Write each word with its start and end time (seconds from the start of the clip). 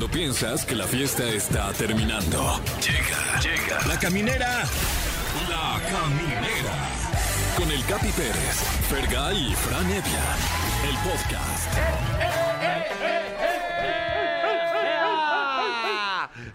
Cuando 0.00 0.16
piensas 0.16 0.64
que 0.64 0.74
la 0.74 0.86
fiesta 0.86 1.28
está 1.28 1.70
terminando. 1.74 2.58
Llega, 2.80 3.38
llega. 3.42 3.86
La 3.86 3.98
caminera. 3.98 4.62
La 5.46 5.78
caminera. 5.90 6.88
Con 7.54 7.70
el 7.70 7.84
Capi 7.84 8.08
Pérez, 8.12 8.62
Fergay 8.88 9.50
y 9.50 9.54
Fran 9.54 9.84
Evia. 9.84 10.24
El 10.88 10.96
podcast. 11.06 11.78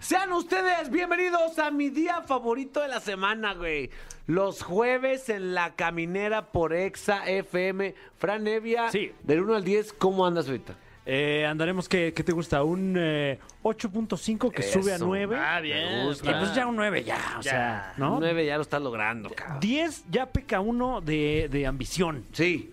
Sean 0.00 0.32
ustedes 0.32 0.90
bienvenidos 0.90 1.56
a 1.60 1.70
mi 1.70 1.88
día 1.90 2.22
favorito 2.22 2.80
de 2.80 2.88
la 2.88 2.98
semana, 2.98 3.54
güey. 3.54 3.90
Los 4.26 4.64
jueves 4.64 5.28
en 5.28 5.54
la 5.54 5.76
caminera 5.76 6.50
por 6.50 6.74
Exa 6.74 7.24
FM. 7.28 7.94
Fran 8.18 8.42
Nevia, 8.42 8.90
Sí. 8.90 9.12
del 9.22 9.42
1 9.42 9.54
al 9.54 9.62
10, 9.62 9.92
¿cómo 9.92 10.26
andas 10.26 10.46
ahorita? 10.48 10.74
Eh, 11.08 11.46
andaremos, 11.46 11.88
que 11.88 12.12
¿qué 12.12 12.24
te 12.24 12.32
gusta? 12.32 12.64
Un 12.64 12.96
eh, 12.98 13.38
8.5 13.62 14.50
que 14.50 14.62
sube 14.62 14.90
a 14.92 14.96
Eso. 14.96 15.06
9. 15.06 15.36
Ah, 15.38 15.60
bien. 15.60 16.10
Y 16.10 16.28
pues 16.28 16.52
ya 16.54 16.66
un 16.66 16.74
9 16.74 17.04
ya, 17.04 17.36
o 17.38 17.42
sea, 17.42 17.94
¿no? 17.96 18.18
9 18.18 18.44
ya 18.44 18.56
lo 18.56 18.62
estás 18.62 18.82
logrando, 18.82 19.30
cabrón. 19.30 19.60
10 19.60 20.04
ya 20.10 20.26
peca 20.26 20.58
uno 20.60 21.00
de, 21.00 21.48
de 21.50 21.64
ambición. 21.64 22.24
Sí. 22.32 22.72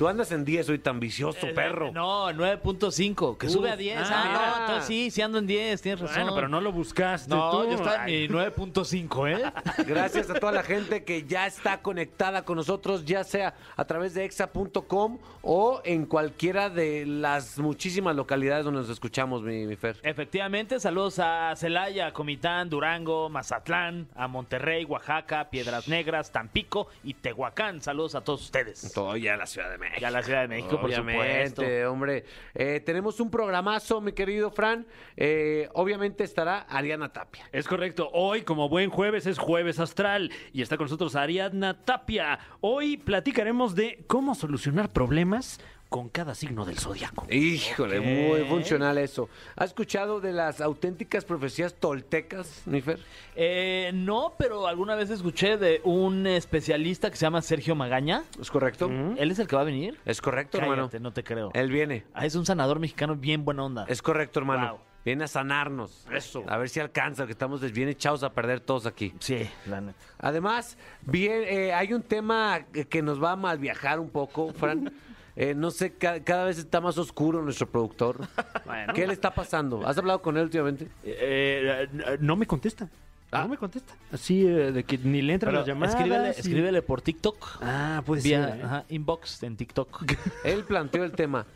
Tú 0.00 0.08
andas 0.08 0.32
en 0.32 0.46
10, 0.46 0.64
soy 0.64 0.78
tan 0.78 0.98
vicioso, 0.98 1.46
perro. 1.54 1.92
No, 1.92 2.30
9.5, 2.30 3.36
que 3.36 3.50
sube 3.50 3.70
a 3.70 3.76
10. 3.76 3.98
ah, 3.98 4.06
Ah, 4.10 4.24
mira. 4.26 4.46
no, 4.56 4.60
entonces 4.60 4.86
sí, 4.86 5.10
sí 5.10 5.20
ando 5.20 5.36
en 5.36 5.46
10, 5.46 5.82
tienes 5.82 6.00
razón. 6.00 6.16
Bueno, 6.22 6.34
pero 6.34 6.48
no 6.48 6.58
lo 6.62 6.72
buscaste 6.72 7.28
No, 7.28 7.50
tú. 7.50 7.64
yo 7.66 7.74
estaba 7.74 8.04
Ay. 8.04 8.24
en 8.24 8.32
mi 8.32 8.38
9.5, 8.38 9.28
¿eh? 9.28 9.52
Gracias 9.86 10.30
a 10.30 10.34
toda 10.40 10.52
la 10.52 10.62
gente 10.62 11.04
que 11.04 11.24
ya 11.26 11.46
está 11.46 11.82
conectada 11.82 12.46
con 12.46 12.56
nosotros, 12.56 13.04
ya 13.04 13.24
sea 13.24 13.52
a 13.76 13.84
través 13.84 14.14
de 14.14 14.24
exa.com 14.24 15.18
o 15.42 15.82
en 15.84 16.06
cualquiera 16.06 16.70
de 16.70 17.04
las 17.04 17.58
muchísimas 17.58 18.16
localidades 18.16 18.64
donde 18.64 18.80
nos 18.80 18.88
escuchamos, 18.88 19.42
mi, 19.42 19.66
mi 19.66 19.76
Fer. 19.76 19.98
Efectivamente, 20.02 20.80
saludos 20.80 21.18
a 21.18 21.52
Celaya, 21.56 22.14
Comitán, 22.14 22.70
Durango, 22.70 23.28
Mazatlán, 23.28 24.08
a 24.14 24.28
Monterrey, 24.28 24.86
Oaxaca, 24.86 25.50
Piedras 25.50 25.88
Negras, 25.88 26.32
Tampico 26.32 26.88
y 27.04 27.12
Tehuacán. 27.12 27.82
Saludos 27.82 28.14
a 28.14 28.22
todos 28.22 28.40
ustedes. 28.40 28.90
Todo 28.94 29.14
ya 29.18 29.36
la 29.36 29.44
Ciudad 29.44 29.68
de 29.70 29.76
México. 29.76 29.89
Y 29.98 30.04
a 30.04 30.10
la 30.10 30.22
Ciudad 30.22 30.42
de 30.42 30.48
México, 30.48 30.80
por 30.80 30.92
supuesto. 30.92 31.62
Obviamente, 31.62 31.86
hombre. 31.86 32.24
Eh, 32.54 32.80
tenemos 32.80 33.20
un 33.20 33.30
programazo, 33.30 34.00
mi 34.00 34.12
querido 34.12 34.50
Fran. 34.50 34.86
Eh, 35.16 35.68
obviamente 35.74 36.24
estará 36.24 36.60
Ariana 36.60 37.12
Tapia. 37.12 37.48
Es 37.52 37.66
correcto. 37.66 38.10
Hoy, 38.12 38.42
como 38.42 38.68
buen 38.68 38.90
jueves, 38.90 39.26
es 39.26 39.38
jueves 39.38 39.78
astral 39.78 40.30
y 40.52 40.62
está 40.62 40.76
con 40.76 40.84
nosotros 40.84 41.16
Ariadna 41.16 41.84
Tapia. 41.84 42.38
Hoy 42.60 42.96
platicaremos 42.96 43.74
de 43.74 44.04
cómo 44.06 44.34
solucionar 44.34 44.92
problemas 44.92 45.60
con 45.90 46.08
cada 46.08 46.34
signo 46.36 46.64
del 46.64 46.78
zodiaco. 46.78 47.26
Híjole, 47.28 48.00
muy 48.00 48.44
funcional 48.44 48.96
eso. 48.96 49.28
¿Has 49.56 49.70
escuchado 49.70 50.20
de 50.20 50.32
las 50.32 50.60
auténticas 50.60 51.24
profecías 51.24 51.74
toltecas, 51.74 52.62
mi 52.64 52.80
Fer? 52.80 53.00
Eh, 53.34 53.90
no, 53.92 54.34
pero 54.38 54.68
alguna 54.68 54.94
vez 54.94 55.10
escuché 55.10 55.56
de 55.58 55.80
un 55.84 56.26
especialista 56.28 57.10
que 57.10 57.16
se 57.16 57.22
llama 57.26 57.42
Sergio 57.42 57.74
Magaña. 57.74 58.22
¿Es 58.40 58.50
correcto? 58.52 58.88
¿Él 58.88 59.30
es 59.32 59.38
el 59.40 59.48
que 59.48 59.56
va 59.56 59.62
a 59.62 59.64
venir? 59.64 59.98
Es 60.06 60.22
correcto, 60.22 60.58
hermano. 60.58 60.88
No 61.00 61.12
te 61.12 61.24
creo. 61.24 61.50
Él 61.54 61.70
viene. 61.70 62.04
Ah, 62.14 62.24
es 62.24 62.36
un 62.36 62.46
sanador 62.46 62.78
mexicano 62.78 63.16
bien 63.16 63.44
buena 63.44 63.64
onda. 63.64 63.84
Es 63.88 64.00
correcto, 64.00 64.38
hermano. 64.38 64.68
Wow. 64.68 64.78
Viene 65.04 65.24
a 65.24 65.28
sanarnos. 65.28 66.06
Eso. 66.12 66.44
A 66.46 66.56
ver 66.58 66.68
si 66.68 66.78
alcanza, 66.78 67.24
que 67.26 67.32
estamos 67.32 67.62
bien 67.72 67.88
echados 67.88 68.22
a 68.22 68.32
perder 68.32 68.60
todos 68.60 68.86
aquí. 68.86 69.12
Sí, 69.18 69.48
la 69.66 69.80
neta. 69.80 69.98
Además, 70.18 70.76
bien, 71.02 71.42
eh, 71.46 71.72
hay 71.72 71.94
un 71.94 72.02
tema 72.02 72.66
que- 72.72 72.86
que 72.86 73.02
nos 73.02 73.20
va 73.20 73.32
a 73.32 73.36
mal 73.36 73.58
viajar 73.58 73.98
un 73.98 74.10
poco, 74.10 74.52
Fran. 74.52 74.92
Eh, 75.42 75.54
no 75.54 75.70
sé, 75.70 75.92
ca- 75.94 76.20
cada 76.22 76.44
vez 76.44 76.58
está 76.58 76.82
más 76.82 76.98
oscuro 76.98 77.40
nuestro 77.42 77.66
productor. 77.66 78.18
Bueno. 78.66 78.92
¿Qué 78.94 79.06
le 79.06 79.14
está 79.14 79.32
pasando? 79.34 79.84
¿Has 79.86 79.96
hablado 79.98 80.20
con 80.22 80.36
él 80.36 80.44
últimamente? 80.44 80.84
Eh, 81.02 81.88
eh, 81.92 82.18
no 82.20 82.36
me 82.36 82.46
contesta. 82.46 82.88
Ah. 83.32 83.42
No 83.42 83.48
me 83.48 83.56
contesta. 83.56 83.94
Así 84.12 84.44
eh, 84.46 84.70
de 84.70 84.84
que 84.84 84.98
ni 84.98 85.22
le 85.22 85.32
entran 85.34 85.50
Pero 85.52 85.60
las 85.60 85.66
llamadas. 85.66 85.94
escríbele, 85.96 86.28
y- 86.28 86.30
escríbele 86.40 86.82
por 86.82 87.00
TikTok. 87.02 87.46
Ah, 87.62 88.02
pues 88.06 88.22
vía 88.22 88.54
sí. 88.54 88.60
ajá, 88.62 88.84
inbox 88.90 89.42
en 89.42 89.56
TikTok. 89.56 90.04
Él 90.44 90.64
planteó 90.64 91.02
el 91.04 91.12
tema. 91.12 91.46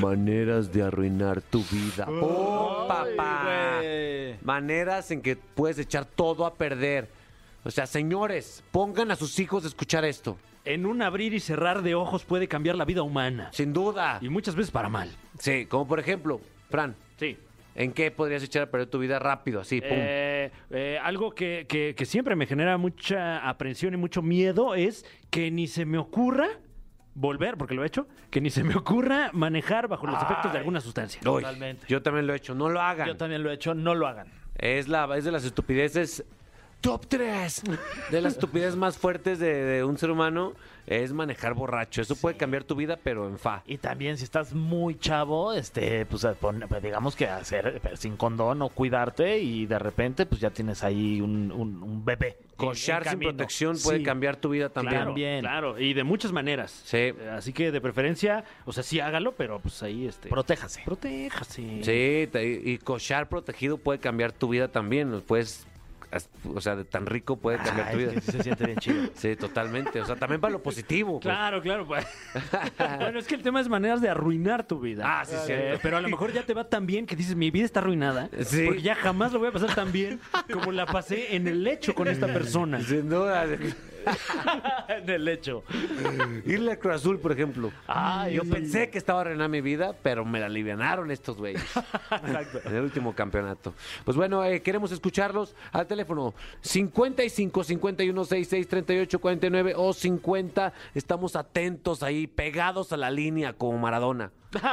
Maneras 0.00 0.72
de 0.72 0.82
arruinar 0.82 1.40
tu 1.42 1.62
vida. 1.64 2.06
¡Oh, 2.08 2.86
papá! 2.88 3.80
Maneras 4.42 5.10
en 5.10 5.20
que 5.22 5.36
puedes 5.36 5.78
echar 5.78 6.04
todo 6.04 6.46
a 6.46 6.54
perder. 6.54 7.08
O 7.64 7.70
sea, 7.70 7.86
señores, 7.86 8.62
pongan 8.72 9.10
a 9.10 9.16
sus 9.16 9.38
hijos 9.38 9.64
a 9.64 9.68
escuchar 9.68 10.04
esto. 10.04 10.36
En 10.64 10.84
un 10.86 11.00
abrir 11.02 11.32
y 11.34 11.40
cerrar 11.40 11.82
de 11.82 11.94
ojos 11.94 12.24
puede 12.24 12.46
cambiar 12.48 12.76
la 12.76 12.84
vida 12.84 13.02
humana. 13.02 13.48
Sin 13.52 13.72
duda. 13.72 14.18
Y 14.20 14.28
muchas 14.28 14.54
veces 14.54 14.70
para 14.70 14.88
mal. 14.88 15.10
Sí, 15.38 15.66
como 15.66 15.86
por 15.88 15.98
ejemplo, 16.00 16.40
Fran, 16.68 16.94
Sí. 17.16 17.38
¿en 17.74 17.92
qué 17.92 18.10
podrías 18.10 18.42
echar 18.42 18.64
a 18.64 18.70
perder 18.70 18.88
tu 18.88 18.98
vida 18.98 19.18
rápido? 19.18 19.60
Así, 19.60 19.80
pum. 19.80 19.88
Eh, 19.92 20.50
eh, 20.70 20.98
algo 21.02 21.30
que, 21.32 21.66
que- 21.68 21.94
que 21.96 22.04
siempre 22.04 22.36
me 22.36 22.46
genera 22.46 22.76
mucha 22.76 23.48
aprensión 23.48 23.94
y 23.94 23.96
mucho 23.96 24.20
miedo 24.22 24.74
es 24.74 25.06
que 25.30 25.50
ni 25.50 25.66
se 25.66 25.86
me 25.86 25.96
ocurra 25.98 26.46
volver, 27.14 27.56
porque 27.56 27.74
lo 27.74 27.82
he 27.82 27.86
hecho, 27.86 28.06
que 28.30 28.40
ni 28.40 28.50
se 28.50 28.62
me 28.62 28.74
ocurra 28.76 29.30
manejar 29.32 29.88
bajo 29.88 30.06
los 30.06 30.22
efectos 30.22 30.52
de 30.52 30.58
alguna 30.58 30.80
sustancia. 30.80 31.20
Uy, 31.22 31.42
totalmente. 31.42 31.86
Yo 31.88 32.02
también 32.02 32.26
lo 32.26 32.34
he 32.34 32.36
hecho. 32.36 32.54
No 32.54 32.68
lo 32.68 32.80
hagan. 32.80 33.06
Yo 33.08 33.16
también 33.16 33.42
lo 33.42 33.50
he 33.50 33.54
hecho, 33.54 33.74
no 33.74 33.94
lo 33.94 34.06
hagan. 34.06 34.28
Es, 34.56 34.88
la, 34.88 35.08
es 35.16 35.24
de 35.24 35.32
las 35.32 35.44
estupideces 35.44 36.24
top 36.80 37.06
3 37.06 37.62
de 38.10 38.20
las 38.20 38.34
estupideces 38.34 38.76
más 38.76 38.96
fuertes 38.98 39.38
de, 39.38 39.52
de 39.54 39.84
un 39.84 39.98
ser 39.98 40.10
humano 40.10 40.54
es 40.86 41.12
manejar 41.12 41.54
borracho. 41.54 42.02
Eso 42.02 42.16
puede 42.16 42.36
cambiar 42.36 42.64
tu 42.64 42.74
vida, 42.74 42.98
pero 43.00 43.28
en 43.28 43.38
fa. 43.38 43.62
Y 43.66 43.78
también 43.78 44.16
si 44.16 44.24
estás 44.24 44.52
muy 44.54 44.96
chavo, 44.98 45.52
este, 45.52 46.04
pues, 46.06 46.26
pon- 46.40 46.64
pues, 46.68 46.82
digamos 46.82 47.14
que 47.14 47.28
hacer 47.28 47.80
sin 47.94 48.16
condón 48.16 48.60
o 48.62 48.70
cuidarte 48.70 49.38
y 49.38 49.66
de 49.66 49.78
repente 49.78 50.26
pues 50.26 50.40
ya 50.40 50.50
tienes 50.50 50.82
ahí 50.82 51.20
un, 51.20 51.52
un- 51.52 51.82
un 51.82 52.04
bebé. 52.04 52.38
Cochar 52.56 53.08
sin 53.08 53.20
protección 53.20 53.76
puede 53.82 53.98
Sí. 53.98 54.04
cambiar 54.04 54.36
tu 54.36 54.50
vida 54.50 54.68
también. 54.68 54.96
Claro, 54.96 55.10
También. 55.10 55.40
claro, 55.40 55.78
y 55.78 55.94
de 55.94 56.02
muchas 56.04 56.32
maneras. 56.32 56.82
Sí. 56.84 56.96
Eh, 56.96 57.14
Así 57.32 57.52
que 57.52 57.70
de 57.70 57.80
preferencia, 57.80 58.44
o 58.66 58.72
sea, 58.72 58.82
sí 58.82 59.00
hágalo, 59.00 59.32
pero 59.32 59.60
pues 59.60 59.82
ahí 59.82 60.06
este. 60.06 60.28
Protéjase. 60.28 60.82
protéjase. 60.84 61.62
Sí, 61.84 62.28
te- 62.32 62.60
y 62.64 62.78
cochar 62.78 63.28
protegido 63.28 63.78
puede 63.78 63.98
cambiar 64.00 64.32
tu 64.32 64.48
vida 64.48 64.68
también. 64.68 65.22
Puedes, 65.26 65.66
o 66.54 66.60
sea, 66.60 66.76
de 66.76 66.84
tan 66.84 67.06
rico 67.06 67.36
puede 67.36 67.58
cambiar 67.58 67.88
Ay, 67.88 67.92
tu 67.92 67.98
vida. 67.98 68.12
es 68.12 68.14
que 68.14 68.20
sí 68.20 68.32
se 68.32 68.42
siente 68.42 68.66
bien 68.66 68.78
chido. 68.78 69.10
Sí, 69.14 69.36
totalmente. 69.36 70.00
O 70.00 70.04
sea, 70.06 70.16
también 70.16 70.40
para 70.40 70.52
lo 70.52 70.62
positivo. 70.62 71.20
pues. 71.20 71.22
Claro, 71.22 71.62
claro. 71.62 71.86
pues. 71.86 72.06
bueno, 72.98 73.18
es 73.18 73.26
que 73.26 73.34
el 73.34 73.42
tema 73.42 73.60
es 73.60 73.68
maneras 73.68 74.00
de 74.00 74.08
arruinar 74.08 74.66
tu 74.66 74.80
vida. 74.80 75.04
Ah, 75.06 75.24
sí, 75.24 75.34
sí. 75.46 75.52
Eh, 75.52 75.78
pero 75.82 75.96
a 75.96 76.00
lo 76.00 76.08
mejor 76.08 76.32
ya 76.32 76.42
te 76.42 76.54
va 76.54 76.64
tan 76.64 76.86
bien 76.86 77.06
que 77.06 77.16
dices, 77.16 77.36
mi 77.36 77.50
vida 77.50 77.64
está 77.64 77.80
arruinada. 77.80 78.28
Sí. 78.44 78.64
Porque 78.66 78.82
ya 78.82 78.94
jamás 78.94 79.32
lo 79.32 79.38
voy 79.38 79.48
a 79.48 79.52
pasar 79.52 79.74
tan 79.74 79.92
bien 79.92 80.20
como 80.52 80.72
la 80.72 80.86
pasé 80.86 81.36
en 81.36 81.46
el 81.46 81.62
lecho 81.62 81.94
con 81.94 82.08
esta 82.08 82.26
persona. 82.26 82.80
Sin 82.80 83.08
duda. 83.08 83.46
En 84.88 85.08
el 85.08 85.24
lecho. 85.24 85.64
Irle 86.44 86.72
a 86.72 86.78
Cruz 86.78 86.96
Azul, 86.96 87.18
por 87.18 87.32
ejemplo. 87.32 87.70
Ay, 87.86 88.34
Yo 88.34 88.42
pensé 88.44 88.90
que 88.90 88.98
estaba 88.98 89.20
a 89.20 89.22
arruinar 89.22 89.48
mi 89.48 89.60
vida, 89.60 89.94
pero 90.02 90.24
me 90.24 90.40
la 90.40 90.46
alivianaron 90.46 91.10
estos 91.10 91.36
güeyes. 91.36 91.62
En 92.64 92.74
el 92.74 92.82
último 92.82 93.14
campeonato. 93.14 93.74
Pues 94.04 94.16
bueno, 94.16 94.44
eh, 94.44 94.62
queremos 94.62 94.92
escucharlos 94.92 95.54
al 95.72 95.86
teléfono 95.86 96.34
55 96.60 97.64
51 97.64 98.24
66 98.24 98.68
38 98.68 99.18
49 99.20 99.74
o 99.76 99.92
50. 99.92 100.72
Estamos 100.94 101.36
atentos 101.36 102.02
ahí, 102.02 102.26
pegados 102.26 102.92
a 102.92 102.96
la 102.96 103.10
línea 103.10 103.52
como 103.52 103.78
Maradona. 103.78 104.32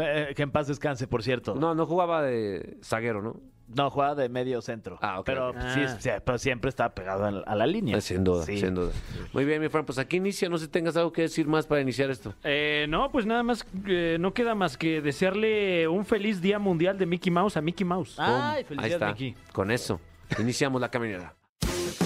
Eh, 0.00 0.32
que 0.34 0.42
en 0.42 0.50
paz 0.50 0.66
descanse, 0.66 1.06
por 1.06 1.22
cierto. 1.22 1.54
No, 1.54 1.74
no 1.74 1.86
jugaba 1.86 2.22
de 2.22 2.76
zaguero, 2.82 3.22
¿no? 3.22 3.40
Juega 3.90 4.14
de 4.14 4.28
medio 4.28 4.60
centro. 4.62 4.98
Ah, 5.00 5.20
ok, 5.20 5.26
Pero, 5.26 5.52
sí, 5.52 5.80
Ah. 5.86 5.96
sí, 5.98 6.10
pero 6.24 6.38
siempre 6.38 6.68
está 6.68 6.94
pegado 6.94 7.24
a 7.24 7.30
la, 7.30 7.40
a 7.40 7.54
la 7.54 7.66
línea. 7.66 7.96
Eh, 7.96 8.00
Sin 8.00 8.24
duda, 8.24 8.44
Sí. 8.44 8.58
sin 8.58 8.74
duda. 8.74 8.92
Muy 9.32 9.44
bien, 9.44 9.60
mi 9.60 9.68
Fran, 9.68 9.84
pues 9.84 9.98
aquí 9.98 10.16
inicia. 10.16 10.48
No 10.48 10.58
sé 10.58 10.64
si 10.66 10.70
tengas 10.70 10.96
algo 10.96 11.12
que 11.12 11.22
decir 11.22 11.46
más 11.46 11.66
para 11.66 11.80
iniciar 11.80 12.10
esto. 12.10 12.34
Eh, 12.44 12.86
no, 12.88 13.10
pues 13.10 13.26
nada 13.26 13.42
más, 13.42 13.66
eh, 13.86 14.16
no 14.20 14.32
queda 14.34 14.54
más 14.54 14.76
que 14.76 15.00
desearle 15.00 15.86
un 15.88 16.04
feliz 16.04 16.40
Día 16.40 16.58
Mundial 16.58 16.96
de 16.98 17.06
Mickey 17.06 17.30
Mouse 17.30 17.56
a 17.56 17.60
Mickey 17.60 17.84
Mouse. 17.84 18.14
Ay. 18.18 18.58
Ahí 18.58 18.64
felicidades, 18.64 18.92
está. 18.94 19.08
Mickey. 19.08 19.34
Con 19.52 19.70
eso, 19.70 20.00
iniciamos 20.38 20.80
la 20.80 20.90
caminera. 20.90 21.34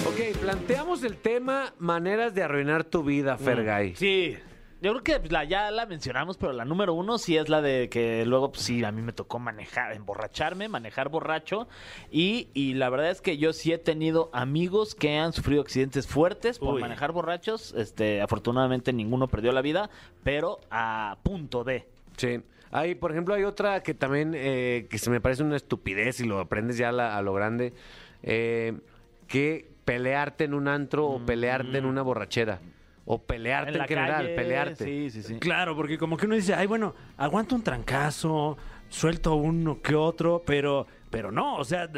Ok, 0.05 0.37
planteamos 0.41 1.03
el 1.03 1.17
tema 1.17 1.73
maneras 1.79 2.33
de 2.35 2.43
arruinar 2.43 2.83
tu 2.83 3.03
vida, 3.03 3.37
Fergay. 3.37 3.95
Sí. 3.95 4.35
Yo 4.83 4.91
creo 4.91 5.03
que 5.03 5.19
pues, 5.21 5.31
la, 5.31 5.45
ya 5.45 5.71
la 5.71 5.85
mencionamos, 5.85 6.35
pero 6.37 6.51
la 6.51 6.65
número 6.65 6.93
uno 6.93 7.17
sí 7.17 7.37
es 7.37 7.47
la 7.47 7.61
de 7.61 7.87
que 7.89 8.25
luego, 8.25 8.51
pues 8.51 8.63
sí, 8.65 8.83
a 8.83 8.91
mí 8.91 9.01
me 9.01 9.13
tocó 9.13 9.39
manejar, 9.39 9.93
emborracharme, 9.93 10.67
manejar 10.67 11.07
borracho. 11.07 11.69
Y, 12.11 12.49
y 12.53 12.73
la 12.73 12.89
verdad 12.89 13.09
es 13.09 13.21
que 13.21 13.37
yo 13.37 13.53
sí 13.53 13.71
he 13.71 13.77
tenido 13.77 14.29
amigos 14.33 14.93
que 14.93 15.17
han 15.17 15.31
sufrido 15.31 15.61
accidentes 15.61 16.05
fuertes 16.05 16.59
por 16.59 16.75
Uy. 16.75 16.81
manejar 16.81 17.13
borrachos. 17.13 17.73
Este, 17.77 18.21
afortunadamente 18.21 18.91
ninguno 18.91 19.29
perdió 19.29 19.53
la 19.53 19.61
vida, 19.61 19.89
pero 20.23 20.59
a 20.69 21.17
punto 21.23 21.63
de. 21.63 21.87
Sí. 22.17 22.41
Hay, 22.71 22.95
por 22.95 23.11
ejemplo, 23.11 23.35
hay 23.35 23.43
otra 23.45 23.83
que 23.83 23.93
también 23.93 24.33
eh, 24.35 24.87
que 24.89 24.97
se 24.97 25.09
me 25.09 25.21
parece 25.21 25.43
una 25.43 25.55
estupidez 25.55 26.19
y 26.19 26.25
lo 26.25 26.39
aprendes 26.39 26.77
ya 26.77 26.89
a, 26.89 26.91
la- 26.91 27.15
a 27.17 27.21
lo 27.21 27.33
grande, 27.33 27.71
eh, 28.23 28.73
que 29.27 29.71
pelearte 29.85 30.43
en 30.43 30.53
un 30.53 30.67
antro 30.67 31.05
o 31.07 31.25
pelearte 31.25 31.77
en 31.77 31.85
una 31.85 32.01
borrachera. 32.01 32.59
O 33.05 33.21
pelearte 33.21 33.71
en, 33.71 33.77
la 33.79 33.85
general, 33.87 34.11
calle, 34.23 34.35
pelearte. 34.35 34.85
Sí, 34.85 35.09
sí, 35.09 35.23
sí. 35.23 35.35
Claro, 35.39 35.75
porque 35.75 35.97
como 35.97 36.15
que 36.15 36.25
uno 36.25 36.35
dice, 36.35 36.53
ay, 36.53 36.67
bueno, 36.67 36.95
aguanta 37.17 37.53
un 37.55 37.61
trancazo, 37.63 38.57
suelto 38.89 39.35
uno 39.35 39.81
que 39.81 39.93
otro, 39.93 40.41
pero, 40.45 40.87
pero 41.09 41.29
no, 41.31 41.57
o 41.57 41.65
sea, 41.65 41.89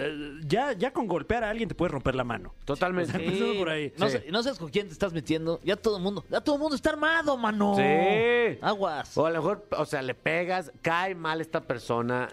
ya, 0.47 0.71
ya 0.73 0.91
con 0.91 1.05
golpear 1.07 1.43
a 1.43 1.49
alguien 1.51 1.69
te 1.69 1.75
puedes 1.75 1.91
romper 1.91 2.15
la 2.15 2.23
mano. 2.23 2.55
Totalmente. 2.65 3.11
Sí. 3.19 3.23
Empezando 3.23 3.59
por 3.59 3.69
ahí. 3.69 3.93
No, 3.97 4.09
Sí. 4.09 4.17
sé- 4.17 4.31
no 4.31 4.41
sabes 4.41 4.57
con 4.57 4.69
quién 4.69 4.87
te 4.87 4.93
estás 4.93 5.13
metiendo. 5.13 5.59
Ya 5.63 5.75
todo 5.75 5.97
el 5.97 6.03
mundo, 6.03 6.25
ya 6.29 6.41
todo 6.41 6.55
el 6.55 6.61
mundo 6.61 6.75
está 6.75 6.89
armado, 6.89 7.37
mano. 7.37 7.75
Sí. 7.75 8.57
Aguas. 8.61 9.15
O 9.15 9.25
a 9.27 9.29
lo 9.29 9.37
mejor, 9.37 9.67
o 9.77 9.85
sea, 9.85 10.01
le 10.01 10.15
pegas, 10.15 10.71
cae 10.81 11.13
mal 11.13 11.39
esta 11.39 11.61
persona, 11.61 12.29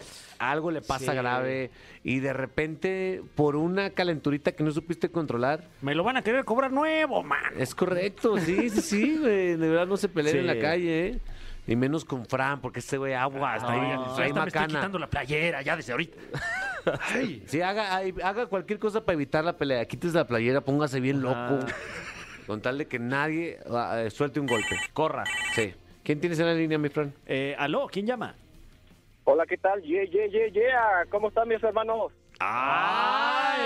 algo 0.50 0.70
le 0.70 0.80
pasa 0.82 1.12
Sí. 1.12 1.16
grave 1.18 1.70
y 2.04 2.20
de 2.20 2.32
repente 2.32 3.22
por 3.34 3.56
una 3.56 3.90
calenturita 3.90 4.52
que 4.52 4.64
no 4.64 4.70
supiste 4.72 5.10
controlar, 5.10 5.68
Me 5.80 5.94
lo 5.94 6.02
van 6.04 6.16
a 6.16 6.22
querer 6.22 6.44
cobrar 6.44 6.72
nuevo, 6.72 7.22
man. 7.22 7.38
es 7.58 7.74
correcto, 7.74 8.38
sí, 8.38 8.68
sí, 8.70 8.80
sí, 8.80 9.18
güey, 9.18 9.56
de 9.56 9.68
verdad 9.68 9.86
no 9.86 9.96
se 9.96 10.08
peleen 10.08 10.32
Sí. 10.34 10.38
en 10.40 10.46
la 10.46 10.58
calle, 10.58 11.06
¿eh? 11.08 11.18
Y 11.64 11.76
menos 11.76 12.04
con 12.04 12.26
Fran, 12.26 12.60
porque 12.60 12.80
ese 12.80 12.98
güey 12.98 13.14
agua, 13.14 13.54
hasta 13.54 13.70
ahí, 13.72 13.78
Ay, 13.80 13.86
ahí 13.86 13.92
hasta 13.92 14.20
me 14.20 14.26
estoy 14.26 14.32
macana. 14.32 14.66
quitando 14.66 14.98
la 14.98 15.06
playera 15.08 15.62
ya 15.62 15.76
desde 15.76 15.92
ahorita. 15.92 16.18
Ay. 17.14 17.42
Sí, 17.46 17.60
haga, 17.60 17.98
haga 18.24 18.46
cualquier 18.46 18.80
cosa 18.80 19.04
para 19.04 19.14
evitar 19.14 19.44
la 19.44 19.56
pelea. 19.56 19.84
Quítese 19.84 20.14
la 20.16 20.26
playera, 20.26 20.60
póngase 20.60 20.98
bien 20.98 21.22
loco. 21.22 21.60
Con 22.48 22.60
tal 22.60 22.78
de 22.78 22.86
que 22.88 22.98
nadie 22.98 23.60
ah, 23.70 24.02
eh, 24.04 24.10
suelte 24.10 24.40
un 24.40 24.46
golpe. 24.48 24.76
Corra. 24.92 25.22
Sí. 25.54 25.72
¿Quién 26.02 26.18
tienes 26.18 26.40
en 26.40 26.46
la 26.46 26.54
línea, 26.54 26.78
mi 26.78 26.88
Fran? 26.88 27.14
Eh, 27.26 27.54
aló, 27.56 27.86
¿quién 27.86 28.06
llama? 28.06 28.34
Hola, 29.24 29.46
¿qué 29.46 29.56
tal? 29.56 29.80
Yeah, 29.82 30.04
yeah, 30.04 30.26
yeah, 30.26 30.48
yeah. 30.48 31.06
¿Cómo 31.10 31.28
están 31.28 31.48
mis 31.48 31.62
hermanos? 31.62 32.12
¡Ay! 32.40 33.60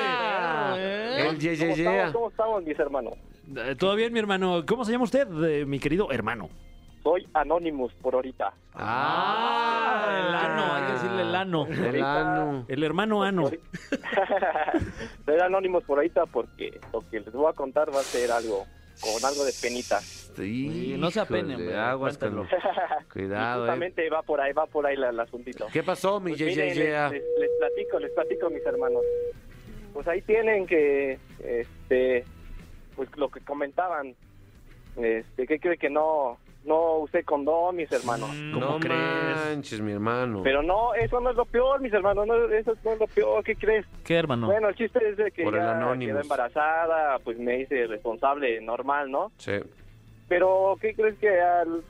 El 1.18 1.38
ye, 1.38 1.56
ye, 1.56 1.66
¿Cómo 1.66 1.74
estamos? 1.74 2.12
¿Cómo 2.12 2.28
estamos 2.28 2.62
mis 2.64 2.78
hermanos? 2.78 3.14
Eh, 3.56 3.74
¿Todo 3.78 3.94
bien, 3.94 4.12
mi 4.12 4.18
hermano? 4.18 4.64
¿Cómo 4.66 4.84
se 4.84 4.92
llama 4.92 5.04
usted, 5.04 5.26
eh, 5.44 5.64
mi 5.64 5.78
querido 5.78 6.12
hermano? 6.12 6.50
Soy 7.02 7.26
Anonymous 7.32 7.94
por 7.94 8.14
ahorita. 8.14 8.52
¡Ah! 8.74 10.16
el 10.18 10.34
ano, 10.34 10.74
hay 10.74 10.82
que 10.86 10.92
decirle 10.92 11.22
el 11.22 11.34
ano. 11.34 11.66
El 11.66 12.02
ano. 12.02 12.64
El 12.68 12.84
hermano 12.84 13.22
Ano. 13.22 13.48
Soy 15.24 15.40
Anonymous 15.40 15.84
por 15.84 15.98
ahorita 15.98 16.26
porque 16.26 16.78
lo 16.92 17.00
que 17.08 17.20
les 17.20 17.32
voy 17.32 17.48
a 17.48 17.54
contar 17.54 17.94
va 17.94 18.00
a 18.00 18.02
ser 18.02 18.30
algo 18.30 18.66
con 19.00 19.24
algo 19.24 19.44
de 19.44 19.52
penita. 19.60 20.00
Sí, 20.00 20.96
no 20.98 21.10
se 21.10 21.20
apene, 21.20 21.50
híjole, 21.54 21.54
hombre, 21.68 21.76
Aguas 21.78 22.18
con 22.18 22.30
cuéntalo. 22.34 22.60
y 23.00 23.12
Cuidado, 23.12 23.64
eh. 23.64 23.68
justamente 23.68 24.10
va 24.10 24.22
por 24.22 24.40
ahí, 24.40 24.52
va 24.52 24.66
por 24.66 24.86
ahí 24.86 24.94
el 24.94 25.18
asuntito. 25.20 25.66
¿Qué 25.72 25.82
pasó, 25.82 26.20
mi 26.20 26.32
Pues 26.32 26.38
ye, 26.40 26.54
ye, 26.54 26.62
miren, 26.66 26.74
ye? 26.74 26.84
les, 26.84 27.10
les- 27.12 27.22
les 27.38 27.50
platico, 27.58 27.98
les 27.98 28.10
platico 28.12 28.50
mis 28.50 28.64
hermanos. 28.66 29.02
Pues 29.94 30.06
ahí 30.08 30.20
tienen 30.22 30.66
que, 30.66 31.18
este, 31.42 32.24
pues 32.96 33.08
lo 33.16 33.30
que 33.30 33.40
comentaban, 33.40 34.14
este, 34.96 35.46
que 35.46 35.58
cree 35.58 35.78
que 35.78 35.88
no, 35.88 36.38
no 36.66 36.98
usé 36.98 37.22
condón, 37.24 37.76
mis 37.76 37.90
hermanos. 37.92 38.28
¿Cómo 38.52 38.66
No 38.66 38.80
crees? 38.80 38.98
manches, 39.46 39.80
mi 39.80 39.92
hermano. 39.92 40.42
Pero 40.42 40.62
no, 40.62 40.94
eso 40.94 41.20
no 41.20 41.30
es 41.30 41.36
lo 41.36 41.44
peor, 41.44 41.80
mis 41.80 41.92
hermanos, 41.92 42.26
no, 42.26 42.34
eso 42.52 42.74
no 42.84 42.92
es 42.92 43.00
lo 43.00 43.06
peor, 43.06 43.42
¿qué 43.44 43.54
crees? 43.56 43.86
¿Qué, 44.04 44.16
hermano? 44.16 44.46
Bueno, 44.46 44.68
el 44.68 44.74
chiste 44.74 44.98
es 45.08 45.16
de 45.16 45.30
que 45.30 45.44
Por 45.44 45.54
el 45.54 45.60
ya 45.62 45.70
Anonymous. 45.76 46.06
quedó 46.06 46.20
embarazada, 46.20 47.18
pues 47.20 47.38
me 47.38 47.60
hice 47.60 47.86
responsable, 47.86 48.60
normal, 48.60 49.10
¿no? 49.10 49.32
Sí. 49.38 49.52
Pero, 50.28 50.76
¿qué 50.80 50.94
crees 50.94 51.16
que 51.18 51.40
al... 51.40 51.82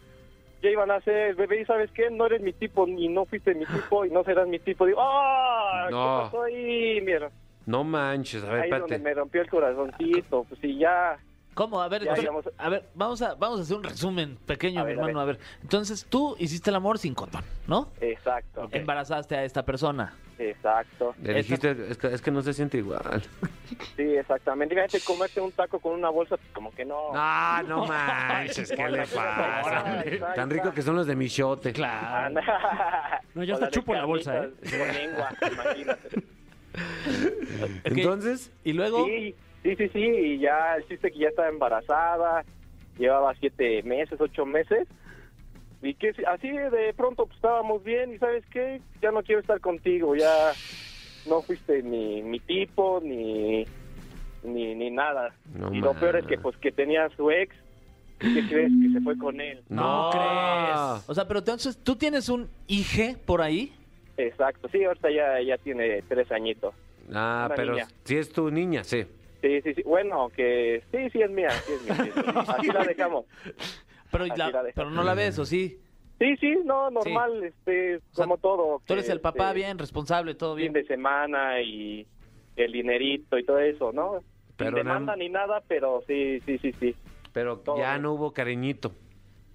Ya 0.62 0.70
iban 0.70 0.90
a 0.90 1.00
ser 1.02 1.34
bebé 1.34 1.60
y 1.60 1.64
¿sabes 1.66 1.90
qué? 1.92 2.08
No 2.10 2.26
eres 2.26 2.40
mi 2.40 2.52
tipo 2.54 2.88
y 2.88 3.08
no 3.08 3.26
fuiste 3.26 3.54
mi 3.54 3.66
tipo 3.66 4.04
y 4.06 4.10
no 4.10 4.24
serás 4.24 4.48
mi 4.48 4.58
tipo. 4.58 4.86
Digo, 4.86 4.98
¡ah! 5.02 5.86
No. 5.90 5.96
¿Qué 5.98 6.24
pasó 6.24 6.42
ahí? 6.44 7.00
Mira, 7.02 7.30
No 7.66 7.84
manches, 7.84 8.42
a 8.42 8.48
ver, 8.50 8.62
ahí 8.62 8.70
donde 8.70 8.84
espérate. 8.96 9.04
me 9.04 9.14
rompió 9.14 9.42
el 9.42 9.50
corazoncito. 9.50 10.44
Pues 10.48 10.60
sí, 10.60 10.78
ya... 10.78 11.18
¿Cómo? 11.56 11.80
A 11.80 11.88
ver, 11.88 12.02
Ya, 12.02 12.10
entonces- 12.10 12.22
digamos- 12.22 12.50
a 12.58 12.68
ver, 12.68 12.84
vamos 12.94 13.22
a, 13.22 13.34
vamos 13.34 13.58
a 13.60 13.62
hacer 13.62 13.76
un 13.78 13.82
resumen 13.82 14.36
pequeño, 14.44 14.82
A 14.82 14.84
mi 14.84 14.90
ver, 14.90 14.98
a 14.98 15.00
hermano. 15.00 15.20
A 15.20 15.24
ver. 15.24 15.38
Entonces, 15.62 16.04
tú 16.06 16.36
hiciste 16.38 16.68
el 16.68 16.76
amor 16.76 16.98
sin 16.98 17.14
condón, 17.14 17.42
¿no? 17.66 17.88
Exacto, 17.98 18.68
Embarazaste 18.72 19.36
a 19.36 19.42
esta 19.42 19.64
persona. 19.64 20.12
exacto. 20.38 21.14
Le 21.22 21.32
dijiste, 21.32 21.74
es 21.88 21.96
que, 21.96 22.08
es 22.08 22.20
que 22.20 22.30
no 22.30 22.42
se 22.42 22.52
siente 22.52 22.76
igual. 22.76 23.22
Sí, 23.96 24.02
exactamente. 24.02 24.74
Imagínate 24.74 25.02
comerte 25.02 25.40
un 25.40 25.50
taco 25.50 25.80
con 25.80 25.92
una 25.94 26.10
bolsa, 26.10 26.36
pues 26.36 26.50
como 26.52 26.70
que 26.74 26.84
no. 26.84 26.98
Ah, 27.14 27.62
no 27.66 27.86
manches, 27.86 28.70
¿qué 28.70 28.88
le 28.90 28.98
pasa? 29.06 30.02
Está, 30.02 30.34
Tan 30.34 30.50
rico 30.50 30.64
está. 30.64 30.74
que 30.74 30.82
son 30.82 30.94
los 30.96 31.06
de 31.06 31.16
Michote. 31.16 31.72
Claro. 31.72 32.38
No, 33.34 33.42
ya 33.44 33.56
de 33.58 33.70
chupo 33.70 33.94
la 33.94 34.04
bolsa, 34.04 34.44
¿eh? 34.44 34.50
Con 34.60 34.94
lengua, 34.94 35.30
imagínate. 35.50 36.22
Entonces, 37.84 38.52
Y 38.64 38.72
luego, 38.74 39.06
Sí, 39.06 39.34
sí, 39.66 39.76
sí, 39.76 39.88
sí, 39.92 39.98
y 40.00 40.38
ya 40.38 40.76
el 40.76 40.86
chiste 40.88 41.10
que 41.10 41.18
ya 41.18 41.28
estaba 41.28 41.48
embarazada, 41.48 42.44
llevaba 42.98 43.34
siete 43.40 43.82
meses, 43.82 44.20
ocho 44.20 44.46
meses, 44.46 44.86
y 45.82 45.94
que 45.94 46.12
si- 46.14 46.24
así 46.24 46.48
de 46.50 46.94
pronto 46.96 47.26
pues, 47.26 47.36
estábamos 47.36 47.82
bien, 47.84 48.14
y 48.14 48.18
¿sabes 48.18 48.44
qué? 48.52 48.80
Ya 49.02 49.10
no 49.10 49.22
quiero 49.22 49.40
estar 49.40 49.60
contigo, 49.60 50.14
ya 50.16 50.52
no 51.28 51.42
fuiste 51.42 51.82
ni 51.82 52.22
mi 52.22 52.40
tipo, 52.40 53.00
ni, 53.02 53.64
ni, 54.42 54.74
ni 54.74 54.90
nada. 54.90 55.34
No 55.54 55.72
y 55.74 55.80
lo 55.80 55.92
peor 55.94 56.16
es 56.16 56.26
que 56.26 56.38
pues 56.38 56.56
que 56.58 56.70
tenía 56.72 57.04
a 57.06 57.10
su 57.16 57.30
ex, 57.30 57.54
¿qué 58.18 58.46
crees? 58.48 58.72
Que 58.82 58.90
se 58.92 59.00
fue 59.00 59.18
con 59.18 59.40
él. 59.40 59.62
No 59.68 60.10
crees. 60.12 61.08
o 61.08 61.14
sea, 61.14 61.26
pero 61.26 61.40
entonces, 61.40 61.76
¿tú 61.82 61.96
tienes 61.96 62.28
un 62.28 62.48
hije 62.68 63.16
por 63.26 63.42
ahí? 63.42 63.72
Exacto, 64.16 64.68
sí, 64.72 64.82
ahorita 64.84 65.10
ya, 65.10 65.42
ya 65.42 65.58
tiene 65.58 66.00
tres 66.08 66.30
añitos. 66.32 66.74
ah, 67.12 67.44
una 67.46 67.54
pero 67.54 67.72
niña. 67.72 67.88
si 68.04 68.16
es 68.16 68.32
tu 68.32 68.50
niña, 68.50 68.82
sí. 68.84 69.04
Sí, 69.46 69.60
sí, 69.62 69.74
sí, 69.74 69.82
bueno, 69.84 70.28
que 70.34 70.82
sí, 70.90 71.10
sí 71.10 71.22
es 71.22 71.30
mía, 71.30 71.50
sí 71.50 71.72
es 71.74 71.82
mía. 71.84 71.94
sí 72.02 72.08
es 72.08 72.16
mía. 72.34 72.44
Así 72.48 72.66
la 72.68 72.84
dejamos. 72.84 73.26
Pero, 74.10 74.26
la- 74.26 74.64
pero 74.74 74.90
no 74.90 75.02
la 75.04 75.14
ves, 75.14 75.38
¿o 75.38 75.44
sí? 75.44 75.78
Sí, 76.18 76.36
sí, 76.38 76.54
no, 76.64 76.90
normal, 76.90 77.44
este, 77.44 78.00
sea, 78.10 78.24
como 78.24 78.38
todo. 78.38 78.80
Tú 78.86 78.94
eres 78.94 79.08
el 79.10 79.20
papá 79.20 79.48
este, 79.48 79.60
bien, 79.60 79.78
responsable, 79.78 80.34
todo 80.34 80.54
Fin 80.56 80.72
bien. 80.72 80.72
de 80.72 80.84
semana 80.86 81.60
y 81.60 82.06
el 82.56 82.72
dinerito 82.72 83.36
y 83.38 83.44
todo 83.44 83.58
eso, 83.58 83.92
¿no? 83.92 84.20
Pero 84.56 84.70
Sin 84.70 84.76
demanda 84.78 85.06
nada- 85.12 85.16
ni 85.18 85.28
nada, 85.28 85.62
pero 85.68 86.02
sí, 86.06 86.40
sí, 86.46 86.58
sí, 86.58 86.72
sí. 86.80 86.96
Pero 87.34 87.58
Todo 87.58 87.76
ya 87.76 87.90
bien. 87.90 88.02
no 88.02 88.12
hubo 88.14 88.32
cariñito. 88.32 88.92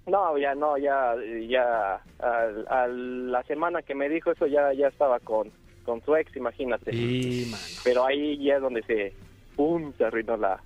No, 0.06 0.38
ya 0.38 0.54
no, 0.54 0.78
ya, 0.78 1.14
ya, 1.48 2.00
a 2.20 2.86
la 2.86 3.42
semana 3.42 3.82
que 3.82 3.94
me 3.96 4.08
dijo 4.08 4.30
eso 4.30 4.46
ya, 4.46 4.72
ya 4.72 4.86
estaba 4.88 5.18
con, 5.20 5.50
con 5.84 6.00
su 6.04 6.14
ex, 6.14 6.34
imagínate. 6.36 6.92
Sí, 6.92 7.48
mano. 7.50 7.62
Pero 7.82 8.04
ahí 8.06 8.36
ya 8.44 8.56
es 8.56 8.62
donde 8.62 8.82
se, 8.84 9.12
pum, 9.56 9.92
se 9.96 10.04
arruinó 10.04 10.36
la... 10.36 10.62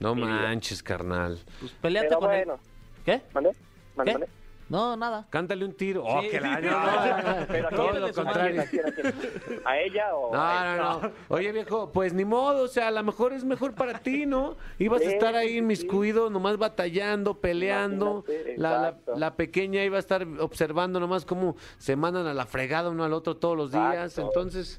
No 0.00 0.14
manches, 0.14 0.82
carnal. 0.82 1.38
Pues 1.60 1.72
peleate 1.72 2.08
Pero 2.08 2.20
con 2.20 2.28
bueno, 2.28 2.52
él. 2.54 2.60
¿Qué? 3.04 3.22
¿mandé? 3.34 3.50
¿Mandé? 3.94 4.12
¿Qué? 4.12 4.18
mandé? 4.18 4.32
No, 4.68 4.96
nada. 4.96 5.26
Cántale 5.28 5.66
un 5.66 5.74
tiro. 5.74 6.02
Oh, 6.02 6.22
Sí. 6.22 6.30
que 6.30 6.40
la- 6.40 6.58
No, 6.62 6.70
no, 7.40 7.46
pero 7.46 7.66
¿a 7.66 7.70
Todo 7.70 7.92
lo 7.98 8.12
contrario. 8.14 8.62
¿A 8.62 8.64
a? 8.64 9.70
¿A 9.70 9.78
ella 9.80 10.14
o 10.14 10.34
a 10.34 10.72
él? 10.72 10.78
No, 10.80 10.84
no, 10.94 11.00
no. 11.02 11.10
Oye, 11.28 11.52
viejo, 11.52 11.92
pues 11.92 12.14
ni 12.14 12.24
modo, 12.24 12.62
o 12.64 12.68
sea, 12.68 12.88
a 12.88 12.90
lo 12.90 13.02
mejor 13.02 13.34
es 13.34 13.44
mejor 13.44 13.74
para 13.74 13.98
ti, 13.98 14.24
¿no? 14.24 14.56
Ibas 14.78 15.02
a 15.02 15.04
Sí, 15.04 15.10
estar 15.10 15.34
ahí 15.34 15.48
sí, 15.50 15.56
inmiscuido, 15.58 16.30
nomás 16.30 16.56
batallando, 16.56 17.38
peleando. 17.38 18.24
La, 18.56 18.96
la, 19.06 19.14
la 19.14 19.34
pequeña 19.36 19.84
iba 19.84 19.98
a 19.98 20.00
estar 20.00 20.26
observando 20.40 21.00
nomás 21.00 21.26
cómo 21.26 21.54
se 21.76 21.94
mandan 21.96 22.26
a 22.26 22.32
la 22.32 22.46
fregada 22.46 22.88
uno 22.88 23.04
al 23.04 23.12
otro 23.12 23.36
todos 23.36 23.58
los 23.58 23.72
días. 23.72 23.94
Exacto. 24.12 24.22
Entonces, 24.30 24.78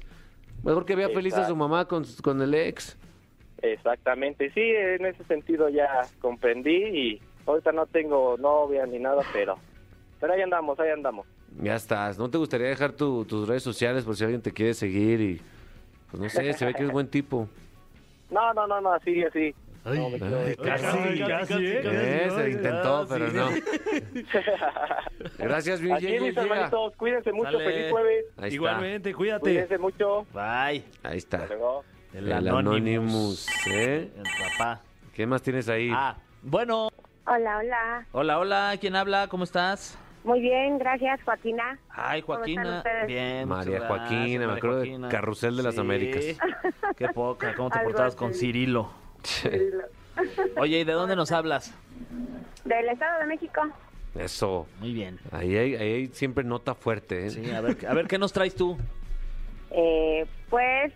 mejor 0.64 0.84
que 0.86 0.96
vea 0.96 1.08
feliz 1.10 1.34
a 1.34 1.46
su 1.46 1.54
mamá 1.54 1.84
con, 1.86 2.04
con 2.20 2.42
el 2.42 2.52
ex. 2.54 2.96
Exactamente, 3.72 4.50
sí, 4.50 4.60
en 4.60 5.06
ese 5.06 5.24
sentido 5.24 5.68
ya 5.70 6.02
comprendí 6.20 6.70
y 6.76 7.22
ahorita 7.46 7.72
no 7.72 7.86
tengo 7.86 8.36
novia 8.36 8.84
ni 8.86 8.98
nada, 8.98 9.22
pero 9.32 9.56
pero 10.20 10.32
ahí 10.34 10.42
andamos, 10.42 10.78
ahí 10.80 10.90
andamos. 10.90 11.26
Ya 11.62 11.74
estás. 11.76 12.18
¿No 12.18 12.28
te 12.30 12.36
gustaría 12.38 12.66
dejar 12.68 12.92
tu- 12.92 13.24
tus 13.24 13.46
redes 13.48 13.62
sociales 13.62 14.04
por 14.04 14.16
si 14.16 14.24
alguien 14.24 14.42
te 14.42 14.52
quiere 14.52 14.74
seguir 14.74 15.20
y... 15.20 15.40
Pues 16.10 16.22
no 16.22 16.28
sé, 16.28 16.52
se 16.52 16.66
ve 16.66 16.74
que 16.74 16.82
es 16.84 16.90
buen 16.90 17.08
tipo. 17.08 17.48
No, 18.30 18.52
no, 18.54 18.66
no, 18.66 18.80
no, 18.80 18.92
así, 18.92 19.22
así. 19.24 19.54
No, 19.84 20.08
me 20.10 20.18
quedo- 20.18 20.38
Ay, 20.46 20.56
Casi, 20.56 21.18
casi, 21.20 21.66
¿eh? 21.66 21.80
Eh, 21.84 22.30
se 22.34 22.50
intentó, 22.50 23.06
pero 23.08 23.28
no. 23.32 23.48
Gracias, 25.38 25.80
mi 25.80 25.92
Aquí 25.92 26.18
mis 26.20 26.36
hermanitos, 26.36 26.96
cuídense 26.96 27.32
mucho, 27.32 27.52
Sale. 27.52 27.64
feliz 27.64 27.90
jueves. 27.90 28.24
Ahí 28.36 28.44
está. 28.44 28.54
Igualmente, 28.54 29.14
cuídate. 29.14 29.40
Cuídense 29.42 29.78
mucho. 29.78 30.26
Bye. 30.32 30.84
Ahí 31.02 31.18
está. 31.18 31.36
Hasta 31.38 31.54
luego. 31.54 31.84
El, 32.14 32.26
El 32.26 32.32
Anonymous. 32.32 32.66
Anonymous, 32.66 33.66
¿eh? 33.66 34.08
El 34.16 34.22
papá. 34.22 34.80
¿Qué 35.12 35.26
más 35.26 35.42
tienes 35.42 35.68
ahí? 35.68 35.90
Ah, 35.92 36.16
bueno. 36.42 36.88
Hola, 37.26 37.58
hola. 37.58 38.06
Hola, 38.12 38.38
hola. 38.38 38.74
¿Quién 38.80 38.94
habla? 38.94 39.26
¿Cómo 39.26 39.42
estás? 39.42 39.98
Muy 40.22 40.40
bien, 40.40 40.78
gracias, 40.78 41.20
Joaquina. 41.24 41.76
Ay, 41.90 42.22
¿Cómo 42.22 42.44
están 42.44 42.64
Joaquina. 42.64 43.04
Bien. 43.06 43.48
María 43.48 43.80
gracias, 43.80 43.88
Joaquina, 43.88 44.46
me 44.46 44.52
acuerdo 44.52 44.78
de. 44.78 45.08
Carrusel 45.10 45.56
de 45.56 45.62
las 45.64 45.76
Américas. 45.76 46.24
Qué 46.96 47.08
poca. 47.08 47.52
¿Cómo 47.56 47.70
te 47.70 47.78
Algo 47.80 47.90
portabas 47.90 48.14
con 48.14 48.30
así. 48.30 48.40
Cirilo? 48.46 48.90
Oye, 50.56 50.78
¿y 50.78 50.84
de 50.84 50.92
dónde 50.92 51.16
nos 51.16 51.32
hablas? 51.32 51.74
Del 52.64 52.88
Estado 52.90 53.20
de 53.20 53.26
México. 53.26 53.60
Eso. 54.14 54.68
Muy 54.78 54.94
bien. 54.94 55.18
Ahí 55.32 55.56
hay, 55.56 55.74
ahí 55.74 55.92
hay 55.94 56.06
siempre 56.08 56.44
nota 56.44 56.76
fuerte, 56.76 57.26
¿eh? 57.26 57.30
Sí, 57.30 57.50
a 57.50 57.60
ver, 57.60 57.76
a 57.88 57.92
ver 57.92 58.06
qué 58.06 58.18
nos 58.18 58.32
traes 58.32 58.54
tú. 58.54 58.78
Eh, 59.72 60.24
pues... 60.48 60.92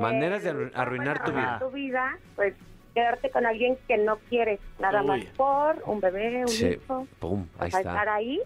Maneras 0.00 0.42
de 0.42 0.50
eh, 0.50 0.52
arru- 0.54 0.70
arruinar 0.74 1.18
tu 1.24 1.30
¿cómo 1.32 1.36
vida. 1.38 1.58
tu 1.58 1.70
vida, 1.70 2.18
pues 2.36 2.54
quedarte 2.94 3.30
con 3.30 3.44
alguien 3.46 3.76
que 3.88 3.96
no 3.98 4.16
quieres, 4.28 4.60
nada 4.78 5.02
Uy. 5.02 5.06
más 5.08 5.24
por 5.36 5.82
un 5.86 6.00
bebé, 6.00 6.42
un 6.42 6.48
Sí. 6.48 6.66
hijo. 6.68 7.06
Pum, 7.18 7.46
ahí 7.58 7.70
sea, 7.70 7.80
estar 7.80 7.96
está. 7.98 8.14
ahí, 8.14 8.40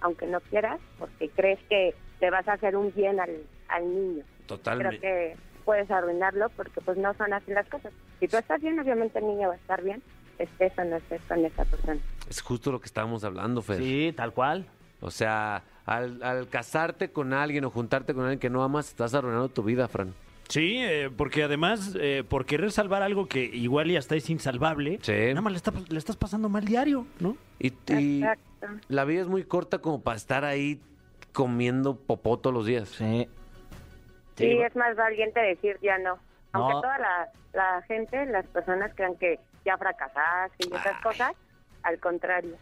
aunque 0.00 0.26
no 0.26 0.40
quieras, 0.40 0.78
porque 0.98 1.28
crees 1.30 1.58
que 1.68 1.94
te 2.20 2.30
vas 2.30 2.46
a 2.48 2.52
hacer 2.54 2.76
un 2.76 2.92
bien 2.94 3.18
al, 3.20 3.30
al 3.68 3.82
niño. 3.88 4.22
Creo 4.24 4.46
Totalmente. 4.58 5.00
que 5.00 5.36
puedes 5.64 5.90
arruinarlo 5.90 6.50
porque 6.50 6.80
pues 6.82 6.98
no 6.98 7.14
son 7.14 7.32
así 7.32 7.50
las 7.52 7.66
cosas. 7.68 7.92
Si 8.20 8.28
tú 8.28 8.36
estás 8.36 8.60
bien, 8.60 8.78
obviamente 8.78 9.18
el 9.18 9.26
niño 9.26 9.48
va 9.48 9.54
a 9.54 9.56
estar 9.56 9.82
bien, 9.82 10.02
estés 10.38 10.78
o 10.78 10.84
no 10.84 10.96
estés 10.96 11.22
con 11.22 11.42
esa 11.44 11.64
persona. 11.64 11.98
Es 12.28 12.42
justo 12.42 12.70
lo 12.72 12.80
que 12.80 12.86
estábamos 12.86 13.24
hablando, 13.24 13.62
Fer. 13.62 13.78
Sí, 13.78 14.12
tal 14.14 14.32
cual. 14.32 14.66
O 15.00 15.10
sea, 15.10 15.62
al, 15.86 16.22
al 16.22 16.48
casarte 16.48 17.10
con 17.10 17.32
alguien 17.32 17.64
o 17.64 17.70
juntarte 17.70 18.12
con 18.14 18.24
alguien 18.24 18.38
que 18.38 18.50
no 18.50 18.62
amas, 18.62 18.88
estás 18.88 19.14
arruinando 19.14 19.48
tu 19.48 19.62
vida, 19.62 19.88
Fran. 19.88 20.14
Sí, 20.48 20.76
eh, 20.78 21.10
porque 21.16 21.42
además, 21.42 21.96
eh, 21.98 22.22
por 22.28 22.44
querer 22.46 22.70
salvar 22.70 23.02
algo 23.02 23.26
que 23.26 23.44
igual 23.44 23.90
y 23.90 23.96
hasta 23.96 24.14
es 24.14 24.28
insalvable, 24.30 24.98
Sí. 25.02 25.12
nada 25.28 25.40
más 25.40 25.52
le, 25.52 25.56
está- 25.56 25.72
le 25.88 25.98
estás 25.98 26.16
pasando 26.16 26.48
mal 26.48 26.64
diario, 26.64 27.06
¿no? 27.18 27.36
Y, 27.58 27.72
y 27.88 28.18
Exacto. 28.22 28.66
la 28.88 29.04
vida 29.04 29.22
es 29.22 29.28
muy 29.28 29.44
corta 29.44 29.78
como 29.78 30.02
para 30.02 30.16
estar 30.16 30.44
ahí 30.44 30.80
comiendo 31.32 31.96
popó 31.96 32.38
todos 32.38 32.54
los 32.54 32.66
días. 32.66 32.88
Sí. 32.90 33.28
Sí, 34.36 34.46
es 34.58 34.76
más 34.76 34.96
valiente 34.96 35.40
decir 35.40 35.78
ya 35.82 35.96
no. 35.98 36.18
Aunque 36.52 36.74
No. 36.74 36.80
toda 36.82 36.98
la, 36.98 37.28
la 37.52 37.82
gente, 37.82 38.26
las 38.26 38.46
personas 38.46 38.92
crean 38.94 39.16
que 39.16 39.38
ya 39.64 39.76
fracasaste 39.78 40.68
y 40.70 40.74
esas 40.74 41.00
cosas, 41.02 41.32
al 41.82 41.98
contrario. 42.00 42.56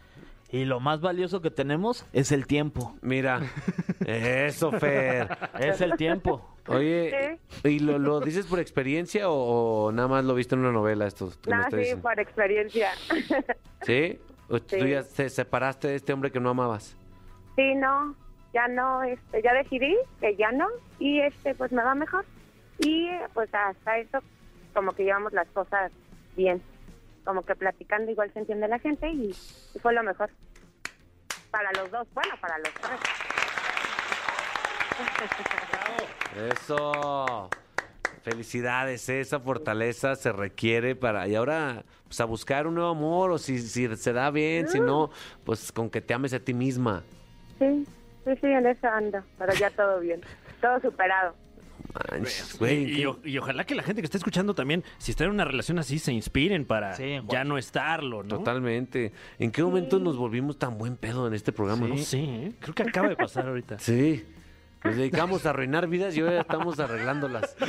Y 0.53 0.65
lo 0.65 0.79
más 0.79 1.01
valioso 1.01 1.41
que 1.41 1.49
tenemos 1.49 2.05
es 2.13 2.31
el 2.31 2.45
tiempo. 2.45 2.95
Mira, 3.01 3.41
eso, 4.05 4.71
Fer. 4.71 5.27
Es 5.59 5.81
el 5.81 5.95
tiempo. 5.97 6.47
Oye, 6.67 7.39
¿y 7.63 7.79
lo, 7.79 7.97
lo 7.97 8.19
dices 8.21 8.45
por 8.45 8.59
experiencia 8.59 9.29
o, 9.29 9.85
o 9.87 9.91
nada 9.91 10.07
más 10.07 10.23
lo 10.23 10.35
viste 10.35 10.53
en 10.53 10.61
una 10.61 10.71
novela 10.71 11.07
esto? 11.07 11.31
No, 11.47 11.63
sí, 11.71 11.75
diciendo? 11.75 12.03
por 12.03 12.19
experiencia. 12.19 12.91
¿Sí? 13.81 14.19
¿O 14.47 14.59
tú 14.59 14.75
Sí. 14.79 14.89
ya 14.89 15.01
te 15.03 15.27
separaste 15.29 15.87
de 15.87 15.95
este 15.95 16.13
hombre 16.13 16.31
que 16.31 16.39
no 16.39 16.49
amabas? 16.51 16.95
sí, 17.55 17.73
no, 17.75 18.15
ya 18.53 18.67
no, 18.67 19.01
este, 19.03 19.41
ya 19.43 19.53
decidí 19.53 19.95
que 20.19 20.35
ya 20.35 20.51
no 20.51 20.67
y 20.99 21.19
este, 21.19 21.55
pues 21.55 21.71
me 21.71 21.83
va 21.83 21.95
mejor. 21.95 22.25
Y 22.79 23.09
pues 23.33 23.49
hasta 23.53 23.97
eso, 23.97 24.19
como 24.75 24.91
que 24.91 25.03
llevamos 25.03 25.33
las 25.33 25.47
cosas 25.49 25.91
bien. 26.37 26.61
Como 27.23 27.43
que 27.43 27.55
platicando 27.55 28.11
igual 28.11 28.31
se 28.33 28.39
entiende 28.39 28.67
la 28.67 28.79
gente 28.79 29.07
y, 29.09 29.35
y 29.73 29.79
fue 29.79 29.93
lo 29.93 30.03
mejor. 30.03 30.29
Para 31.51 31.71
los 31.73 31.91
dos, 31.91 32.07
bueno, 32.13 32.35
para 32.41 32.57
los 32.57 32.69
tres. 32.73 32.99
Eso. 36.51 37.49
Felicidades, 38.23 39.09
¿eh? 39.09 39.19
esa 39.19 39.41
fortaleza 39.41 40.15
se 40.15 40.31
requiere 40.31 40.95
para... 40.95 41.27
Y 41.27 41.35
ahora, 41.35 41.83
pues 42.05 42.21
a 42.21 42.25
buscar 42.25 42.67
un 42.67 42.75
nuevo 42.75 42.91
amor, 42.91 43.31
o 43.31 43.37
si, 43.37 43.59
si 43.59 43.93
se 43.97 44.13
da 44.13 44.31
bien, 44.31 44.69
si 44.69 44.79
no, 44.79 45.11
pues 45.43 45.73
con 45.73 45.89
que 45.89 45.99
te 45.99 46.13
ames 46.13 46.33
a 46.33 46.39
ti 46.39 46.53
misma. 46.53 47.03
Sí, 47.59 47.85
sí, 48.23 48.31
sí, 48.39 48.47
en 48.47 48.65
eso 48.65 48.87
ando, 48.87 49.21
pero 49.37 49.53
ya 49.53 49.69
todo 49.71 49.99
bien, 49.99 50.21
todo 50.61 50.79
superado. 50.79 51.35
Manches, 52.11 52.57
güey, 52.57 53.01
y, 53.23 53.37
ojalá 53.37 53.65
que 53.65 53.75
la 53.75 53.83
gente 53.83 54.01
que 54.01 54.05
está 54.05 54.17
escuchando 54.17 54.53
también, 54.55 54.83
si 54.97 55.11
está 55.11 55.25
en 55.25 55.31
una 55.31 55.45
relación 55.45 55.77
así, 55.79 55.99
se 55.99 56.11
inspiren 56.11 56.65
para 56.65 56.95
Sí, 56.95 57.19
ya 57.29 57.43
no 57.43 57.57
estarlo, 57.57 58.23
¿no? 58.23 58.37
Totalmente. 58.37 59.11
¿En 59.39 59.51
qué 59.51 59.63
momento 59.63 59.99
nos 59.99 60.17
volvimos 60.17 60.57
tan 60.57 60.77
buen 60.77 60.97
pedo 60.97 61.27
en 61.27 61.33
este 61.33 61.51
programa? 61.51 61.87
No 61.87 61.97
sé, 61.97 62.19
¿eh? 62.19 62.53
creo 62.59 62.73
que 62.73 62.83
acaba 62.83 63.09
de 63.09 63.15
pasar 63.15 63.47
ahorita. 63.47 63.77
Sí. 63.83 64.25
Nos 64.83 64.97
dedicamos 64.97 65.45
a 65.45 65.51
arruinar 65.51 65.87
vidas 65.87 66.15
y 66.17 66.19
ahora 66.21 66.41
estamos 66.41 66.79
arreglándolas. 66.79 67.55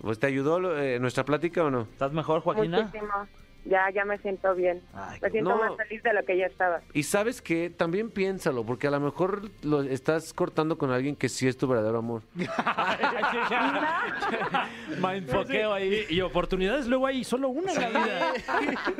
Pues, 0.00 0.18
¿te 0.18 0.26
ayudó 0.28 0.78
eh, 0.78 0.98
nuestra 1.00 1.24
plática 1.24 1.64
o 1.64 1.70
no? 1.70 1.82
¿Estás 1.82 2.12
mejor, 2.12 2.40
Joaquina? 2.40 2.84
Muchísimo. 2.84 3.12
Ya, 3.68 3.90
ya 3.90 4.04
me 4.04 4.18
siento 4.18 4.54
bien. 4.54 4.80
Ay, 4.94 5.18
me 5.20 5.30
siento 5.30 5.50
no. 5.50 5.58
más 5.58 5.76
feliz 5.76 6.00
de 6.02 6.14
lo 6.14 6.24
que 6.24 6.38
ya 6.38 6.46
estaba. 6.46 6.80
Y 6.94 7.02
sabes 7.02 7.42
que 7.42 7.68
también 7.68 8.10
piénsalo, 8.10 8.64
porque 8.64 8.86
a 8.86 8.90
lo 8.90 9.00
mejor 9.00 9.50
lo 9.62 9.82
estás 9.82 10.32
cortando 10.32 10.78
con 10.78 10.90
alguien 10.90 11.16
que 11.16 11.28
sí 11.28 11.46
es 11.46 11.58
tu 11.58 11.68
verdadero 11.68 11.98
amor. 11.98 12.22
Mindfuckeo 15.02 15.72
ahí. 15.72 16.06
Y, 16.08 16.14
y 16.16 16.20
oportunidades 16.22 16.86
luego 16.86 17.06
hay 17.06 17.24
solo 17.24 17.48
una 17.48 17.72
en 17.72 17.80
la 17.80 17.88
vida. 17.88 18.32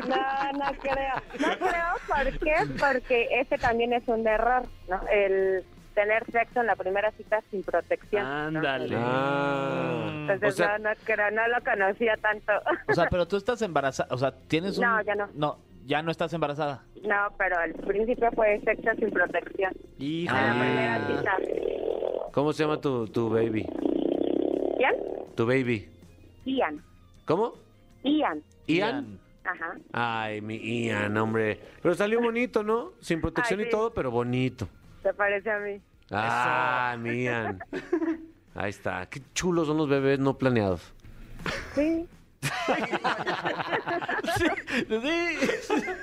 No, 0.08 0.16
no 0.52 0.72
creo. 0.80 1.14
No 1.38 1.58
creo, 1.58 1.94
¿por 2.06 2.38
qué? 2.38 2.54
Porque 2.78 3.28
ese 3.40 3.58
también 3.58 3.92
es 3.92 4.06
un 4.06 4.26
error, 4.26 4.62
¿no? 4.88 5.00
El 5.10 5.64
tener 5.98 6.24
sexo 6.30 6.60
en 6.60 6.66
la 6.66 6.76
primera 6.76 7.10
cita 7.12 7.42
sin 7.50 7.64
protección. 7.64 8.24
Ándale. 8.24 8.94
Ah. 8.96 10.06
Entonces, 10.10 10.48
O 10.48 10.52
sea, 10.52 10.78
no, 10.78 10.90
no 10.90 10.96
creo, 11.04 11.30
no 11.32 11.48
lo 11.48 11.64
conocía 11.64 12.16
tanto. 12.18 12.52
O 12.88 12.92
sea, 12.94 13.08
pero 13.10 13.26
tú 13.26 13.36
estás 13.36 13.60
embarazada. 13.62 14.08
O 14.14 14.18
sea, 14.18 14.30
tienes 14.46 14.78
un. 14.78 14.84
No, 14.84 15.02
ya 15.02 15.14
no. 15.16 15.26
No, 15.34 15.58
ya 15.86 16.00
no 16.02 16.12
estás 16.12 16.32
embarazada. 16.32 16.84
No, 17.02 17.16
pero 17.36 17.58
al 17.58 17.72
principio 17.74 18.30
fue 18.32 18.60
sexo 18.64 18.90
sin 18.96 19.10
protección. 19.10 19.72
La 19.98 20.32
Ah. 20.32 20.56
primera 20.60 21.06
cita. 21.08 21.36
¿Cómo 22.32 22.52
se 22.52 22.62
llama 22.62 22.80
tu, 22.80 23.08
tu 23.08 23.28
baby? 23.28 23.66
¿Ian? 24.78 24.94
Tu 25.34 25.46
baby. 25.46 25.88
Ian. 26.44 26.80
¿Cómo? 27.24 27.54
Ian. 28.04 28.42
¿Ian? 28.68 29.18
Ajá. 29.44 29.74
Ay, 29.92 30.40
mi 30.42 30.56
Ian, 30.84 31.16
hombre. 31.16 31.58
Pero 31.82 31.94
salió 31.94 32.20
bonito, 32.20 32.62
¿no? 32.62 32.92
Sin 33.00 33.20
protección 33.20 33.58
Ay, 33.60 33.66
y 33.66 33.70
todo, 33.70 33.92
pero 33.92 34.10
bonito. 34.12 34.68
¿Te 35.02 35.14
parece 35.14 35.50
a 35.50 35.58
mí? 35.58 35.80
Ah, 36.10 36.96
mi 36.98 37.24
Ian. 37.24 37.58
Ahí 38.54 38.70
está. 38.70 39.06
Qué 39.06 39.20
chulos 39.34 39.66
son 39.66 39.76
los 39.76 39.88
bebés 39.88 40.18
no 40.18 40.36
planeados. 40.36 40.92
Sí. 41.74 42.06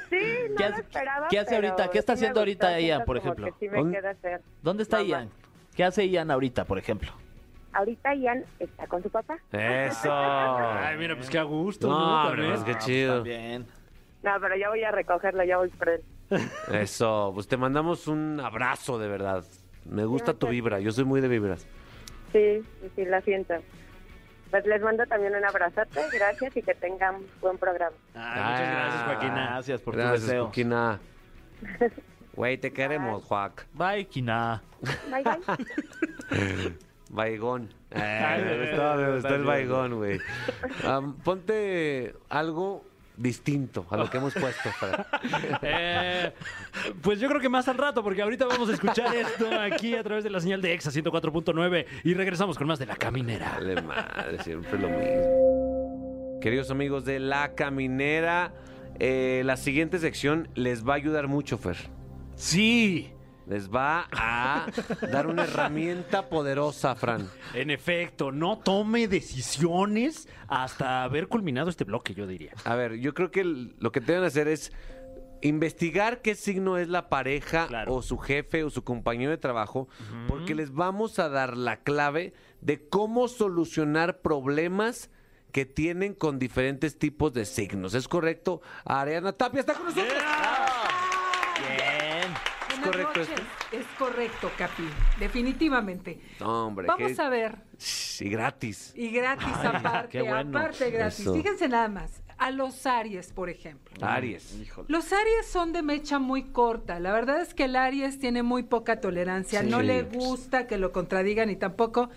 Sí, 0.09 0.17
no 0.49 0.55
¿Qué 0.57 0.69
lo 0.69 0.75
esperaba, 0.77 1.27
qué 1.29 1.39
hace 1.39 1.55
pero 1.55 1.67
ahorita? 1.69 1.89
¿Qué 1.91 1.99
está 1.99 2.13
sí 2.15 2.19
haciendo 2.19 2.39
ahorita 2.41 2.79
Ian, 2.79 3.03
por 3.05 3.17
ejemplo? 3.17 3.45
que 3.47 3.53
sí 3.59 3.69
me 3.69 3.77
¿Dónde- 3.79 3.97
queda 3.97 4.09
hacer. 4.11 4.41
¿Dónde 4.61 4.83
está 4.83 4.97
Mamá. 4.97 5.07
Ian? 5.09 5.29
¿Qué 5.75 5.83
hace 5.83 6.07
Ian 6.09 6.31
ahorita, 6.31 6.65
por 6.65 6.77
ejemplo? 6.77 7.11
Ahorita 7.73 8.13
Ian 8.15 8.43
está 8.59 8.87
con 8.87 9.03
su 9.03 9.09
papá. 9.09 9.37
Eso. 9.51 10.09
Ay, 10.11 10.97
mira, 10.97 11.15
pues 11.15 11.29
qué 11.29 11.37
a 11.39 11.43
gusto. 11.43 11.87
No, 11.87 12.23
¿no? 12.23 12.29
También. 12.29 12.51
pues 12.53 12.63
qué 12.63 12.77
chido. 12.85 13.23
Bien. 13.23 13.65
No, 14.23 14.31
pero 14.39 14.55
ya 14.55 14.69
voy 14.69 14.83
a 14.83 14.91
recogerlo, 14.91 15.43
ya 15.43 15.57
voy 15.57 15.69
por 15.69 15.89
él. 15.89 16.01
Eso. 16.71 17.31
Pues 17.33 17.47
te 17.47 17.57
mandamos 17.57 18.07
un 18.07 18.39
abrazo, 18.39 18.97
de 18.99 19.07
verdad. 19.07 19.43
Me 19.85 20.05
gusta 20.05 20.33
tu 20.33 20.47
vibra. 20.47 20.79
Yo 20.79 20.91
soy 20.91 21.05
muy 21.05 21.21
de 21.21 21.27
vibras. 21.27 21.67
Sí, 22.31 22.61
sí, 22.81 22.91
sí, 22.95 23.05
lo 23.05 23.21
siento. 23.21 23.53
Pues 24.51 24.65
les 24.65 24.81
mando 24.81 25.05
también 25.05 25.35
un 25.35 25.43
abrazote, 25.45 26.01
gracias 26.13 26.55
y 26.55 26.61
que 26.61 26.73
tengan 26.75 27.21
buen 27.41 27.57
programa. 27.57 27.95
Ay, 28.13 28.41
muchas 28.41 28.71
gracias, 28.71 29.03
Joaquina. 29.03 29.47
Gracias 29.47 29.81
por 29.81 29.93
tu 29.93 29.99
Gracias, 29.99 30.21
deseo. 30.21 30.43
Joaquina. 30.43 30.99
Güey, 32.35 32.57
te 32.57 32.73
queremos, 32.73 33.23
Juac. 33.23 33.65
Bye, 33.73 34.07
Kina. 34.07 34.61
Bye, 35.09 35.23
bye. 35.23 36.77
Baigón. 37.09 37.73
Eh, 37.91 38.43
me 38.43 38.59
gustó, 38.59 38.95
me 38.95 39.03
gustó 39.13 39.17
está 39.17 39.35
el 39.35 39.43
baigón, 39.45 39.95
güey. 39.95 40.19
Ponte 41.23 42.13
algo 42.27 42.83
distinto 43.17 43.85
a 43.89 43.97
lo 43.97 44.09
que 44.09 44.17
hemos 44.17 44.33
puesto. 44.33 44.69
Fran. 44.71 45.05
Eh, 45.61 46.31
pues 47.01 47.19
yo 47.19 47.27
creo 47.27 47.41
que 47.41 47.49
más 47.49 47.67
al 47.67 47.77
rato, 47.77 48.03
porque 48.03 48.21
ahorita 48.21 48.45
vamos 48.45 48.69
a 48.69 48.73
escuchar 48.73 49.15
esto 49.15 49.47
aquí 49.59 49.95
a 49.95 50.03
través 50.03 50.23
de 50.23 50.29
la 50.29 50.39
señal 50.39 50.61
de 50.61 50.73
EXA 50.73 50.91
104.9 50.91 51.85
y 52.03 52.13
regresamos 52.13 52.57
con 52.57 52.67
más 52.67 52.79
de 52.79 52.85
La 52.85 52.95
Caminera. 52.95 53.53
Dale 53.53 53.81
madre, 53.81 54.43
siempre 54.43 54.77
lo 54.79 54.89
mismo. 54.89 56.39
Queridos 56.41 56.69
amigos 56.69 57.05
de 57.05 57.19
La 57.19 57.55
Caminera, 57.55 58.53
eh, 58.99 59.41
la 59.45 59.57
siguiente 59.57 59.99
sección 59.99 60.49
les 60.53 60.87
va 60.87 60.93
a 60.93 60.97
ayudar 60.97 61.27
mucho, 61.27 61.57
Fer. 61.57 61.77
Sí, 62.35 63.14
Les 63.47 63.69
va 63.69 64.07
a 64.11 64.65
dar 65.11 65.27
una 65.27 65.43
herramienta 65.43 66.27
poderosa, 66.29 66.95
Fran. 66.95 67.29
en 67.53 67.69
efecto, 67.69 68.31
no 68.31 68.57
tome 68.57 69.07
decisiones 69.07 70.27
hasta 70.47 71.03
haber 71.03 71.27
culminado 71.27 71.69
este 71.69 71.83
bloque, 71.83 72.13
yo 72.15 72.25
diría. 72.27 72.53
A 72.63 72.75
ver, 72.75 72.95
yo 72.95 73.13
creo 73.13 73.29
que 73.31 73.43
lo 73.43 73.91
que 73.91 73.99
deben 73.99 74.23
hacer 74.23 74.47
es 74.47 74.71
investigar 75.41 76.21
qué 76.21 76.33
signo 76.33 76.77
es 76.77 76.87
la 76.87 77.07
pareja 77.09 77.67
Claro. 77.67 77.93
o 77.93 78.01
su 78.01 78.17
jefe 78.17 78.63
o 78.63 78.69
su 78.69 78.83
compañero 78.83 79.29
de 79.31 79.37
trabajo, 79.37 79.87
porque 80.27 80.55
les 80.55 80.73
vamos 80.73 81.19
a 81.19 81.29
dar 81.29 81.55
la 81.55 81.77
clave 81.83 82.33
de 82.61 82.87
cómo 82.87 83.27
solucionar 83.27 84.21
problemas 84.21 85.11
que 85.51 85.65
tienen 85.65 86.13
con 86.15 86.39
diferentes 86.39 86.97
tipos 86.97 87.31
de 87.33 87.45
signos. 87.45 87.93
¿Es 87.93 88.07
correcto? 88.07 88.61
Ariana 88.85 89.31
Tapia 89.33 89.59
está 89.61 89.73
con 89.73 89.85
nosotros. 89.85 90.07
Bien. 90.07 90.17
¿Es 92.99 93.05
correcto 93.05 93.19
noches. 93.19 93.39
esto? 93.39 93.77
Es 93.77 93.85
correcto, 93.97 94.51
Capi. 94.57 94.83
Definitivamente. 95.19 96.19
No, 96.39 96.67
hombre. 96.67 96.87
Vamos 96.87 97.11
qué- 97.13 97.21
a 97.21 97.29
ver. 97.29 97.55
Sí, 97.77 98.29
gratis. 98.29 98.93
Y 98.95 99.09
gratis 99.11 99.47
aparte, 99.63 100.09
qué 100.09 100.21
bueno. 100.21 100.57
aparte 100.57 100.89
gratis. 100.91 101.19
Eso. 101.19 101.33
Fíjense 101.35 101.67
nada 101.67 101.87
más. 101.89 102.21
A 102.37 102.51
los 102.51 102.85
Aries, 102.85 103.31
por 103.31 103.49
ejemplo. 103.49 103.93
Aries. 104.05 104.57
Los 104.87 105.13
Aries 105.13 105.45
son 105.47 105.71
de 105.71 105.81
mecha 105.81 106.19
muy 106.19 106.43
corta. 106.51 106.99
La 106.99 107.13
verdad 107.13 107.41
es 107.41 107.53
que 107.53 107.63
el 107.65 107.77
Aries 107.77 108.19
tiene 108.19 108.43
muy 108.43 108.63
poca 108.63 108.99
tolerancia. 108.99 109.63
No 109.63 109.81
le 109.81 110.03
gusta 110.03 110.67
que 110.67 110.77
lo 110.77 110.91
contradigan 110.91 111.49
y 111.49 111.55
tampoco 111.55 112.09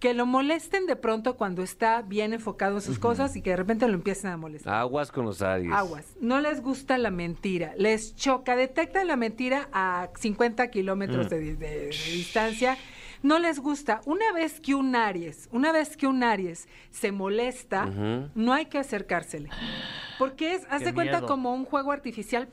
que 0.00 0.12
lo 0.14 0.26
molesten 0.26 0.86
de 0.86 0.94
pronto 0.96 1.36
cuando 1.36 1.62
está 1.62 2.02
bien 2.02 2.32
enfocado 2.34 2.76
en 2.76 2.82
sus 2.82 2.98
cosas 2.98 3.34
y 3.36 3.42
que 3.42 3.50
de 3.50 3.56
repente 3.56 3.88
lo 3.88 3.94
empiecen 3.94 4.30
a 4.30 4.36
molestar. 4.36 4.74
Aguas 4.74 5.10
con 5.10 5.24
los 5.24 5.40
Aries. 5.42 5.72
Aguas. 5.72 6.04
No 6.20 6.40
les 6.40 6.60
gusta 6.62 6.98
la 6.98 7.10
mentira. 7.10 7.72
Les 7.78 8.14
choca. 8.14 8.56
Detectan 8.56 9.06
la 9.06 9.16
mentira 9.16 9.68
a 9.72 10.10
50 10.18 10.68
kilómetros 10.70 11.30
de, 11.30 11.40
de- 11.40 11.56
de 11.56 11.86
distancia. 12.12 12.76
No 13.22 13.38
les 13.38 13.58
gusta. 13.58 14.02
Una 14.04 14.30
vez 14.34 14.60
que 14.60 14.74
un 14.74 14.94
Aries, 14.94 15.48
una 15.50 15.72
vez 15.72 15.96
que 15.96 16.06
un 16.06 16.22
Aries 16.22 16.68
se 16.90 17.10
molesta, 17.12 17.86
no 18.34 18.52
hay 18.52 18.66
que 18.66 18.78
acercársele. 18.78 19.48
Porque 20.18 20.54
es, 20.54 20.62
de 20.62 20.92
cuenta 20.94 21.20
como 21.26 21.54
un 21.54 21.64
juego 21.64 21.90
artificial. 21.92 22.48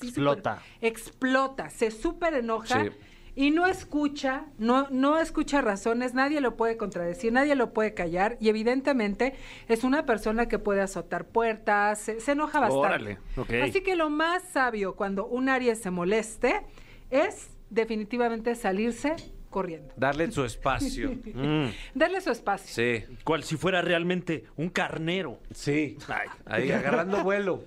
Explota. 0.00 0.62
explota. 0.80 1.70
Se 1.70 1.90
súper 1.90 2.34
enoja. 2.34 2.84
Sí. 2.84 2.90
Y 3.36 3.50
no 3.50 3.66
escucha, 3.66 4.46
no, 4.58 4.88
no 4.90 5.18
escucha 5.18 5.60
razones, 5.60 6.14
nadie 6.14 6.40
lo 6.40 6.56
puede 6.56 6.78
contradecir, 6.78 7.32
nadie 7.32 7.54
lo 7.54 7.74
puede 7.74 7.92
callar 7.92 8.38
y 8.40 8.48
evidentemente 8.48 9.34
es 9.68 9.84
una 9.84 10.06
persona 10.06 10.48
que 10.48 10.58
puede 10.58 10.80
azotar 10.80 11.26
puertas, 11.26 11.98
se, 12.00 12.18
se 12.18 12.32
enoja 12.32 12.60
bastante. 12.60 13.18
Órale. 13.36 13.62
Así 13.62 13.82
que 13.82 13.94
lo 13.94 14.08
más 14.08 14.42
sabio 14.42 14.96
cuando 14.96 15.26
un 15.26 15.50
Aries 15.50 15.78
se 15.78 15.90
moleste 15.90 16.62
es 17.10 17.50
definitivamente 17.70 18.54
salirse 18.54 19.14
corriendo. 19.56 19.94
Darle 19.96 20.30
su 20.30 20.44
espacio. 20.44 21.16
Mm, 21.36 21.68
Darle 21.94 22.20
su 22.20 22.30
espacio. 22.30 22.68
Sí, 22.74 23.04
cual 23.24 23.42
si 23.42 23.56
fuera 23.56 23.80
realmente 23.80 24.44
un 24.56 24.68
carnero. 24.68 25.38
sí. 25.50 25.96
Ahí 26.44 26.70
agarrando 26.70 27.22
vuelo. 27.24 27.64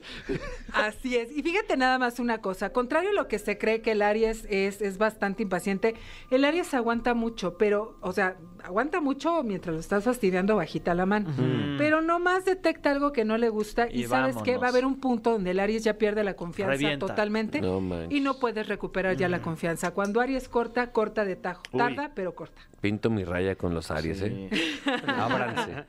Así 0.74 1.18
es. 1.18 1.36
Y 1.36 1.42
fíjate 1.42 1.78
nada 1.78 1.98
más 1.98 2.20
una 2.20 2.40
cosa. 2.42 2.72
Contrario 2.72 3.10
a 3.10 3.14
lo 3.14 3.28
que 3.28 3.40
se 3.40 3.58
cree 3.58 3.82
que 3.82 3.92
el 3.92 4.02
Aries 4.04 4.46
es, 4.50 4.82
es 4.82 4.98
bastante 4.98 5.42
impaciente, 5.44 5.96
el 6.30 6.46
Aries 6.46 6.74
aguanta 6.76 7.14
mucho, 7.16 7.58
pero, 7.58 7.98
o 8.02 8.12
sea, 8.12 8.38
aguanta 8.64 9.02
mucho 9.02 9.44
mientras 9.44 9.74
lo 9.74 9.80
estás 9.80 10.04
fastidiando 10.04 10.56
bajita 10.56 10.94
la 10.94 11.06
mano. 11.06 11.30
Pero 11.78 12.02
nomás 12.02 12.46
detecta 12.46 12.92
algo 12.92 13.12
que 13.12 13.26
no 13.26 13.38
le 13.38 13.50
gusta 13.50 13.88
y, 13.90 14.02
Y 14.02 14.08
sabes 14.08 14.36
que 14.38 14.58
va 14.58 14.68
a 14.68 14.70
haber 14.70 14.86
un 14.86 15.00
punto 15.00 15.32
donde 15.32 15.52
el 15.52 15.60
Aries 15.60 15.84
ya 15.84 15.98
pierde 15.98 16.24
la 16.24 16.36
confianza 16.36 16.74
Revienta. 16.74 17.06
totalmente 17.06 17.62
No 17.62 17.80
y 18.10 18.20
no 18.20 18.40
puedes 18.40 18.68
recuperar 18.68 19.16
ya 19.16 19.30
la 19.30 19.42
confianza. 19.42 19.92
Cuando 19.92 20.22
Aries 20.22 20.50
corta, 20.50 20.92
corta 20.92 21.26
de 21.26 21.36
tajo. 21.36 21.64
Uy. 21.72 21.80
Tarda, 21.80 22.12
pero 22.14 22.36
corta. 22.36 22.62
Pinto 22.82 23.10
mi 23.10 23.24
raya 23.24 23.56
con 23.56 23.74
los 23.74 23.92
Aries, 23.92 24.22
¿eh? 24.22 24.50
Ábranse. 25.08 25.86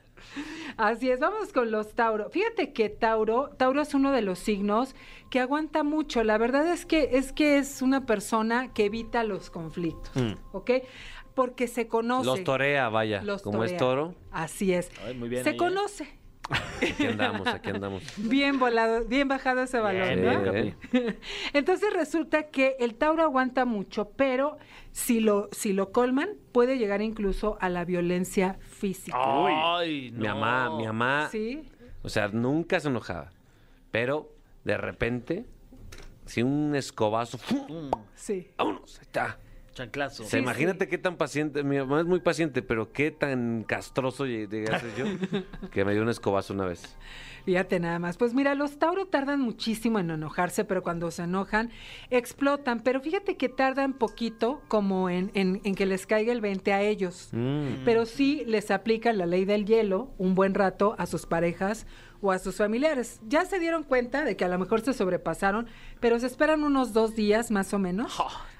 Así 0.76 1.10
es, 1.10 1.20
vamos 1.20 1.52
con 1.52 1.70
los 1.70 1.94
Tauro. 1.94 2.30
Fíjate 2.30 2.72
que 2.72 2.88
Tauro, 2.88 3.50
Tauro 3.56 3.82
es 3.82 3.94
uno 3.94 4.12
de 4.12 4.22
los 4.22 4.38
signos 4.38 4.94
que 5.28 5.40
aguanta 5.40 5.82
mucho. 5.82 6.24
La 6.24 6.38
verdad 6.38 6.66
es 6.66 6.86
que 6.86 7.10
es 7.12 7.32
que 7.32 7.58
es 7.58 7.82
una 7.82 8.06
persona 8.06 8.72
que 8.72 8.86
evita 8.86 9.24
los 9.24 9.50
conflictos, 9.50 10.10
¿ok? 10.52 10.70
Porque 11.34 11.68
se 11.68 11.86
conoce. 11.88 12.26
Los 12.26 12.44
torea, 12.44 12.88
vaya. 12.88 13.22
los 13.22 13.42
Como 13.42 13.64
es 13.64 13.70
torea. 13.76 13.78
toro, 13.78 14.14
Así 14.32 14.72
es. 14.72 14.90
Ay, 15.04 15.14
muy 15.14 15.28
bien 15.28 15.42
se 15.44 15.50
ahí, 15.50 15.54
¿eh? 15.54 15.58
conoce. 15.58 16.08
aquí 16.82 17.06
andamos, 17.06 17.46
aquí 17.46 17.70
andamos. 17.70 18.02
Bien 18.16 18.58
volado, 18.58 19.04
bien 19.04 19.28
bajado 19.28 19.62
ese 19.62 19.78
balón, 19.78 20.20
Bien, 20.20 20.44
¿no? 20.44 20.52
bien. 20.52 20.76
Entonces 21.52 21.92
resulta 21.92 22.48
que 22.48 22.74
el 22.80 22.96
Tauro 22.96 23.22
aguanta 23.22 23.64
mucho, 23.64 24.10
pero 24.16 24.58
si 24.90 25.20
lo, 25.20 25.48
si 25.52 25.72
lo 25.72 25.92
colman, 25.92 26.30
puede 26.50 26.76
llegar 26.76 27.02
incluso 27.02 27.56
a 27.60 27.68
la 27.68 27.84
violencia 27.84 28.58
física. 28.62 29.16
Ay, 29.20 30.10
Mi 30.12 30.26
no. 30.26 30.34
mamá, 30.34 30.76
mi 30.76 30.86
mamá, 30.86 31.28
¿Sí? 31.30 31.62
o 32.02 32.08
sea, 32.08 32.26
nunca 32.28 32.80
se 32.80 32.88
enojaba. 32.88 33.30
Pero 33.92 34.32
de 34.64 34.76
repente, 34.76 35.46
si 36.26 36.42
un 36.42 36.74
escobazo, 36.74 37.38
¡fum! 37.38 37.90
Sí. 38.16 38.48
vámonos, 38.56 38.98
ahí 38.98 39.02
está. 39.02 39.38
Chanclazo. 39.84 40.22
O 40.22 40.26
sea, 40.26 40.38
Sí, 40.38 40.42
imagínate 40.42 40.84
sí. 40.84 40.90
qué 40.90 40.98
tan 40.98 41.16
paciente, 41.16 41.62
mi 41.62 41.78
mamá 41.78 42.00
es 42.00 42.06
muy 42.06 42.20
paciente, 42.20 42.62
pero 42.62 42.92
qué 42.92 43.10
tan 43.10 43.64
castroso 43.64 44.26
llegué 44.26 44.64
a 44.72 44.78
ser 44.78 44.90
yo, 44.96 45.04
que 45.70 45.84
me 45.84 45.92
dio 45.92 46.02
un 46.02 46.08
escobazo 46.08 46.52
una 46.54 46.66
vez. 46.66 46.96
Fíjate 47.46 47.80
nada 47.80 47.98
más. 47.98 48.18
Pues 48.18 48.34
mira, 48.34 48.54
los 48.54 48.78
Tauro 48.78 49.06
tardan 49.06 49.40
muchísimo 49.40 49.98
en 49.98 50.10
enojarse, 50.10 50.64
pero 50.66 50.82
cuando 50.82 51.10
se 51.10 51.22
enojan, 51.22 51.70
explotan. 52.10 52.80
Pero 52.80 53.00
fíjate 53.00 53.36
que 53.38 53.48
tardan 53.48 53.94
poquito 53.94 54.60
como 54.68 55.08
en, 55.08 55.30
en- 55.34 55.60
en 55.64 55.74
que 55.74 55.86
les 55.86 56.06
caiga 56.06 56.32
el 56.32 56.42
20 56.42 56.72
a 56.74 56.82
ellos. 56.82 57.30
Mm. 57.32 57.84
Pero 57.86 58.04
sí 58.04 58.42
les 58.46 58.70
aplican 58.70 59.16
la 59.16 59.24
ley 59.24 59.46
del 59.46 59.64
hielo 59.64 60.12
un 60.18 60.34
buen 60.34 60.52
rato 60.54 60.94
a 60.98 61.06
sus 61.06 61.24
parejas 61.24 61.86
o 62.20 62.30
a 62.30 62.38
sus 62.38 62.56
familiares. 62.56 63.20
Ya 63.26 63.46
se 63.46 63.58
dieron 63.58 63.84
cuenta 63.84 64.22
de 64.24 64.36
que 64.36 64.44
a 64.44 64.48
lo 64.48 64.58
mejor 64.58 64.82
se 64.82 64.92
sobrepasaron, 64.92 65.66
pero 66.00 66.18
se 66.18 66.26
esperan 66.26 66.62
unos 66.62 66.92
dos 66.92 67.14
días 67.14 67.50
más 67.50 67.72
o 67.72 67.78
menos 67.78 68.12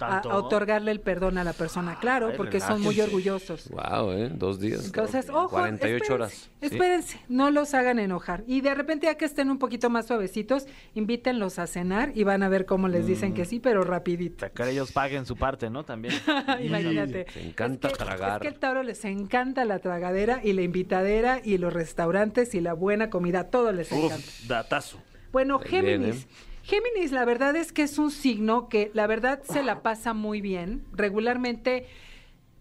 ¿tanto? 0.09 0.31
a 0.31 0.37
otorgarle 0.37 0.91
el 0.91 1.01
perdón 1.01 1.39
a 1.39 1.45
la 1.45 1.53
persona, 1.53 1.99
claro, 2.01 2.29
Ay, 2.29 2.35
porque 2.37 2.59
son 2.61 2.81
muy 2.83 3.01
orgullosos. 3.01 3.69
Wow, 3.71 4.13
¿eh? 4.13 4.31
Dos 4.35 4.59
días. 4.59 4.85
Entonces, 4.87 5.29
ojo, 5.31 5.49
48 5.51 5.95
espérense, 5.97 6.13
horas. 6.13 6.33
Sí. 6.33 6.49
Espérense, 6.67 7.21
no 7.29 7.51
los 7.51 7.75
hagan 7.75 7.99
enojar. 7.99 8.43
Y 8.47 8.61
de 8.61 8.75
repente, 8.75 9.07
ya 9.07 9.15
que 9.17 9.25
estén 9.25 9.51
un 9.51 9.59
poquito 9.59 9.91
más 9.91 10.07
suavecitos, 10.07 10.67
invítenlos 10.95 11.59
a 11.59 11.67
cenar 11.67 12.13
y 12.15 12.25
van 12.25 12.43
a 12.43 12.49
ver 12.49 12.67
cómo 12.67 12.89
les 12.89 13.07
dicen 13.07 13.31
Mm. 13.31 13.35
que 13.35 13.45
sí, 13.45 13.61
pero 13.61 13.85
rapidito. 13.85 14.39
Para 14.49 14.51
que 14.53 14.71
ellos 14.71 14.93
paguen 14.93 15.27
su 15.27 15.37
parte, 15.37 15.71
¿no? 15.71 15.85
También. 15.85 16.15
Imagínate. 16.63 17.27
Se 17.33 17.47
encanta 17.47 17.89
es 17.89 17.95
que, 17.97 18.05
tragar. 18.05 18.37
Es 18.37 18.43
que 18.43 18.49
el 18.49 18.59
Tauro 18.59 18.83
les 18.83 19.05
encanta 19.05 19.65
la 19.65 19.79
tragadera 19.79 20.41
y 20.43 20.53
la 20.53 20.63
invitadera 20.63 21.41
y 21.45 21.59
los 21.59 21.73
restaurantes 21.73 22.55
y 22.55 22.61
la 22.61 22.73
buena 22.73 23.11
comida, 23.11 23.51
todo 23.51 23.73
les 23.73 23.93
encanta. 23.93 24.17
Uf, 24.17 24.47
datazo. 24.49 24.99
Bueno, 25.33 25.59
Géminis. 25.61 26.25
¿eh? 26.25 26.27
Géminis, 26.71 27.11
la 27.11 27.25
verdad 27.25 27.57
es 27.57 27.73
que 27.73 27.83
es 27.83 27.99
un 27.99 28.13
signo 28.13 28.69
que 28.69 28.93
la 28.95 29.09
verdad 29.09 29.43
se 29.43 29.65
la 29.65 29.83
pasa 29.83 30.15
muy 30.15 30.41
bien. 30.41 30.85
Regularmente, 30.93 31.89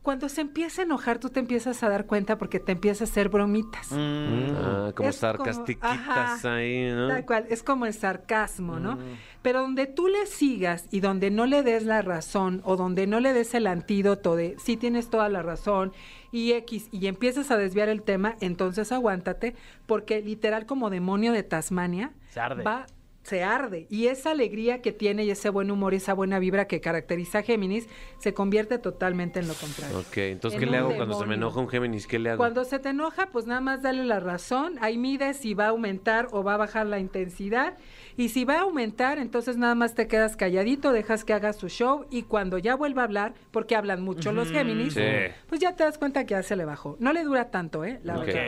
cuando 0.01 0.29
se 0.29 0.41
empieza 0.41 0.81
a 0.81 0.85
enojar, 0.85 1.19
tú 1.19 1.29
te 1.29 1.39
empiezas 1.39 1.83
a 1.83 1.89
dar 1.89 2.07
cuenta 2.07 2.39
porque 2.39 2.59
te 2.59 2.71
empieza 2.71 3.03
a 3.03 3.07
hacer 3.07 3.29
bromitas. 3.29 3.89
Ah, 3.91 4.93
como 4.95 5.09
Es 5.09 5.17
sarcastiquitas 5.17 5.91
ajá, 5.91 6.55
ahí, 6.55 6.89
¿no? 6.91 7.07
Tal 7.07 7.23
cual, 7.23 7.45
es 7.51 7.61
como 7.61 7.85
el 7.85 7.93
sarcasmo, 7.93 8.79
¿no? 8.79 8.97
Pero 9.43 9.61
donde 9.61 9.85
tú 9.85 10.07
le 10.07 10.25
sigas 10.25 10.87
y 10.89 11.01
donde 11.01 11.29
no 11.29 11.45
le 11.45 11.61
des 11.61 11.83
la 11.83 12.01
razón 12.01 12.61
o 12.65 12.77
donde 12.77 13.05
no 13.05 13.19
le 13.19 13.31
des 13.33 13.53
el 13.53 13.67
antídoto 13.67 14.35
de 14.35 14.55
sí 14.57 14.75
tienes 14.75 15.11
toda 15.11 15.29
la 15.29 15.43
razón 15.43 15.93
y 16.31 16.53
X 16.53 16.89
y 16.91 17.05
empiezas 17.05 17.51
a 17.51 17.57
desviar 17.57 17.89
el 17.89 18.01
tema, 18.01 18.37
entonces 18.41 18.91
aguántate 18.91 19.55
porque 19.85 20.23
literal 20.23 20.65
como 20.65 20.89
demonio 20.89 21.31
de 21.31 21.43
Tasmania 21.43 22.11
Se 22.29 22.39
arde. 22.39 22.63
va 22.63 22.87
se 23.23 23.43
arde 23.43 23.85
y 23.89 24.07
esa 24.07 24.31
alegría 24.31 24.81
que 24.81 24.91
tiene 24.91 25.23
y 25.25 25.29
ese 25.29 25.49
buen 25.49 25.69
humor 25.69 25.93
y 25.93 25.97
esa 25.97 26.13
buena 26.13 26.39
vibra 26.39 26.67
que 26.67 26.79
caracteriza 26.81 27.39
a 27.39 27.41
Géminis 27.43 27.87
se 28.17 28.33
convierte 28.33 28.77
totalmente 28.79 29.39
en 29.39 29.47
lo 29.47 29.53
contrario. 29.53 29.99
Ok, 29.99 30.17
entonces, 30.17 30.59
En 30.59 30.65
¿qué 30.65 30.71
le 30.71 30.77
hago 30.77 30.95
cuando 30.95 31.19
se 31.19 31.25
me 31.25 31.35
enoja 31.35 31.59
un 31.59 31.67
Géminis? 31.67 32.07
¿Qué 32.07 32.17
le 32.17 32.29
hago? 32.31 32.37
Cuando 32.37 32.63
se 32.63 32.79
te 32.79 32.89
enoja, 32.89 33.27
pues 33.31 33.45
nada 33.45 33.61
más 33.61 33.81
dale 33.81 34.03
la 34.05 34.19
razón. 34.19 34.77
Ahí 34.81 34.97
mides 34.97 35.37
si 35.37 35.53
va 35.53 35.65
a 35.65 35.69
aumentar 35.69 36.27
o 36.31 36.43
va 36.43 36.53
a 36.55 36.57
bajar 36.57 36.85
la 36.87 36.99
intensidad. 36.99 37.77
Y 38.17 38.29
si 38.29 38.45
va 38.45 38.55
a 38.55 38.61
aumentar, 38.61 39.19
entonces 39.19 39.57
nada 39.57 39.75
más 39.75 39.95
te 39.95 40.07
quedas 40.07 40.35
calladito, 40.35 40.91
dejas 40.91 41.23
que 41.23 41.33
haga 41.33 41.53
su 41.53 41.69
show. 41.69 42.05
Y 42.09 42.23
cuando 42.23 42.57
ya 42.57 42.75
vuelva 42.75 43.01
a 43.03 43.05
hablar, 43.05 43.33
porque 43.51 43.75
hablan 43.75 44.01
mucho 44.01 44.31
los 44.31 44.49
Géminis, 44.51 44.93
Sí. 44.93 45.01
pues 45.47 45.61
ya 45.61 45.75
te 45.75 45.83
das 45.83 45.97
cuenta 45.97 46.25
que 46.25 46.31
ya 46.31 46.43
se 46.43 46.55
le 46.55 46.65
bajó. 46.65 46.95
No 46.99 47.13
le 47.13 47.23
dura 47.23 47.51
tanto, 47.51 47.85
¿eh? 47.85 47.99
La 48.03 48.17
Ok. 48.17 48.25
verdad. 48.27 48.43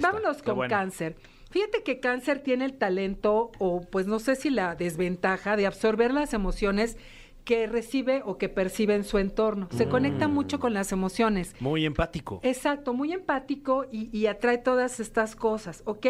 Vámonos 0.00 0.42
con 0.42 0.56
bueno. 0.56 0.70
cáncer. 0.74 1.16
Fíjate 1.52 1.82
que 1.84 2.00
cáncer 2.00 2.40
tiene 2.40 2.64
el 2.64 2.72
talento, 2.74 3.52
o 3.58 3.82
pues 3.82 4.06
no 4.06 4.18
sé 4.18 4.34
si 4.36 4.50
la 4.50 4.74
desventaja, 4.74 5.56
de 5.56 5.66
absorber 5.66 6.12
las 6.12 6.32
emociones 6.34 6.96
que 7.44 7.66
recibe 7.66 8.22
o 8.24 8.38
que 8.38 8.48
percibe 8.48 8.94
en 8.94 9.02
su 9.04 9.18
entorno. 9.18 9.68
Se 9.72 9.88
conecta 9.88 10.28
Mm. 10.28 10.32
mucho 10.32 10.60
con 10.60 10.74
las 10.74 10.92
emociones. 10.92 11.54
Muy 11.60 11.84
empático. 11.84 12.38
Exacto, 12.44 12.94
muy 12.94 13.12
empático 13.12 13.84
y, 13.90 14.16
y 14.16 14.26
atrae 14.26 14.58
todas 14.58 15.00
estas 15.00 15.34
cosas, 15.34 15.82
¿ok? 15.84 16.06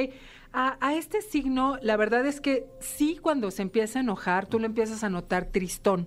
A, 0.52 0.76
a 0.86 0.94
este 0.94 1.22
signo, 1.22 1.78
la 1.80 1.96
verdad 1.96 2.26
es 2.26 2.40
que 2.42 2.66
sí, 2.80 3.18
cuando 3.20 3.50
se 3.50 3.62
empieza 3.62 3.98
a 3.98 4.02
enojar, 4.02 4.46
tú 4.46 4.58
lo 4.58 4.66
empiezas 4.66 5.02
a 5.04 5.08
notar 5.08 5.46
tristón. 5.46 6.06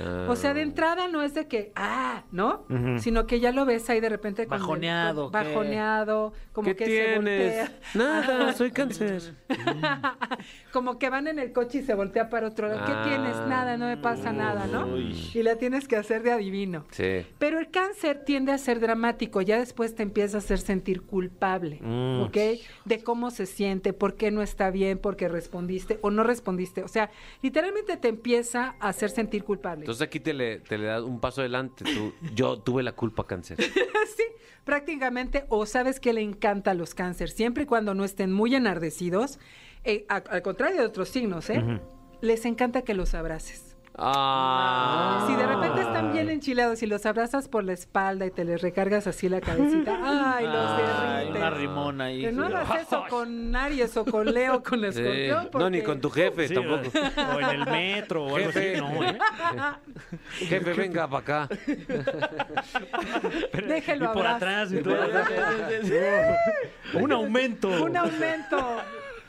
Ah. 0.00 0.26
O 0.28 0.36
sea, 0.36 0.54
de 0.54 0.62
entrada 0.62 1.08
no 1.08 1.22
es 1.22 1.34
de 1.34 1.46
que, 1.48 1.72
ah, 1.76 2.24
¿no? 2.32 2.64
Sino 2.98 3.26
que 3.26 3.40
ya 3.40 3.52
lo 3.52 3.64
ves 3.64 3.88
ahí 3.90 4.00
de 4.00 4.08
repente. 4.08 4.42
el- 4.42 4.48
Bajoneado. 4.48 5.30
Bajoneado, 5.30 6.32
como 6.52 6.68
¿Qué 6.68 6.76
que 6.76 6.84
se 6.86 6.90
tienes? 6.90 7.16
voltea. 7.16 7.72
Nada, 7.94 8.52
soy 8.54 8.70
cáncer. 8.70 9.34
como 10.72 10.98
que 10.98 11.08
van 11.10 11.26
en 11.28 11.38
el 11.38 11.52
coche 11.52 11.78
y 11.78 11.82
se 11.82 11.94
voltea 11.94 12.28
para 12.30 12.48
otro 12.48 12.68
lado. 12.68 12.84
¿Qué 12.86 12.92
Ah. 12.92 13.04
tienes? 13.06 13.36
Nada, 13.48 13.76
no 13.76 13.86
me 13.86 13.96
pasa 13.96 14.32
nada, 14.32 14.66
¿no? 14.66 14.96
Y 14.98 15.42
la 15.42 15.56
tienes 15.56 15.88
que 15.88 15.96
hacer 15.96 16.22
de 16.22 16.32
adivino. 16.32 16.84
Sí. 16.90 17.26
Pero 17.38 17.58
el 17.58 17.70
cáncer 17.70 18.24
tiende 18.24 18.52
a 18.52 18.58
ser 18.58 18.80
dramático, 18.80 19.40
ya 19.42 19.58
después 19.58 19.94
te 19.94 20.02
empieza 20.02 20.38
a 20.38 20.38
hacer 20.38 20.58
sentir 20.58 21.02
culpable, 21.02 21.78
Mm. 21.82 22.22
¿ok? 22.22 22.36
De 22.84 23.02
cómo 23.02 23.30
se 23.30 23.46
siente, 23.46 23.92
por 23.92 24.14
qué 24.16 24.30
no 24.30 24.42
está 24.42 24.70
bien, 24.70 24.98
porque 24.98 25.28
respondiste 25.28 25.98
o 26.02 26.10
no 26.10 26.22
respondiste. 26.24 26.82
O 26.82 26.88
sea, 26.88 27.10
literalmente 27.42 27.96
te 27.96 28.08
empieza 28.08 28.76
a 28.80 28.88
hacer 28.88 29.10
sentir 29.10 29.44
culpable. 29.44 29.81
Entonces 29.82 30.02
aquí 30.02 30.20
te 30.20 30.32
le, 30.34 30.58
te 30.60 30.78
le 30.78 30.86
das 30.86 31.02
un 31.02 31.20
paso 31.20 31.40
adelante. 31.42 31.84
Tú, 31.84 32.12
yo 32.34 32.58
tuve 32.58 32.82
la 32.82 32.92
culpa, 32.92 33.24
cáncer. 33.26 33.62
sí, 33.62 34.24
prácticamente, 34.64 35.44
o 35.48 35.66
sabes 35.66 36.00
que 36.00 36.12
le 36.12 36.22
encanta 36.22 36.70
a 36.72 36.74
los 36.74 36.94
cáncer, 36.94 37.28
siempre 37.30 37.64
y 37.64 37.66
cuando 37.66 37.94
no 37.94 38.04
estén 38.04 38.32
muy 38.32 38.54
enardecidos, 38.54 39.38
eh, 39.84 40.06
a- 40.08 40.16
al 40.16 40.42
contrario 40.42 40.78
de 40.80 40.86
otros 40.86 41.08
signos, 41.08 41.50
¿eh? 41.50 41.62
Les 42.20 42.44
encanta 42.44 42.82
que 42.82 42.94
los 42.94 43.14
abraces. 43.14 43.76
Ah. 43.96 45.24
Si 45.26 45.34
de 45.36 45.46
repente 45.46 45.80
están 45.82 46.01
enchilados 46.42 46.82
y 46.82 46.86
los 46.86 47.06
abrazas 47.06 47.46
por 47.46 47.62
la 47.62 47.72
espalda 47.72 48.26
y 48.26 48.30
te 48.32 48.44
les 48.44 48.60
recargas 48.62 49.06
así 49.06 49.28
la 49.28 49.40
cabecita, 49.40 49.96
ay, 50.36 50.44
los 50.46 50.70
Ay, 50.72 50.84
derrites. 51.26 51.36
una 51.36 51.50
rimona 51.50 52.04
ahí. 52.06 52.20
Que 52.22 52.32
no 52.32 52.46
hagas 52.46 52.82
eso 52.86 53.04
con 53.08 53.54
Aries 53.54 53.96
o 53.96 54.04
con 54.04 54.32
Leo, 54.34 54.60
con 54.62 54.84
el 54.84 54.92
Sí. 54.92 55.00
escorpión. 55.02 55.48
No, 55.62 55.70
ni 55.70 55.82
con 55.82 56.00
tu 56.00 56.10
jefe 56.10 56.48
Sí, 56.48 56.54
tampoco. 56.54 56.90
O 57.34 57.40
en 57.40 57.48
el 57.60 57.66
metro 57.70 58.24
o 58.24 58.36
algo 58.36 58.48
así, 58.50 58.58
Jefe. 58.58 58.80
no, 58.80 59.04
¿eh? 59.04 59.18
Jefe, 60.38 60.72
venga 60.72 61.06
para 61.08 61.44
acá. 61.46 61.48
Déjelo 63.68 64.04
Y 64.04 64.08
por 64.08 64.26
abrazo. 64.26 64.36
atrás. 64.36 64.72
y 64.72 64.78
todo. 64.78 64.96
Un 67.00 67.12
aumento. 67.12 67.68
Un 67.84 67.96
aumento. 67.96 68.80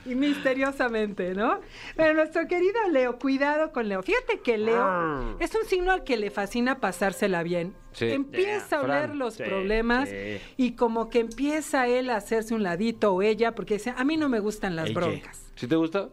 Y 0.10 0.16
misteriosamente, 0.16 1.34
¿no? 1.34 1.60
Pero 1.96 2.14
nuestro 2.14 2.48
querido 2.48 2.74
Leo, 2.92 3.18
cuidado 3.20 3.72
con 3.72 3.88
Leo. 3.88 4.04
Fíjate 4.04 4.40
que 4.42 4.58
Leo 4.58 5.38
es 5.40 5.54
un 5.56 5.66
signo 5.66 5.92
al 5.92 6.04
que 6.04 6.18
le 6.18 6.30
fascina 6.30 6.80
pasársela 6.80 7.42
bien. 7.44 7.74
Sí. 7.94 8.10
Empieza 8.12 8.80
a 8.80 8.84
Fran. 8.84 8.98
oler 9.06 9.16
los 9.16 9.36
Sí, 9.36 9.44
problemas 9.44 10.10
sí. 10.10 10.40
y 10.58 10.76
como 10.76 11.10
que 11.10 11.20
empieza 11.20 11.88
él 11.88 12.10
a 12.10 12.18
hacerse 12.18 12.54
un 12.54 12.64
ladito 12.64 13.14
o 13.14 13.22
ella, 13.22 13.54
porque 13.56 13.76
dice, 13.76 13.94
a 13.96 14.04
mí 14.04 14.18
no 14.18 14.30
me 14.30 14.40
gustan 14.40 14.76
las 14.76 14.94
broncas. 14.94 15.52
¿Sí 15.56 15.68
te 15.68 15.76
gusta? 15.76 16.10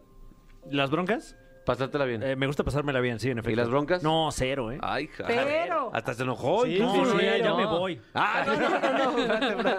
¿Las 0.69 0.89
broncas? 0.91 1.35
Pasártela 1.65 2.05
bien. 2.05 2.23
Eh, 2.23 2.35
me 2.35 2.47
gusta 2.47 2.63
pasármela 2.63 2.99
bien, 3.01 3.19
sí, 3.19 3.29
en 3.29 3.37
efecto. 3.37 3.51
¿Y 3.51 3.55
las 3.55 3.69
broncas? 3.69 4.01
No, 4.01 4.29
cero, 4.31 4.71
¿eh? 4.71 4.79
Ay, 4.81 5.07
ja. 5.07 5.25
Pero, 5.27 5.91
Hasta 5.93 6.13
se 6.15 6.23
enojó. 6.23 6.65
Sí, 6.65 6.79
no, 6.79 6.91
sí, 6.91 6.97
no, 7.01 7.05
sí, 7.19 7.25
ya, 7.25 7.37
ya 7.37 7.49
no. 7.49 7.57
me 7.57 7.65
voy. 7.65 8.01
Ah, 8.15 8.43
no, 8.45 8.55
no, 8.57 9.39
no, 9.39 9.63
no, 9.63 9.75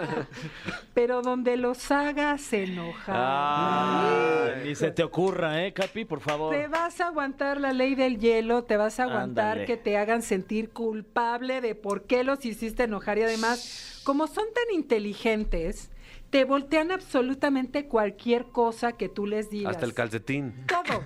pero 0.93 1.21
donde 1.21 1.57
los 1.57 1.91
hagas 1.91 2.53
enojar. 2.53 3.15
Ay. 3.17 4.63
Ni 4.63 4.75
se 4.75 4.91
te 4.91 5.03
ocurra, 5.03 5.65
¿eh, 5.65 5.73
Capi? 5.73 6.05
Por 6.05 6.21
favor. 6.21 6.55
Te 6.55 6.67
vas 6.67 7.01
a 7.01 7.07
aguantar 7.07 7.59
la 7.59 7.73
ley 7.73 7.95
del 7.95 8.17
hielo, 8.19 8.63
te 8.63 8.77
vas 8.77 8.99
a 8.99 9.03
aguantar 9.03 9.51
Ándale. 9.53 9.65
que 9.65 9.77
te 9.77 9.97
hagan 9.97 10.21
sentir 10.21 10.69
culpable 10.71 11.59
de 11.61 11.75
por 11.75 12.03
qué 12.03 12.23
los 12.23 12.45
hiciste 12.45 12.83
enojar 12.83 13.17
y 13.17 13.23
además, 13.23 14.01
como 14.05 14.27
son 14.27 14.45
tan 14.53 14.73
inteligentes, 14.73 15.89
te 16.33 16.45
voltean 16.45 16.91
absolutamente 16.91 17.85
cualquier 17.87 18.45
cosa 18.45 18.93
que 18.93 19.07
tú 19.07 19.27
les 19.27 19.51
digas. 19.51 19.75
Hasta 19.75 19.85
el 19.85 19.93
calcetín. 19.93 20.65
Todo. 20.65 21.03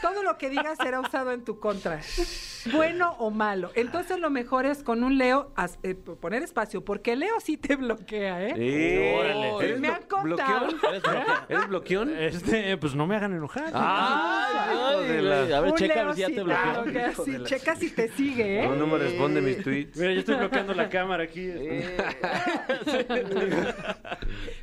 Todo 0.00 0.22
lo 0.24 0.38
que 0.38 0.48
digas 0.48 0.78
será 0.82 0.98
usado 0.98 1.30
en 1.30 1.44
tu 1.44 1.60
contra. 1.60 2.00
Bueno 2.72 3.16
o 3.18 3.32
malo. 3.32 3.72
Entonces 3.74 4.20
lo 4.20 4.30
mejor 4.30 4.66
es 4.66 4.84
con 4.84 5.02
un 5.02 5.18
Leo 5.18 5.52
as- 5.56 5.80
eh, 5.82 5.96
poner 5.96 6.44
espacio, 6.44 6.84
porque 6.84 7.16
Leo 7.16 7.40
sí 7.40 7.56
te 7.56 7.74
bloquea, 7.74 8.40
¿eh? 8.46 8.54
Eh, 8.56 9.16
Órale. 9.18 9.64
¿Eres 9.66 9.80
Me 9.80 9.88
han 9.88 10.02
contado. 10.04 10.68
bloqueón? 10.68 10.80
¿Eres 11.48 11.66
bloqueón? 11.68 12.16
Este, 12.16 12.76
pues 12.76 12.94
no 12.94 13.08
me 13.08 13.16
hagan 13.16 13.32
enojar. 13.34 13.64
Ay, 13.74 14.54
hijo 14.76 14.86
Ay, 15.00 15.08
de 15.08 15.22
la- 15.22 15.40
güey, 15.40 15.52
A 15.54 15.60
ver, 15.60 15.70
Un 15.72 15.76
checa 15.76 15.94
Leo 16.04 16.14
si 16.14 16.20
ya 16.20 16.26
sí 16.28 16.32
te 16.34 16.38
te 16.38 16.44
bloqueó. 16.44 17.24
sí, 17.24 17.32
la- 17.32 17.44
checa 17.48 17.74
si 17.74 17.90
te 17.90 18.08
sigue, 18.10 18.62
¿eh? 18.62 18.68
No, 18.68 18.76
no 18.76 18.86
me 18.86 18.98
responde 18.98 19.40
mis 19.40 19.60
tweets. 19.60 19.96
Mira, 19.98 20.12
yo 20.12 20.20
estoy 20.20 20.36
bloqueando 20.36 20.72
la 20.72 20.88
cámara 20.88 21.24
aquí. 21.24 21.48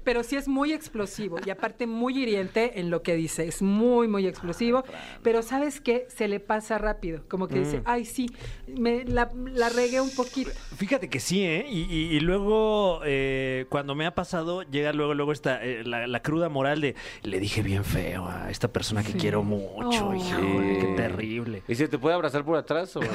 Pero 0.04 0.24
sí 0.24 0.36
es 0.36 0.48
muy 0.48 0.74
explosivo 0.74 1.38
y 1.46 1.50
aparte 1.50 1.88
muy 1.88 2.18
hiriente 2.22 2.80
en 2.80 2.90
lo 2.90 3.02
que 3.04 3.16
dice. 3.16 3.48
Es 3.48 3.62
muy, 3.62 4.08
muy 4.08 4.28
explosivo. 4.28 4.84
Pero 5.24 5.42
¿sabes 5.42 5.82
qué? 5.82 6.06
Se 6.10 6.28
le 6.28 6.40
pasa 6.40 6.78
rápido. 6.78 7.22
Como 7.28 7.48
que 7.48 7.60
dice, 7.60 7.82
ay, 7.86 8.06
sí, 8.06 8.28
me 8.68 9.04
la, 9.06 9.30
la 9.54 9.70
regué 9.70 10.02
un 10.02 10.10
poquito. 10.16 10.52
Fíjate 10.78 11.10
que 11.10 11.20
sí, 11.20 11.44
¿eh? 11.44 11.66
Y, 11.70 11.82
y- 11.84 12.10
y 12.16 12.20
luego, 12.22 13.02
eh, 13.06 13.66
cuando 13.70 13.96
me 13.96 14.06
ha 14.06 14.16
pasado, 14.16 14.64
llega 14.64 14.94
luego, 14.94 15.14
luego 15.14 15.32
esta, 15.32 15.64
eh, 15.64 15.84
la, 15.84 16.08
la 16.08 16.22
cruda 16.22 16.50
moral 16.50 16.82
de, 16.82 16.96
le 17.24 17.40
dije 17.40 17.62
bien 17.62 17.84
feo 17.84 18.28
a 18.28 18.50
esta 18.50 18.68
persona 18.68 19.04
que 19.04 19.14
quiero 19.14 19.44
mucho, 19.44 20.10
Oh. 20.10 20.16
híjole, 20.16 20.80
qué 20.80 20.94
terrible. 20.96 21.64
¿Y 21.68 21.76
se 21.76 21.88
te 21.88 21.98
puede 21.98 22.16
abrazar 22.16 22.44
por 22.44 22.58
atrás 22.58 22.96
o...? 22.96 23.00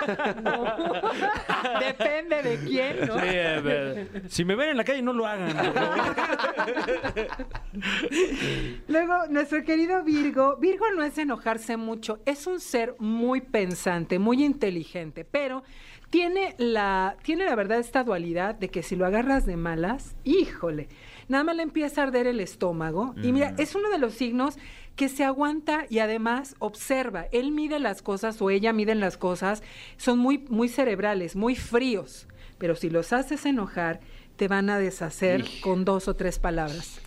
Depende 1.80 2.42
de 2.42 2.58
quién, 2.66 3.06
¿no? 3.06 3.14
Sí, 3.20 4.28
si 4.28 4.44
me 4.44 4.54
ven 4.54 4.70
en 4.70 4.76
la 4.76 4.84
calle, 4.84 5.02
no 5.02 5.12
lo 5.12 5.26
hagan. 5.26 5.56
Luego, 8.88 9.26
nuestro 9.28 9.64
querido 9.64 10.02
Virgo, 10.02 10.56
Virgo 10.56 10.86
no 10.96 11.02
es 11.02 11.18
enojarse 11.18 11.76
mucho, 11.76 12.20
es 12.26 12.46
un 12.46 12.60
ser 12.60 12.96
muy 12.98 13.40
pensante, 13.40 14.18
muy 14.18 14.44
inteligente, 14.44 15.24
pero 15.24 15.62
tiene 16.10 16.56
la, 16.58 17.16
tiene 17.22 17.44
la 17.44 17.54
verdad 17.54 17.78
esta 17.78 18.02
dualidad 18.02 18.56
de 18.56 18.68
que 18.68 18.82
si 18.82 18.96
lo 18.96 19.06
agarras 19.06 19.46
de 19.46 19.56
malas, 19.56 20.16
híjole, 20.24 20.88
nada 21.28 21.44
más 21.44 21.56
le 21.56 21.62
empieza 21.62 22.00
a 22.00 22.04
arder 22.04 22.26
el 22.26 22.40
estómago. 22.40 23.14
Y 23.22 23.32
mira, 23.32 23.54
es 23.58 23.76
uno 23.76 23.90
de 23.90 23.98
los 23.98 24.14
signos 24.14 24.58
que 24.96 25.08
se 25.08 25.22
aguanta 25.24 25.86
y 25.88 26.00
además 26.00 26.56
observa. 26.58 27.26
Él 27.30 27.52
mide 27.52 27.78
las 27.78 28.02
cosas 28.02 28.42
o 28.42 28.50
ella 28.50 28.72
mide 28.72 28.96
las 28.96 29.16
cosas, 29.16 29.62
son 29.96 30.18
muy, 30.18 30.38
muy 30.48 30.68
cerebrales, 30.68 31.36
muy 31.36 31.54
fríos, 31.54 32.26
pero 32.58 32.74
si 32.74 32.90
los 32.90 33.12
haces 33.12 33.46
enojar, 33.46 34.00
te 34.40 34.48
van 34.48 34.70
a 34.70 34.78
deshacer 34.78 35.44
con 35.60 35.84
dos 35.84 36.08
o 36.08 36.16
tres 36.16 36.38
palabras 36.38 36.98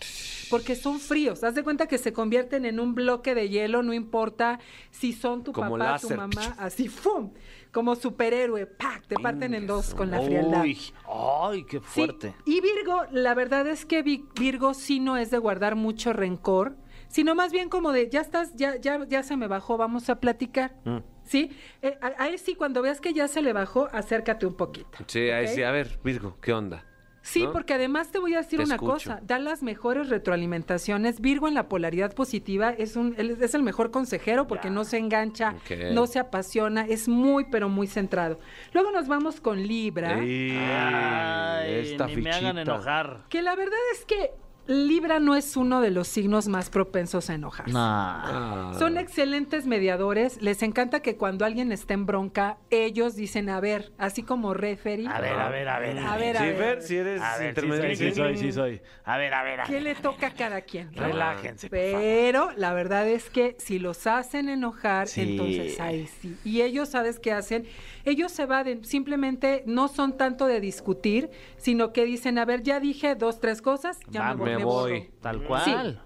porque 0.52 0.76
son 0.76 1.00
fríos. 1.00 1.43
Haz 1.43 1.56
de 1.56 1.63
cuenta 1.63 1.88
que 1.88 1.98
se 1.98 2.13
convierten 2.13 2.63
en 2.65 2.80
un 2.80 2.93
bloque 2.93 3.34
de 3.34 3.50
hielo, 3.50 3.82
no 3.82 3.91
importa 3.91 4.60
si 4.91 5.12
son 5.13 5.43
tu 5.43 5.52
Como 5.52 5.72
papá, 5.80 5.93
láser. 5.93 6.12
tu 6.12 6.15
mamá, 6.15 6.56
así, 6.60 6.89
¡fum! 6.89 7.32
Como 7.72 7.96
superhéroe, 7.96 8.67
¡pac! 8.67 9.08
Te 9.08 9.15
parten 9.15 9.56
en 9.56 9.65
dos 9.65 9.96
con 9.96 10.12
la 10.12 10.22
frialdad. 10.22 10.62
Uy, 10.62 10.78
ay, 11.12 11.63
qué 11.63 11.78
Sí, 11.80 11.84
fuerte. 11.88 12.36
Y 12.46 12.62
Virgo, 12.62 13.02
la 13.10 13.34
verdad 13.34 13.65
es 13.65 13.84
que 13.88 14.04
Vi- 14.04 14.28
Virgo 14.39 14.76
sí 14.76 15.00
no 15.00 15.17
es 15.17 15.32
de 15.32 15.39
guardar 15.39 15.76
mucho 15.76 16.13
rencor, 16.13 16.78
sino 17.08 17.34
más 17.34 17.52
bien 17.52 17.67
como 17.69 17.91
de, 17.91 18.10
ya 18.12 18.22
estás, 18.22 18.54
ya, 18.56 18.76
ya, 18.76 19.04
ya 19.08 19.24
se 19.24 19.36
me 19.38 19.48
bajó, 19.48 19.78
vamos 19.78 20.08
a 20.12 20.19
platicar. 20.19 20.76
Mm. 20.86 20.98
¿Sí? 21.24 21.50
Eh, 21.82 21.98
a, 22.00 22.22
a 22.26 22.28
él 22.28 22.38
sí, 22.38 22.54
cuando 22.54 22.84
veas 22.84 23.02
que 23.02 23.12
ya 23.13 23.28
se 23.28 23.41
le 23.41 23.54
bajó, 23.54 23.88
acércate 23.91 24.46
un 24.46 24.54
poquito. 24.56 25.00
Sí, 25.08 25.32
ahí 25.32 25.48
sí. 25.48 25.63
A 25.63 25.72
ver, 25.72 26.00
Virgo, 26.04 26.38
¿qué 26.41 26.54
onda? 26.54 26.86
Sí, 27.25 27.43
¿no? 27.45 27.53
porque 27.53 27.73
además 27.73 28.12
te 28.12 28.19
voy 28.19 28.33
a 28.33 28.39
decir 28.39 28.59
Te 28.59 28.65
una 28.65 28.75
escucho. 28.75 28.91
cosa, 28.93 29.19
da 29.23 29.39
las 29.39 29.63
mejores 29.63 30.09
retroalimentaciones. 30.09 31.21
Virgo 31.21 31.47
en 31.47 31.53
la 31.53 31.69
polaridad 31.69 32.13
positiva 32.13 32.71
es 32.71 32.97
un 32.97 33.15
es 33.17 33.53
el 33.55 33.63
mejor 33.63 33.91
consejero 33.91 34.45
porque 34.45 34.69
no 34.69 34.83
se 34.83 34.97
engancha, 34.97 35.55
no 35.93 36.05
se 36.05 36.19
apasiona, 36.19 36.86
es 36.86 37.07
muy 37.07 37.45
pero 37.49 37.69
muy 37.69 37.88
centrado. 37.88 38.39
Luego 38.73 38.91
nos 38.91 39.07
vamos 39.07 39.39
con 39.39 39.65
Libra, 39.65 40.17
Ay, 40.17 41.73
esta 41.75 42.07
ni 42.07 42.17
me 42.17 42.31
hagan 42.31 42.57
enojar. 42.57 43.23
que 43.29 43.41
la 43.41 43.55
verdad 43.55 43.79
es 43.93 44.05
que 44.05 44.31
Libra 44.65 45.19
no 45.19 45.36
es 45.36 45.58
uno 45.58 45.82
de 45.82 45.91
los 45.91 46.08
signos 46.08 46.47
más 46.47 46.69
propensos 46.69 47.30
a 47.30 47.34
enojarse. 47.34 47.73
Ah. 47.76 48.71
Son 48.80 48.97
excelentes 48.97 49.65
mediadores, 49.67 50.41
les 50.41 50.63
encanta 50.63 51.02
que 51.02 51.17
cuando 51.17 51.43
alguien 51.43 51.73
está 51.73 51.93
en 51.93 52.06
bronca, 52.06 52.58
ellos 52.69 53.15
dicen, 53.17 53.49
a 53.49 53.60
ver, 53.60 53.91
así 53.97 54.23
como 54.23 54.54
referee. 54.54 55.06
A 55.08 55.19
ver, 55.19 55.34
a 55.34 55.49
ver, 55.49 55.67
a 55.67 55.80
ver. 55.80 55.97
A 55.99 56.15
ver, 56.17 56.38
a 56.38 56.39
Sí, 56.39 56.45
ver. 56.52 56.82
Si 56.82 56.95
eres 56.95 57.21
intermediario. 57.45 57.95
soy, 57.97 58.10
sí 58.10 58.15
soy, 58.15 58.38
sí 58.38 58.52
soy. 58.54 58.82
A 59.04 59.17
ver, 59.17 59.34
a 59.34 59.43
ver, 59.43 59.60
a 59.62 59.63
¿Qué 59.65 59.73
ver. 59.73 59.84
le 59.84 59.95
toca 59.95 60.28
a 60.28 60.34
cada 60.34 60.62
quien? 60.62 60.93
Relájense, 60.93 61.69
por 61.69 61.78
favor. 61.80 61.99
Pero 62.02 62.52
la 62.56 62.73
verdad 62.73 63.06
es 63.08 63.30
que 63.30 63.58
si 63.60 63.80
los 63.80 64.08
hacen 64.08 64.47
enojar, 64.47 65.08
Sí. 65.10 65.21
entonces 65.21 65.80
ahí 65.82 66.08
sí. 66.21 66.38
Y 66.45 66.62
ellos, 66.62 66.88
¿sabes 66.88 67.19
qué 67.19 67.34
hacen? 67.34 67.65
Ellos 68.06 68.32
se 68.32 68.44
evaden, 68.44 68.84
simplemente 68.86 69.63
no 69.66 69.88
son 69.88 70.18
tanto 70.18 70.46
de 70.48 70.60
discutir, 70.60 71.30
sino 71.58 71.94
que 71.94 72.06
dicen, 72.06 72.38
a 72.38 72.46
ver, 72.46 72.63
ya 72.63 72.80
dije 72.80 73.16
dos, 73.16 73.39
tres 73.39 73.62
cosas, 73.62 74.00
ya 74.10 74.22
Va, 74.22 74.34
me 74.34 74.36
voy. 74.36 74.50
me 74.50 74.58
me 74.58 74.63
voy. 74.66 74.92
borro". 75.00 75.12
Tal 75.22 75.44
cual. 75.44 76.02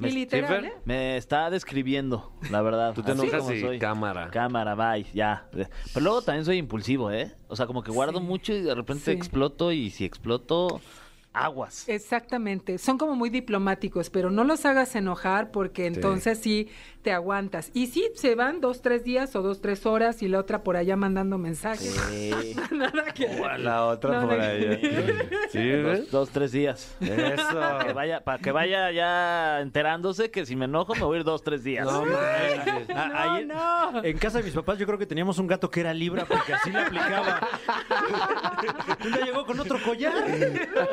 Y 0.00 0.10
literal, 0.10 0.62
Fer? 0.62 0.64
¿eh? 0.66 0.72
Me 0.84 1.16
está 1.16 1.50
describiendo, 1.50 2.32
la 2.50 2.62
verdad. 2.62 2.94
Tú 2.94 3.02
te 3.02 3.12
enojas 3.12 3.44
soy. 3.44 3.78
cámara. 3.80 4.28
Cámara, 4.30 4.76
bye, 4.76 5.04
ya. 5.12 5.48
Pero 5.50 5.68
luego 6.04 6.22
también 6.22 6.44
soy 6.44 6.56
impulsivo, 6.58 7.10
¿eh? 7.10 7.34
O 7.48 7.56
sea, 7.56 7.66
como 7.66 7.82
que 7.82 7.90
guardo 7.90 8.20
Sí. 8.20 8.24
mucho 8.24 8.52
y 8.52 8.62
de 8.62 8.74
repente 8.76 9.06
Sí. 9.06 9.10
exploto 9.10 9.72
y 9.72 9.90
si 9.90 10.04
exploto, 10.04 10.80
aguas. 11.32 11.88
Exactamente, 11.88 12.78
son 12.78 12.96
como 12.98 13.14
muy 13.14 13.28
diplomáticos, 13.30 14.08
pero 14.10 14.30
no 14.30 14.44
los 14.44 14.64
hagas 14.64 14.94
enojar 14.96 15.50
porque 15.50 15.86
entonces 15.86 16.38
sí 16.38 16.68
te 17.02 17.12
aguantas. 17.12 17.70
Y 17.74 17.86
sí, 17.86 18.10
se 18.14 18.34
van 18.34 18.60
dos, 18.60 18.82
tres 18.82 19.04
días 19.04 19.34
o 19.36 19.42
dos, 19.42 19.60
tres 19.60 19.86
horas 19.86 20.22
y 20.22 20.28
la 20.28 20.40
otra 20.40 20.62
por 20.62 20.76
allá 20.76 20.96
mandando 20.96 21.38
mensajes. 21.38 21.94
Sí. 22.10 22.56
Nada 22.72 23.04
que. 23.14 23.28
La 23.58 23.86
otra 23.86 24.20
por 24.20 24.32
allá. 24.32 24.78
¿Sí? 25.50 25.70
Dos, 25.70 26.10
dos, 26.10 26.30
tres 26.30 26.52
días. 26.52 26.96
Eso. 27.00 27.60
Que 27.86 27.92
vaya, 27.92 28.20
para 28.22 28.38
que 28.38 28.52
vaya 28.52 28.90
ya 28.90 29.60
enterándose 29.60 30.30
que 30.30 30.44
si 30.46 30.56
me 30.56 30.64
enojo 30.66 30.94
me 30.94 31.02
voy 31.02 31.16
a 31.16 31.20
ir 31.20 31.24
dos, 31.24 31.42
tres 31.42 31.64
días. 31.64 31.84
No. 31.86 32.02
A- 32.02 33.08
No, 33.08 33.18
ahí- 33.18 33.46
no. 33.46 34.02
En 34.04 34.18
casa 34.18 34.38
de 34.38 34.44
mis 34.44 34.54
papás 34.54 34.78
yo 34.78 34.86
creo 34.86 34.98
que 34.98 35.06
teníamos 35.06 35.38
un 35.38 35.46
gato 35.46 35.70
que 35.70 35.80
era 35.80 35.94
libra 35.94 36.24
porque 36.24 36.52
así 36.54 36.70
le 36.70 36.78
aplicaba. 36.80 37.40
Un 39.04 39.12
día 39.12 39.24
llegó 39.24 39.44
con 39.46 39.58
otro 39.60 39.78
collar. 39.82 40.12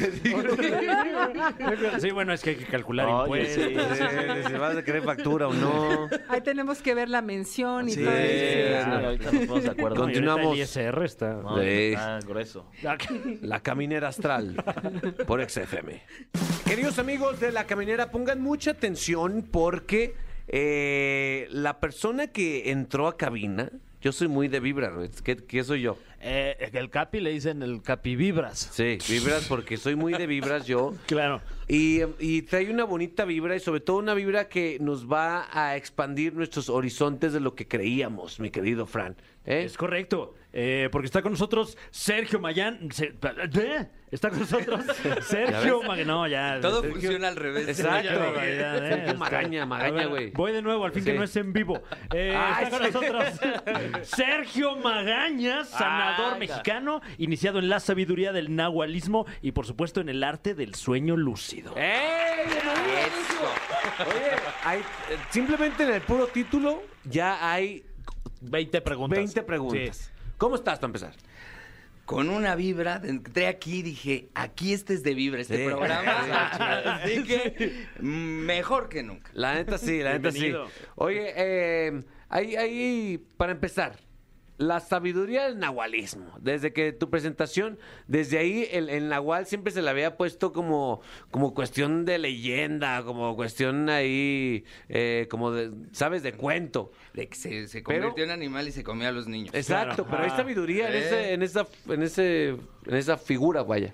gracias. 1.61 2.03
Sí, 2.03 2.11
bueno, 2.11 2.33
es 2.33 2.43
que 2.43 2.51
hay 2.51 2.57
que 2.57 2.65
calcular 2.67 3.07
Oye, 3.07 3.23
impuestos. 3.23 3.65
sí. 3.65 3.77
Sí, 3.77 4.49
si 4.49 4.53
vas 4.55 4.77
a 4.77 4.83
querer 4.83 5.03
factura 5.05 5.47
o 5.47 5.53
no. 5.55 6.09
Ahí 6.29 6.41
tenemos 6.41 6.83
que 6.83 6.95
ver 6.95 7.09
la 7.09 7.23
mención 7.23 7.89
y 7.89 7.93
Sí. 7.93 8.03
todo 8.03 8.11
Sí, 8.17 8.23
eso. 8.23 8.85
sí, 8.85 8.91
ahorita 9.05 9.25
nos 9.25 9.33
ponemos 9.47 9.63
de 9.63 9.71
acuerdo. 9.71 9.89
Ahorita 10.03 10.03
Continuamos. 10.03 10.55
El 10.57 10.63
ISR 10.63 11.05
está... 11.05 11.35
No, 11.35 11.59
Sí. 11.61 11.69
está 11.69 12.19
grueso. 12.27 12.67
La 13.43 13.61
Caminera 13.61 14.09
Astral 14.09 14.57
por 15.25 15.41
XFM. 15.49 16.03
Queridos 16.65 16.99
amigos 16.99 17.39
de 17.39 17.53
La 17.53 17.65
Caminera, 17.65 18.11
pongan 18.11 18.41
mucha 18.41 18.73
atención 18.73 19.36
porque 19.43 20.15
eh, 20.49 21.49
la 21.51 21.81
persona 21.81 22.29
que 22.29 22.71
entró 22.71 23.09
a 23.09 23.17
cabina, 23.17 23.71
yo 24.01 24.13
soy 24.13 24.29
muy 24.29 24.49
de 24.49 24.61
vibra. 24.61 24.93
¿Qué, 25.25 25.37
qué 25.37 25.65
soy 25.65 25.83
yo? 25.83 25.99
Eh, 26.21 26.71
el 26.73 26.91
Capi 26.91 27.21
le 27.21 27.31
dicen 27.31 27.63
el 27.63 27.83
Capi 27.83 28.17
Vibras. 28.17 28.71
Sí, 28.73 28.99
vibras 29.09 29.47
porque 29.49 29.77
soy 29.77 29.97
muy 29.97 30.13
de 30.13 30.27
vibras 30.27 30.67
yo. 30.67 30.95
Claro. 31.07 31.41
Y, 31.69 32.01
y 32.19 32.43
trae 32.43 32.71
una 32.71 32.85
bonita 32.85 33.25
vibra 33.25 33.55
y 33.57 33.61
sobre 33.61 33.81
todo 33.81 33.99
una 33.99 34.15
vibra 34.15 34.49
que 34.49 34.79
nos 34.81 35.11
va 35.11 35.49
a 35.53 35.77
expandir 35.77 36.35
nuestros 36.35 36.69
horizontes 36.69 37.33
de 37.33 37.41
lo 37.41 37.55
que 37.55 37.69
creíamos, 37.69 38.41
mi 38.41 38.51
querido 38.51 38.87
Fran. 38.87 39.17
¿Eh? 39.47 39.65
Es 39.65 39.77
correcto, 39.77 40.35
eh, 40.53 40.89
porque 40.93 41.07
está 41.07 41.23
con 41.23 41.33
nosotros 41.33 41.77
Sergio 41.91 42.41
Mayán. 42.41 42.91
Se- 42.93 43.15
¿eh? 43.15 43.89
Está 44.11 44.31
con 44.31 44.39
nosotros 44.41 44.85
Sergio 45.23 45.83
Magán. 45.83 46.07
No, 46.07 46.27
ya. 46.29 46.61
Todo 46.61 46.81
Sergio- 46.83 46.93
funciona 46.93 47.29
al 47.29 47.37
revés. 47.37 47.69
Exacto. 47.69 48.09
Qué 48.09 48.17
barbaridad, 48.17 48.77
¿eh? 48.77 48.89
Sergio 48.89 49.07
Está- 49.07 49.15
Magaña, 49.19 49.63
A 49.63 49.67
Magaña, 49.67 49.93
ver, 49.95 50.09
güey. 50.09 50.31
Voy 50.31 50.53
de 50.53 50.63
nuevo, 50.63 50.85
al 50.85 50.93
fin 50.93 51.03
Sí. 51.05 51.11
que 51.11 51.17
no 51.19 51.25
es 51.25 51.37
en 51.37 51.53
vivo. 51.53 51.83
Eh, 52.15 52.35
Ay, 52.37 52.65
está 52.71 52.79
con 52.79 52.87
sí. 52.87 52.93
nosotros 52.95 53.25
Sergio 54.09 54.77
Magaña, 54.77 55.65
sanador 55.65 56.39
mexicano, 56.39 57.01
iniciado 57.19 57.59
en 57.59 57.69
la 57.69 57.81
sabiduría 57.81 58.33
del 58.33 58.55
nahualismo 58.55 59.27
y, 59.43 59.53
por 59.53 59.67
supuesto, 59.67 60.01
en 60.01 60.09
el 60.09 60.23
arte 60.23 60.55
del 60.55 60.75
sueño 60.77 61.17
lúcido. 61.17 61.75
¡Ey! 61.77 62.47
Oye, 64.07 64.31
hay- 64.65 64.81
eh, 64.81 65.17
simplemente 65.31 65.83
en 65.85 65.91
el 65.95 66.01
puro 66.03 66.27
título 66.29 66.83
ya 67.05 67.51
hay 67.53 67.85
20 68.41 68.81
preguntas. 68.81 69.17
20 69.19 69.43
preguntas. 69.43 69.97
Sí. 69.97 70.11
¿Cómo 70.39 70.57
estás 70.57 70.79
para 70.79 70.87
empezar? 70.89 71.13
Con 72.05 72.31
una 72.31 72.55
vibra, 72.55 73.01
entré 73.05 73.49
aquí 73.49 73.79
y 73.79 73.83
dije, 73.83 74.29
aquí 74.35 74.73
este 74.73 74.95
es 74.95 75.03
de 75.03 75.15
vibra, 75.15 75.41
este 75.41 75.57
Sí. 75.57 75.65
programa. 75.65 76.13
Así 77.03 77.25
que 77.25 77.87
mejor 78.01 78.89
que 78.89 79.03
nunca. 79.03 79.31
La 79.35 79.55
neta 79.55 79.77
sí, 79.77 80.01
la 80.03 80.13
neta 80.13 80.31
sí. 80.31 80.53
Oye, 80.95 81.33
eh, 81.37 82.01
ahí, 82.29 82.55
ahí, 82.55 83.19
para 83.37 83.51
empezar, 83.53 83.97
la 84.59 84.81
sabiduría 84.81 85.45
del 85.49 85.59
nahualismo. 85.59 86.33
Desde 86.41 86.73
que 86.73 86.93
tu 86.93 87.11
presentación, 87.11 87.79
desde 88.07 88.39
ahí 88.39 88.67
el, 88.71 88.89
el 88.89 89.09
nahual 89.09 89.45
siempre 89.47 89.71
se 89.73 89.83
le 89.83 89.91
había 89.91 90.17
puesto 90.17 90.53
como, 90.53 91.01
como 91.31 91.53
cuestión 91.55 92.05
de 92.07 92.19
leyenda, 92.19 93.03
como 93.03 93.35
cuestión 93.37 93.91
ahí, 93.91 94.65
eh, 94.89 95.27
como 95.29 95.51
de, 95.51 95.73
¿sabes? 95.93 96.23
De 96.23 96.33
cuento. 96.33 96.91
De 97.17 97.27
que 97.29 97.35
se, 97.35 97.67
se 97.67 97.81
Pero- 97.83 98.01
convirtió 98.03 98.25
en 98.25 98.31
animal 98.31 98.69
y 98.69 98.73
se 98.73 98.85
comía 98.85 99.09
a 99.09 99.13
los 99.13 99.27
niños. 99.27 99.53
Exacto, 99.55 100.05
Claro. 100.05 100.11
pero 100.11 100.23
hay 100.23 100.31
Ah. 100.33 100.37
sabiduría 100.37 100.89
en, 100.91 100.95
Eh. 100.95 100.99
ese, 101.07 101.33
en, 101.33 101.43
esa, 101.43 101.67
en, 101.89 102.03
ese, 102.03 102.49
en 102.51 102.95
esa 102.95 103.17
figura, 103.17 103.63
vaya. 103.63 103.93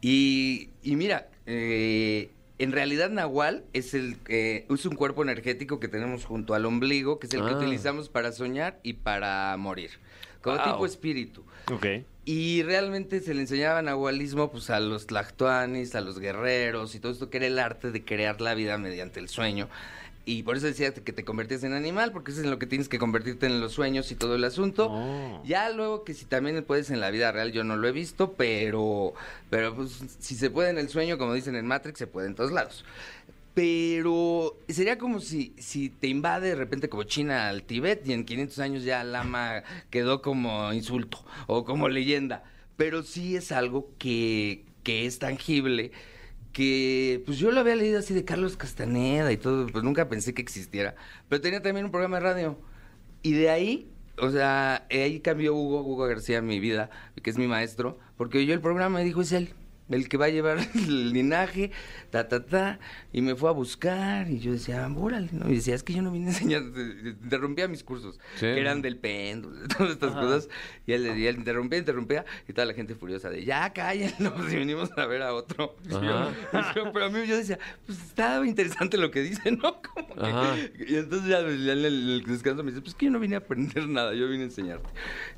Y, 0.00 0.70
y 0.82 0.96
mira, 0.96 1.28
eh, 1.46 2.30
en 2.58 2.72
realidad 2.72 3.10
Nahual 3.10 3.64
es 3.72 3.94
el 3.94 4.16
eh, 4.28 4.64
es 4.70 4.86
un 4.86 4.94
cuerpo 4.96 5.22
energético 5.22 5.78
que 5.80 5.88
tenemos 5.88 6.24
junto 6.24 6.54
al 6.54 6.64
ombligo, 6.66 7.18
que 7.18 7.26
es 7.26 7.34
el 7.34 7.44
que 7.44 7.50
Ah. 7.52 7.56
utilizamos 7.58 8.08
para 8.08 8.32
soñar 8.32 8.78
y 8.82 8.94
para 8.94 9.56
morir. 9.58 9.90
Como 10.40 10.56
Wow. 10.56 10.64
tipo 10.72 10.86
espíritu. 10.86 11.44
Ok. 11.70 11.86
Y 12.24 12.62
realmente 12.62 13.20
se 13.20 13.34
le 13.34 13.40
enseñaba 13.40 13.82
nahualismo 13.82 14.50
pues, 14.50 14.70
a 14.70 14.80
los 14.80 15.06
tlactoanis, 15.06 15.94
a 15.94 16.00
los 16.00 16.18
guerreros 16.18 16.94
y 16.94 17.00
todo 17.00 17.12
esto 17.12 17.28
que 17.30 17.38
era 17.38 17.46
el 17.46 17.58
arte 17.58 17.90
de 17.90 18.04
crear 18.04 18.40
la 18.40 18.54
vida 18.54 18.78
mediante 18.78 19.18
el 19.20 19.28
sueño. 19.28 19.68
Y 20.28 20.42
por 20.42 20.58
eso 20.58 20.66
decía 20.66 20.92
que 20.92 21.14
te 21.14 21.24
convertías 21.24 21.64
en 21.64 21.72
animal, 21.72 22.12
porque 22.12 22.32
eso 22.32 22.40
es 22.40 22.44
en 22.44 22.50
lo 22.50 22.58
que 22.58 22.66
tienes 22.66 22.90
que 22.90 22.98
convertirte 22.98 23.46
en 23.46 23.62
los 23.62 23.72
sueños 23.72 24.12
y 24.12 24.14
todo 24.14 24.34
el 24.34 24.44
asunto. 24.44 24.88
Oh. 24.90 25.42
Ya 25.46 25.70
luego 25.70 26.04
que 26.04 26.12
si 26.12 26.26
también 26.26 26.62
puedes 26.64 26.90
en 26.90 27.00
la 27.00 27.08
vida 27.08 27.32
real, 27.32 27.50
yo 27.50 27.64
no 27.64 27.76
lo 27.78 27.88
he 27.88 27.92
visto, 27.92 28.34
pero, 28.34 29.14
pero 29.48 29.74
pues, 29.74 30.04
si 30.18 30.34
se 30.34 30.50
puede 30.50 30.68
en 30.68 30.76
el 30.76 30.90
sueño, 30.90 31.16
como 31.16 31.32
dicen 31.32 31.56
en 31.56 31.66
Matrix, 31.66 31.98
se 31.98 32.06
puede 32.06 32.26
en 32.26 32.34
todos 32.34 32.52
lados. 32.52 32.84
Pero 33.54 34.54
sería 34.68 34.98
como 34.98 35.20
si, 35.20 35.54
si 35.56 35.88
te 35.88 36.08
invade 36.08 36.50
de 36.50 36.56
repente 36.56 36.90
como 36.90 37.04
China 37.04 37.48
al 37.48 37.62
Tíbet 37.62 38.06
y 38.06 38.12
en 38.12 38.26
500 38.26 38.58
años 38.58 38.84
ya 38.84 39.04
Lama 39.04 39.62
quedó 39.88 40.20
como 40.20 40.74
insulto 40.74 41.24
o 41.46 41.64
como 41.64 41.88
leyenda. 41.88 42.44
Pero 42.76 43.02
sí 43.02 43.34
es 43.34 43.50
algo 43.50 43.88
que, 43.98 44.66
que 44.82 45.06
es 45.06 45.20
tangible, 45.20 45.90
que 46.52 47.22
pues 47.26 47.38
yo 47.38 47.50
lo 47.50 47.60
había 47.60 47.76
leído 47.76 47.98
así 47.98 48.14
de 48.14 48.24
Carlos 48.24 48.56
Castaneda 48.56 49.30
y 49.32 49.36
todo, 49.36 49.66
pues 49.66 49.84
nunca 49.84 50.08
pensé 50.08 50.34
que 50.34 50.42
existiera. 50.42 50.96
Pero 51.28 51.40
tenía 51.40 51.62
también 51.62 51.86
un 51.86 51.92
programa 51.92 52.18
de 52.18 52.22
radio. 52.22 52.58
Y 53.22 53.32
de 53.32 53.50
ahí, 53.50 53.90
o 54.18 54.30
sea, 54.30 54.86
ahí 54.90 55.20
cambió 55.20 55.54
Hugo, 55.54 55.82
Hugo 55.82 56.06
García 56.06 56.42
mi 56.42 56.60
vida, 56.60 56.90
que 57.22 57.30
es 57.30 57.38
mi 57.38 57.46
maestro, 57.46 57.98
porque 58.16 58.38
oyó 58.38 58.54
el 58.54 58.60
programa 58.60 59.00
y 59.02 59.04
dijo, 59.04 59.20
es 59.20 59.32
él, 59.32 59.54
el 59.90 60.08
que 60.08 60.16
va 60.16 60.26
a 60.26 60.28
llevar 60.30 60.58
el 60.74 61.12
linaje, 61.12 61.70
ta, 62.10 62.28
ta, 62.28 62.44
ta, 62.44 62.78
y 63.12 63.22
me 63.22 63.34
fue 63.34 63.48
a 63.48 63.52
buscar, 63.52 64.28
y 64.30 64.38
yo 64.40 64.52
decía, 64.52 64.84
"Ah, 64.84 64.92
órale, 64.96 65.28
¿no? 65.32 65.48
Y 65.50 65.54
decía, 65.56 65.74
es 65.74 65.82
que 65.82 65.92
yo 65.94 66.02
no 66.02 66.10
vine 66.10 66.26
a 66.26 66.28
enseñar, 66.30 66.62
interrumpía 67.22 67.68
mis 67.68 67.82
cursos, 67.84 68.18
Sí. 68.36 68.40
que 68.46 68.60
eran 68.60 68.82
del 68.82 68.96
péndulo, 68.98 69.56
todas 69.78 69.92
estas 69.92 70.12
cosas, 70.12 70.48
y 70.86 70.92
él, 70.92 71.18
y 71.18 71.26
él 71.26 71.36
interrumpía, 71.36 71.78
interrumpía, 71.78 72.24
y 72.48 72.52
toda 72.52 72.66
la 72.66 72.74
gente 72.74 72.94
furiosa 72.94 73.30
de, 73.30 73.44
ya, 73.44 73.72
cállenlo, 73.72 74.34
si 74.48 74.56
venimos 74.56 74.90
a 74.96 75.06
ver 75.06 75.22
a 75.22 75.34
otro. 75.34 75.76
Y 75.84 75.90
yo- 75.90 75.98
Ajá. 75.98 76.72
y 76.72 76.76
yo- 76.76 76.92
pero 76.92 77.06
a 77.06 77.10
mí 77.10 77.26
yo 77.26 77.36
decía, 77.36 77.58
pues 77.86 77.98
estaba 78.02 78.46
interesante 78.46 78.98
lo 78.98 79.10
que 79.10 79.20
dice, 79.22 79.50
¿no? 79.52 79.80
Como 79.82 80.14
que- 80.14 80.20
Ajá. 80.26 80.56
y 80.86 80.96
entonces 80.96 81.28
ya, 81.28 81.40
ya 81.40 81.72
en 81.72 81.84
el, 81.84 81.84
el 81.84 82.24
descanso 82.24 82.62
me 82.62 82.70
dice, 82.70 82.82
pues 82.82 82.94
que 82.94 83.06
yo 83.06 83.12
no 83.12 83.18
vine 83.20 83.36
a 83.36 83.38
aprender 83.38 83.86
nada, 83.88 84.14
yo 84.14 84.28
vine 84.28 84.42
a 84.42 84.46
enseñarte. 84.46 84.88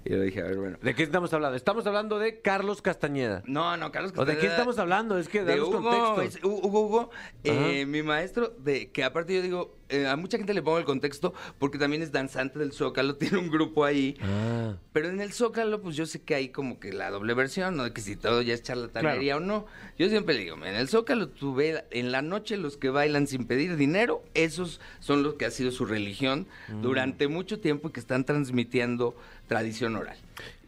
Y 0.05 0.11
yo 0.11 0.21
dije, 0.21 0.41
a 0.41 0.45
ver, 0.45 0.57
bueno. 0.57 0.79
¿De 0.83 0.95
qué 0.95 1.03
estamos 1.03 1.33
hablando? 1.33 1.57
Estamos 1.57 1.87
hablando 1.87 2.19
de 2.19 2.41
Carlos 2.41 2.83
Castañeda. 2.83 3.43
No, 3.47 3.77
no, 3.77 3.93
Carlos 3.93 4.13
¿O 4.17 4.25
Castaneda- 4.41 4.53
estamos 4.55 4.79
hablando? 4.79 5.19
Es 5.19 5.29
que 5.29 5.43
de 5.45 5.61
Hugo, 5.61 5.83
contexto. 5.83 6.23
es 6.23 6.43
Hu- 6.43 6.61
Hugo, 6.65 6.81
Hugo, 6.87 7.11
eh, 7.45 7.87
mi 7.87 8.03
maestro, 8.03 8.55
de 8.59 8.91
que 8.91 9.05
aparte 9.05 9.35
yo 9.35 9.43
digo, 9.43 9.77
eh, 9.89 10.07
a 10.07 10.15
mucha 10.17 10.39
gente 10.39 10.55
le 10.55 10.63
pongo 10.63 10.79
el 10.79 10.85
contexto 10.85 11.35
porque 11.59 11.77
también 11.79 12.03
es 12.03 12.13
danzante 12.13 12.59
del 12.59 12.73
Zócalo, 12.73 13.17
tiene 13.17 13.39
un 13.39 13.51
grupo 13.51 13.85
ahí. 13.85 14.17
Ah. 14.23 14.77
Pero 14.93 15.09
en 15.09 15.21
el 15.21 15.33
Zócalo, 15.33 15.81
pues 15.83 15.97
yo 15.97 16.07
sé 16.07 16.23
que 16.23 16.35
hay 16.35 16.49
como 16.51 16.79
que 16.79 16.93
la 16.93 17.11
doble 17.11 17.35
versión, 17.35 17.77
¿no? 17.77 17.85
De 17.85 17.93
que 17.93 18.01
si 18.01 18.17
todo 18.17 18.41
ya 18.43 18.55
es 18.55 18.63
charlatanería 18.63 19.37
o 19.37 19.41
no. 19.41 19.67
Yo 19.99 20.09
siempre 20.09 20.35
le 20.35 20.43
digo, 20.43 20.57
en 20.65 20.75
el 20.77 20.89
Zócalo 20.89 21.29
tú 21.29 21.55
ve 21.55 21.85
en 21.91 22.13
la 22.13 22.23
noche 22.23 22.57
los 22.57 22.77
que 22.77 22.91
bailan 22.91 23.27
sin 23.27 23.47
pedir 23.47 23.77
dinero, 23.77 24.23
esos 24.35 24.81
son 25.01 25.23
los 25.23 25.35
que 25.35 25.45
ha 25.47 25.51
sido 25.51 25.71
su 25.73 25.85
religión 25.87 26.47
Mm. 26.69 26.83
durante 26.83 27.29
mucho 27.29 27.61
tiempo 27.61 27.89
y 27.89 27.93
que 27.93 28.01
están 28.01 28.25
transmitiendo 28.25 29.17
tradición 29.49 29.97
oral. 29.97 30.17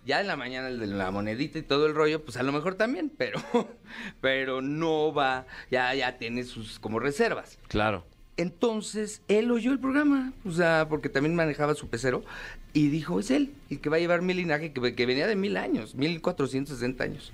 Ya 0.05 0.21
en 0.21 0.27
la 0.27 0.37
mañana 0.37 0.69
el 0.69 0.81
de 0.81 0.89
la 0.89 1.11
monedita 1.11 1.59
y 1.59 1.63
todo 1.63 1.87
el 1.87 1.95
rollo, 1.95 2.25
pues 2.25 2.37
a 2.37 2.43
lo 2.43 2.53
mejor 2.53 2.75
también, 2.75 3.13
pero, 3.17 3.41
pero 4.21 4.61
no 4.61 5.15
va, 5.15 5.47
ya, 5.71 5.95
ya 5.95 6.19
tiene 6.19 6.43
sus 6.45 6.79
como 6.81 6.99
reservas. 6.99 7.59
Claro. 7.69 8.05
Entonces, 8.37 9.23
él 9.29 9.51
oyó 9.51 9.73
el 9.73 9.79
programa, 9.79 10.33
o 10.45 10.51
sea, 10.51 10.87
porque 10.89 11.09
también 11.09 11.37
manejaba 11.37 11.75
su 11.75 11.89
pecero, 11.89 12.25
y 12.73 12.89
dijo, 12.89 13.21
es 13.21 13.31
él, 13.31 13.53
el 13.71 13.81
que 13.81 13.91
va 13.91 13.97
a 13.97 14.01
llevar 14.01 14.23
mi 14.23 14.35
linaje, 14.35 14.73
que, 14.73 14.95
que 14.95 15.07
venía 15.07 15.27
de 15.27 15.37
mil 15.37 15.57
años, 15.57 15.95
mil 15.95 16.21
cuatrocientos 16.21 16.75
sesenta 16.75 17.05
años, 17.05 17.31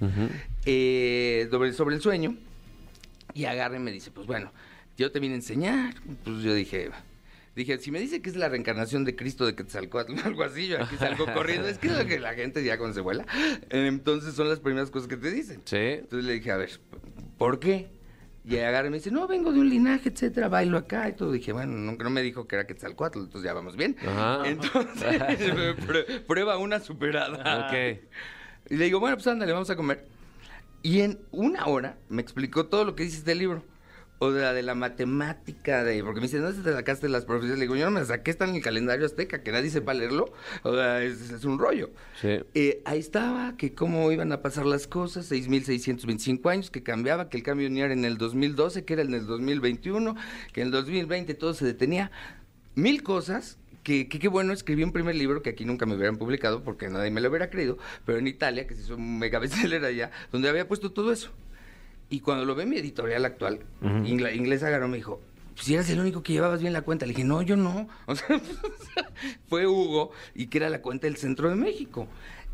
eh, 0.67 1.47
sobre, 1.51 1.73
sobre 1.73 1.95
el 1.95 2.03
sueño, 2.03 2.37
y 3.33 3.45
agarra 3.45 3.77
y 3.77 3.81
me 3.81 3.93
dice, 3.93 4.11
pues 4.11 4.27
bueno, 4.27 4.53
yo 4.97 5.13
te 5.13 5.21
vine 5.21 5.35
a 5.35 5.37
enseñar, 5.37 5.95
pues 6.25 6.43
yo 6.43 6.53
dije... 6.53 6.91
Dije, 7.59 7.77
si 7.79 7.91
me 7.91 7.99
dice 7.99 8.23
que 8.23 8.31
es 8.31 8.37
la 8.37 8.49
reencarnación 8.49 9.05
de 9.05 9.17
Cristo 9.17 9.45
de 9.45 9.57
Quetzalcóatl 9.57 10.13
o 10.23 10.25
algo 10.25 10.45
así, 10.45 10.69
yo 10.69 10.81
aquí 10.81 10.95
salgo 10.97 11.27
corriendo. 11.35 11.67
Es 11.67 11.79
que 11.79 11.89
es 11.89 11.99
lo 11.99 12.07
que 12.07 12.21
la 12.21 12.35
gente 12.35 12.63
ya 12.63 12.79
cuando 12.79 12.95
se 12.95 13.01
vuela. 13.01 13.27
Entonces 13.71 14.35
son 14.35 14.49
las 14.49 14.61
primeras 14.61 14.91
cosas 14.91 15.09
que 15.09 15.17
te 15.17 15.31
dicen. 15.31 15.61
Sí. 15.65 15.77
Entonces 15.77 16.25
le 16.25 16.35
dije, 16.35 16.53
a 16.53 16.57
ver, 16.57 16.71
¿por 17.37 17.59
qué? 17.59 17.91
Y 18.45 18.57
agarra 18.59 18.87
y 18.87 18.91
me 18.91 18.99
dice, 18.99 19.11
no, 19.11 19.27
vengo 19.27 19.53
de 19.53 19.59
un 19.61 19.69
linaje, 19.69 20.09
etcétera, 20.09 20.49
bailo 20.49 20.79
acá 20.79 21.09
y 21.09 21.13
todo. 21.15 21.33
Dije, 21.33 21.53
bueno, 21.53 21.73
nunca 21.73 22.05
no 22.05 22.11
me 22.11 22.23
dijo 22.23 22.47
que 22.47 22.55
era 22.55 22.67
Quetzalcóatl, 22.67 23.19
entonces 23.19 23.43
ya 23.45 23.53
vamos 23.53 23.77
bien. 23.77 23.97
Ajá. 24.07 24.43
Entonces, 24.49 25.21
prue- 25.87 26.21
prueba 26.27 26.57
una 26.59 26.81
superada. 26.81 27.67
Ok. 27.67 27.99
Y 28.71 28.77
le 28.77 28.85
digo, 28.85 29.01
bueno, 29.01 29.17
pues 29.17 29.27
ándale, 29.27 29.53
vamos 29.53 29.69
a 29.69 29.77
comer. 29.77 30.07
Y 30.83 31.01
en 31.01 31.19
una 31.33 31.67
hora 31.67 31.99
me 32.09 32.23
explicó 32.23 32.67
todo 32.67 32.85
lo 32.85 32.95
que 32.95 33.03
dice 33.03 33.19
este 33.19 33.35
libro. 33.35 33.65
O 34.19 34.33
de 34.33 34.43
la 34.43 34.53
de 34.53 34.63
la 34.63 34.75
matemática, 34.75 35.85
de 35.85 36.03
porque 36.03 36.21
me 36.21 36.27
dicen, 36.27 36.43
¿dónde 36.43 36.63
te 36.63 36.73
sacaste 36.73 37.09
las 37.09 37.25
profecías? 37.25 37.59
Le 37.59 37.65
digo, 37.65 37.77
yo 37.77 37.85
no 37.85 37.93
me 37.93 38.05
saqué, 38.05 38.31
está 38.31 38.45
en 38.47 38.57
el 38.57 38.63
calendario 38.63 39.07
azteca, 39.07 39.43
que 39.43 39.53
nadie 39.53 39.71
sepa 39.71 39.95
leerlo, 39.95 40.33
o 40.63 40.75
sea, 40.75 41.03
es, 41.03 41.31
es 41.31 41.45
un 41.45 41.59
rollo. 41.59 41.91
Sí. 42.21 42.41
Eh, 42.55 42.83
ahí 42.85 42.99
estaba, 42.99 43.57
que 43.57 43.75
cómo 43.75 44.11
iban 44.11 44.33
a 44.33 44.43
pasar 44.43 44.67
las 44.67 44.87
cosas, 44.87 45.31
6.625 45.31 46.51
años, 46.51 46.71
que 46.71 46.83
cambiaba, 46.83 47.29
que 47.29 47.37
el 47.37 47.43
cambio 47.43 47.71
no 47.71 47.79
era 47.79 47.93
en 47.93 48.05
el 48.05 48.19
2012, 48.19 48.85
que 48.85 48.93
era 48.95 49.03
en 49.03 49.15
el 49.15 49.27
2021, 49.27 50.17
que 50.53 50.61
en 50.63 50.67
el 50.69 50.73
2020 50.73 51.35
todo 51.35 51.55
se 51.55 51.65
detenía. 51.65 52.11
Mil 52.75 53.03
cosas 53.03 53.59
que 53.83 54.09
que 54.09 54.19
qué 54.19 54.29
bueno, 54.29 54.53
escribí 54.53 54.83
un 54.83 54.93
primer 54.93 55.15
libro 55.15 55.43
que 55.43 55.51
aquí 55.51 55.65
nunca 55.65 55.87
me 55.87 55.95
hubieran 55.95 56.17
publicado 56.17 56.63
porque 56.63 56.89
nadie 56.89 57.11
me 57.11 57.21
lo 57.21 57.29
hubiera 57.29 57.51
creído, 57.51 57.79
pero 58.05 58.19
en 58.19 58.27
Italia, 58.27 58.67
que 58.67 58.75
se 58.75 58.83
hizo 58.83 58.97
un 58.97 59.19
mega 59.19 59.39
bestseller 59.41 59.85
allá, 59.85 60.11
donde 60.33 60.49
había 60.49 60.67
puesto 60.67 60.93
todo 60.93 61.13
eso. 61.13 61.31
Y 62.11 62.21
cuando 62.21 62.45
lo 62.45 62.55
ve 62.55 62.65
mi 62.67 62.77
editorial 62.79 63.25
actual, 63.25 63.61
ingla- 63.83 64.35
inglés 64.35 64.63
agarró, 64.63 64.89
me 64.89 64.97
dijo, 64.97 65.21
si 65.57 65.75
eras 65.75 65.91
el 65.91 66.01
único 66.01 66.23
que 66.23 66.33
llevabas 66.33 66.61
bien 66.61 66.73
la 66.73 66.83
cuenta. 66.83 67.05
Le 67.05 67.11
dije, 67.13 67.25
no, 67.25 67.43
yo 67.43 67.57
no. 67.57 67.89
O 68.07 68.15
sea, 68.15 68.41
fue 69.49 69.67
Hugo 69.67 70.13
y 70.35 70.47
que 70.47 70.59
era 70.59 70.71
la 70.71 70.81
cuenta 70.81 71.07
del 71.07 71.17
centro 71.17 71.49
de 71.51 71.57
México. 71.57 72.07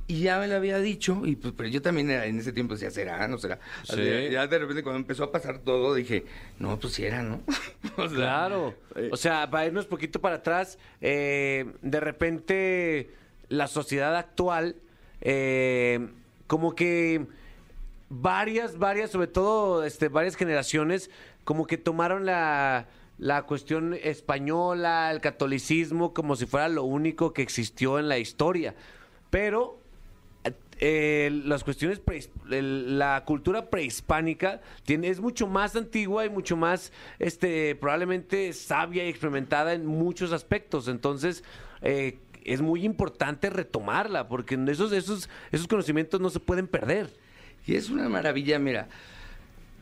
Y 0.06 0.20
ya 0.20 0.38
me 0.38 0.48
lo 0.48 0.56
había 0.56 0.78
dicho, 0.80 1.22
y 1.24 1.34
pues, 1.34 1.54
pero 1.56 1.66
yo 1.70 1.80
también 1.80 2.10
era, 2.10 2.26
en 2.26 2.38
ese 2.38 2.52
tiempo 2.52 2.74
decía, 2.74 2.90
será, 2.90 3.26
no 3.26 3.38
será. 3.38 3.58
Sí. 3.84 4.02
Ya 4.30 4.46
de 4.46 4.58
repente 4.58 4.82
cuando 4.82 4.98
empezó 4.98 5.24
a 5.24 5.32
pasar 5.32 5.60
todo, 5.60 5.94
dije, 5.94 6.26
no, 6.58 6.78
pues 6.78 6.92
sí 6.94 7.04
era, 7.06 7.22
¿no? 7.22 7.40
O 7.96 8.08
sea, 8.08 8.16
Claro. 8.16 8.74
eh, 8.96 9.08
O 9.12 9.16
sea, 9.16 9.48
para 9.50 9.64
irnos 9.66 9.86
poquito 9.86 10.20
para 10.20 10.36
atrás, 10.36 10.78
eh, 11.00 11.64
de 11.80 12.00
repente 12.00 13.10
la 13.48 13.66
sociedad 13.66 14.14
actual, 14.16 14.76
eh, 15.22 16.06
como 16.48 16.74
que 16.74 17.24
varias, 18.08 18.78
varias, 18.78 19.10
sobre 19.10 19.26
todo 19.28 19.84
este, 19.84 20.08
varias 20.08 20.36
generaciones, 20.36 21.10
como 21.44 21.66
que 21.66 21.76
tomaron 21.78 22.24
la, 22.26 22.86
la 23.18 23.42
cuestión 23.42 23.94
española, 23.94 25.10
el 25.10 25.20
catolicismo, 25.20 26.14
como 26.14 26.36
si 26.36 26.46
fuera 26.46 26.68
lo 26.68 26.84
único 26.84 27.32
que 27.32 27.42
existió 27.42 27.98
en 27.98 28.08
la 28.08 28.18
historia. 28.18 28.74
Pero 29.30 29.78
eh, 30.80 31.30
las 31.44 31.62
cuestiones, 31.64 32.00
el- 32.50 32.98
la 32.98 33.24
cultura 33.24 33.70
prehispánica 33.70 34.60
tiene, 34.84 35.08
es 35.08 35.20
mucho 35.20 35.46
más 35.46 35.76
antigua 35.76 36.24
y 36.26 36.30
mucho 36.30 36.56
más, 36.56 36.92
este, 37.18 37.74
probablemente 37.76 38.52
sabia 38.52 39.04
y 39.04 39.08
experimentada 39.08 39.72
en 39.72 39.86
muchos 39.86 40.32
aspectos. 40.32 40.88
Entonces, 40.88 41.44
eh, 41.80 42.18
es 42.44 42.60
muy 42.60 42.84
importante 42.84 43.50
retomarla, 43.50 44.28
porque 44.28 44.58
esos, 44.68 44.92
esos, 44.92 45.30
esos 45.52 45.66
conocimientos 45.68 46.20
no 46.20 46.28
se 46.28 46.40
pueden 46.40 46.66
perder. 46.66 47.10
Y 47.66 47.76
es 47.76 47.90
una 47.90 48.08
maravilla, 48.08 48.58
mira. 48.58 48.88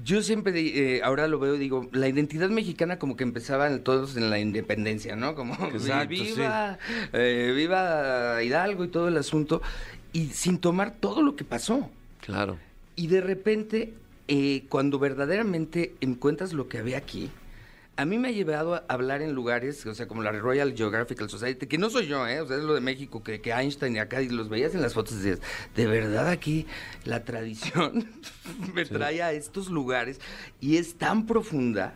Yo 0.05 0.23
siempre, 0.23 0.59
eh, 0.59 1.01
ahora 1.05 1.29
lo 1.29 1.39
veo 1.39 1.55
digo, 1.55 1.89
la 1.93 2.09
identidad 2.09 2.51
mexicana 2.51 2.99
como 2.99 3.17
que 3.17 3.23
empezaban 3.23 3.85
todos 3.85 4.17
en 4.17 4.31
la 4.31 4.41
independencia, 4.41 5.15
¿no? 5.15 5.35
Como 5.35 5.55
Exacto, 5.69 6.09
viva, 6.09 6.79
eh, 7.13 7.53
viva 7.55 8.43
Hidalgo 8.43 8.85
y 8.85 8.89
todo 8.89 9.09
el 9.09 9.17
asunto, 9.17 9.63
y 10.13 10.29
sin 10.29 10.59
tomar 10.59 10.95
todo 10.99 11.23
lo 11.23 11.37
que 11.37 11.45
pasó. 11.45 11.89
Claro. 12.21 12.59
Y 12.97 13.07
de 13.07 13.21
repente, 13.21 13.95
eh, 14.27 14.65
cuando 14.69 14.99
verdaderamente 14.99 15.95
encuentras 16.01 16.53
lo 16.53 16.69
que 16.69 16.79
había 16.79 16.99
aquí, 16.99 17.31
a 17.97 18.05
mí 18.05 18.19
me 18.19 18.29
ha 18.29 18.31
llevado 18.31 18.75
a 18.75 18.85
hablar 18.89 19.23
en 19.23 19.33
lugares, 19.33 19.85
o 19.87 19.95
sea, 19.95 20.09
como 20.09 20.23
la 20.23 20.33
Royal 20.33 20.75
Geographical 20.75 21.29
Society, 21.29 21.67
que 21.67 21.79
no 21.79 21.91
soy 21.91 22.07
yo, 22.07 22.27
¿eh? 22.27 22.41
O 22.41 22.47
sea, 22.47 22.57
es 22.57 22.63
lo 22.63 22.75
de 22.75 22.81
México, 22.81 23.23
que, 23.23 23.41
que 23.41 23.53
Einstein 23.53 23.97
y 23.97 23.99
acá, 23.99 24.23
y 24.23 24.29
los 24.29 24.49
veías 24.49 24.75
en 24.75 24.81
las 24.81 24.95
fotos 24.95 25.15
y 25.15 25.17
decías, 25.17 25.41
de 25.77 25.87
verdad 25.87 26.29
aquí 26.29 26.67
la 27.05 27.25
tradición 27.25 28.09
me 28.75 28.87
trae 28.87 29.23
a 29.23 29.33
estos 29.33 29.69
lugares 29.69 30.21
y 30.61 30.77
es 30.79 30.95
tan 30.95 31.27
profunda. 31.27 31.95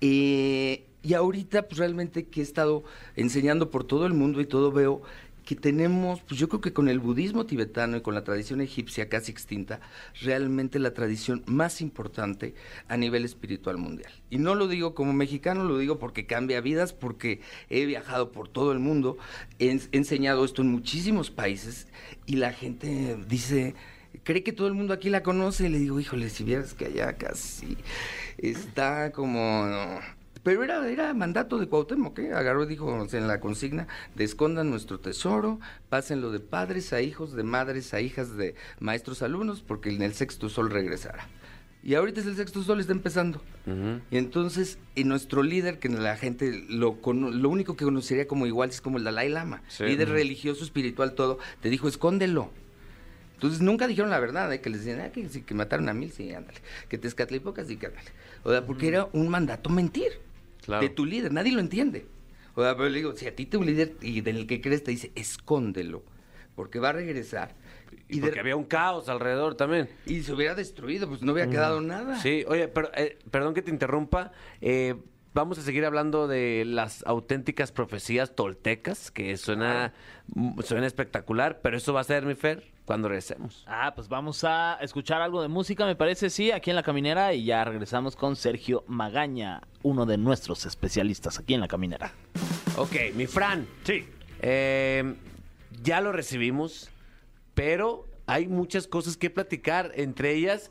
eh, 0.00 0.82
y 1.06 1.14
ahorita, 1.14 1.68
pues 1.68 1.78
realmente 1.78 2.26
que 2.26 2.40
he 2.40 2.42
estado 2.42 2.82
enseñando 3.14 3.70
por 3.70 3.84
todo 3.84 4.06
el 4.06 4.12
mundo 4.12 4.40
y 4.40 4.46
todo 4.46 4.72
veo 4.72 5.02
que 5.46 5.54
tenemos, 5.54 6.20
pues 6.22 6.38
yo 6.38 6.48
creo 6.48 6.60
que 6.60 6.72
con 6.74 6.88
el 6.88 6.98
budismo 6.98 7.46
tibetano 7.46 7.96
y 7.96 8.00
con 8.02 8.14
la 8.14 8.24
tradición 8.24 8.60
egipcia 8.60 9.08
casi 9.08 9.30
extinta, 9.30 9.80
realmente 10.20 10.78
la 10.80 10.92
tradición 10.92 11.44
más 11.46 11.80
importante 11.80 12.54
a 12.88 12.96
nivel 12.96 13.24
espiritual 13.24 13.78
mundial. 13.78 14.12
Y 14.28 14.38
no 14.38 14.56
lo 14.56 14.66
digo 14.66 14.94
como 14.94 15.12
mexicano, 15.12 15.64
lo 15.64 15.78
digo 15.78 16.00
porque 16.00 16.26
cambia 16.26 16.60
vidas, 16.60 16.92
porque 16.92 17.40
he 17.70 17.86
viajado 17.86 18.32
por 18.32 18.48
todo 18.48 18.72
el 18.72 18.80
mundo, 18.80 19.18
he, 19.60 19.70
ens- 19.70 19.88
he 19.92 19.98
enseñado 19.98 20.44
esto 20.44 20.62
en 20.62 20.68
muchísimos 20.68 21.30
países 21.30 21.86
y 22.26 22.36
la 22.36 22.52
gente 22.52 23.16
dice, 23.28 23.76
cree 24.24 24.42
que 24.42 24.52
todo 24.52 24.66
el 24.66 24.74
mundo 24.74 24.94
aquí 24.94 25.10
la 25.10 25.22
conoce. 25.22 25.66
Y 25.66 25.68
le 25.68 25.78
digo, 25.78 26.00
híjole, 26.00 26.28
si 26.28 26.42
vieras 26.42 26.74
que 26.74 26.86
allá 26.86 27.12
casi 27.16 27.76
está 28.36 29.12
como... 29.12 30.00
Pero 30.46 30.62
era, 30.62 30.88
era 30.88 31.12
mandato 31.12 31.58
de 31.58 31.66
Cuauhtémoc, 31.66 32.20
¿eh? 32.20 32.32
Agarró 32.32 32.62
y 32.62 32.66
dijo 32.68 33.04
en 33.12 33.26
la 33.26 33.40
consigna, 33.40 33.88
de 34.14 34.22
escondan 34.22 34.70
nuestro 34.70 35.00
tesoro, 35.00 35.58
pásenlo 35.88 36.30
de 36.30 36.38
padres 36.38 36.92
a 36.92 37.00
hijos, 37.00 37.32
de 37.34 37.42
madres 37.42 37.92
a 37.94 38.00
hijas, 38.00 38.36
de 38.36 38.54
maestros 38.78 39.22
a 39.22 39.24
alumnos, 39.24 39.62
porque 39.66 39.90
en 39.90 40.02
el 40.02 40.14
sexto 40.14 40.48
sol 40.48 40.70
regresará. 40.70 41.26
Y 41.82 41.96
ahorita 41.96 42.20
es 42.20 42.26
el 42.26 42.36
sexto 42.36 42.62
sol, 42.62 42.78
está 42.78 42.92
empezando. 42.92 43.42
Y 44.12 44.18
entonces, 44.18 44.78
en 44.94 45.08
nuestro 45.08 45.42
líder, 45.42 45.80
que 45.80 45.88
la 45.88 46.16
gente 46.16 46.64
lo, 46.68 46.96
lo 47.04 47.48
único 47.48 47.74
que 47.74 47.84
conocería 47.84 48.28
como 48.28 48.46
igual 48.46 48.70
es 48.70 48.80
como 48.80 48.98
el 48.98 49.02
Dalai 49.04 49.28
Lama, 49.28 49.64
Sí. 49.66 49.82
líder 49.82 50.10
religioso, 50.10 50.62
espiritual, 50.62 51.14
todo, 51.14 51.40
te 51.60 51.70
dijo, 51.70 51.88
escóndelo. 51.88 52.52
Entonces 53.34 53.60
nunca 53.62 53.88
dijeron 53.88 54.10
la 54.10 54.20
verdad, 54.20 54.52
¿eh? 54.52 54.60
que 54.60 54.70
les 54.70 54.84
decían, 54.84 55.00
ah, 55.00 55.10
que, 55.10 55.28
que 55.28 55.54
mataron 55.54 55.88
a 55.88 55.92
mil, 55.92 56.12
sí, 56.12 56.32
ándale. 56.32 56.60
Que 56.88 56.98
te 56.98 57.08
escatlipocas, 57.08 57.66
sí, 57.66 57.76
que 57.78 57.86
ándale. 57.86 58.10
O 58.44 58.52
sea, 58.52 58.64
porque 58.64 58.86
era 58.86 59.08
un 59.12 59.28
mandato 59.28 59.70
mentir 59.70 60.24
Claro. 60.66 60.82
de 60.82 60.88
tu 60.90 61.04
líder, 61.06 61.32
nadie 61.32 61.52
lo 61.52 61.60
entiende. 61.60 62.06
O 62.54 62.62
sea, 62.62 62.76
pero 62.76 62.88
le 62.88 62.96
digo, 62.98 63.14
si 63.14 63.26
a 63.26 63.34
ti 63.34 63.46
tu 63.46 63.62
líder 63.62 63.94
y 64.00 64.20
del 64.20 64.46
que 64.46 64.60
crees 64.60 64.82
te 64.84 64.90
dice, 64.90 65.12
escóndelo, 65.14 66.02
porque 66.54 66.78
va 66.78 66.88
a 66.90 66.92
regresar. 66.92 67.54
Y, 68.08 68.16
Y, 68.16 68.20
de- 68.20 68.26
porque 68.28 68.40
había 68.40 68.56
un 68.56 68.64
caos 68.64 69.08
alrededor 69.08 69.54
también. 69.56 69.88
y 70.06 70.22
se 70.22 70.32
hubiera 70.32 70.54
destruido, 70.54 71.08
pues 71.08 71.22
no 71.22 71.32
hubiera 71.32 71.50
quedado 71.50 71.80
nada. 71.80 72.18
Sí, 72.20 72.44
oye, 72.48 72.68
pero, 72.68 72.90
eh, 72.94 73.18
perdón 73.30 73.54
que 73.54 73.62
te 73.62 73.70
interrumpa. 73.70 74.32
eh, 74.60 74.94
vamos 75.34 75.58
a 75.58 75.62
seguir 75.62 75.84
hablando 75.84 76.26
de 76.28 76.64
las 76.66 77.04
auténticas 77.06 77.70
profecías 77.70 78.34
toltecas, 78.34 79.10
que 79.10 79.36
suena, 79.36 79.92
mm, 80.34 80.60
suena 80.62 80.86
espectacular, 80.86 81.60
pero 81.60 81.76
eso 81.76 81.92
va 81.92 82.00
a 82.00 82.04
ser, 82.04 82.24
mi 82.24 82.34
Fer, 82.34 82.64
cuando 82.86 83.08
regresemos. 83.08 83.64
Ah, 83.66 83.92
pues 83.94 84.08
vamos 84.08 84.42
a 84.44 84.78
escuchar 84.80 85.20
algo 85.20 85.42
de 85.42 85.48
música, 85.48 85.84
me 85.84 85.96
parece, 85.96 86.30
sí, 86.30 86.52
aquí 86.52 86.70
en 86.70 86.76
La 86.76 86.82
Caminera 86.82 87.34
y 87.34 87.44
ya 87.44 87.64
regresamos 87.64 88.16
con 88.16 88.36
Sergio 88.36 88.84
Magaña, 88.86 89.60
uno 89.82 90.06
de 90.06 90.16
nuestros 90.16 90.64
especialistas 90.64 91.38
aquí 91.38 91.52
en 91.54 91.60
La 91.60 91.68
Caminera. 91.68 92.12
Ok, 92.76 92.94
mi 93.14 93.26
Fran, 93.26 93.66
Sí. 93.84 94.08
eh, 94.40 95.14
ya 95.82 96.00
lo 96.00 96.12
recibimos, 96.12 96.88
pero 97.54 98.06
hay 98.26 98.46
muchas 98.46 98.86
cosas 98.86 99.16
que 99.16 99.30
platicar, 99.30 99.92
entre 99.96 100.32
ellas 100.34 100.70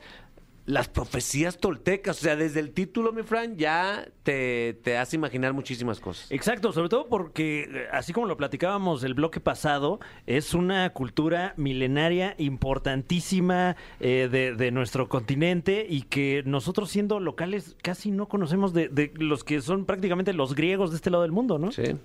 las 0.65 0.87
profecías 0.87 1.57
toltecas. 1.57 2.17
O 2.17 2.21
sea, 2.21 2.35
desde 2.35 2.59
el 2.59 2.71
título, 2.71 3.11
mi 3.11 3.23
Fran, 3.23 3.55
ya 3.57 4.07
te, 4.23 4.73
te 4.83 4.97
hace 4.97 5.15
imaginar 5.15 5.53
muchísimas 5.53 5.99
cosas. 5.99 6.31
Exacto, 6.31 6.71
sobre 6.73 6.89
todo 6.89 7.07
porque, 7.07 7.69
eh, 7.71 7.87
así 7.91 8.13
como 8.13 8.27
lo 8.27 8.37
platicábamos 8.37 9.03
el 9.03 9.13
bloque 9.13 9.39
pasado, 9.39 9.99
es 10.25 10.53
una 10.53 10.89
cultura 10.91 11.53
milenaria 11.57 12.35
importantísima 12.37 13.75
eh, 13.99 14.27
de, 14.31 14.55
de 14.55 14.71
nuestro 14.71 15.07
continente 15.07 15.85
y 15.87 16.03
que 16.03 16.43
nosotros 16.45 16.89
siendo 16.89 17.19
locales 17.19 17.75
casi 17.81 18.11
no 18.11 18.27
conocemos 18.27 18.73
de, 18.73 18.89
de 18.89 19.11
los 19.15 19.43
que 19.43 19.61
son 19.61 19.85
prácticamente 19.85 20.33
los 20.33 20.55
griegos 20.55 20.91
de 20.91 20.97
este 20.97 21.09
lado 21.09 21.23
del 21.23 21.31
mundo, 21.31 21.59
¿no? 21.59 21.71
Sí. 21.71 21.95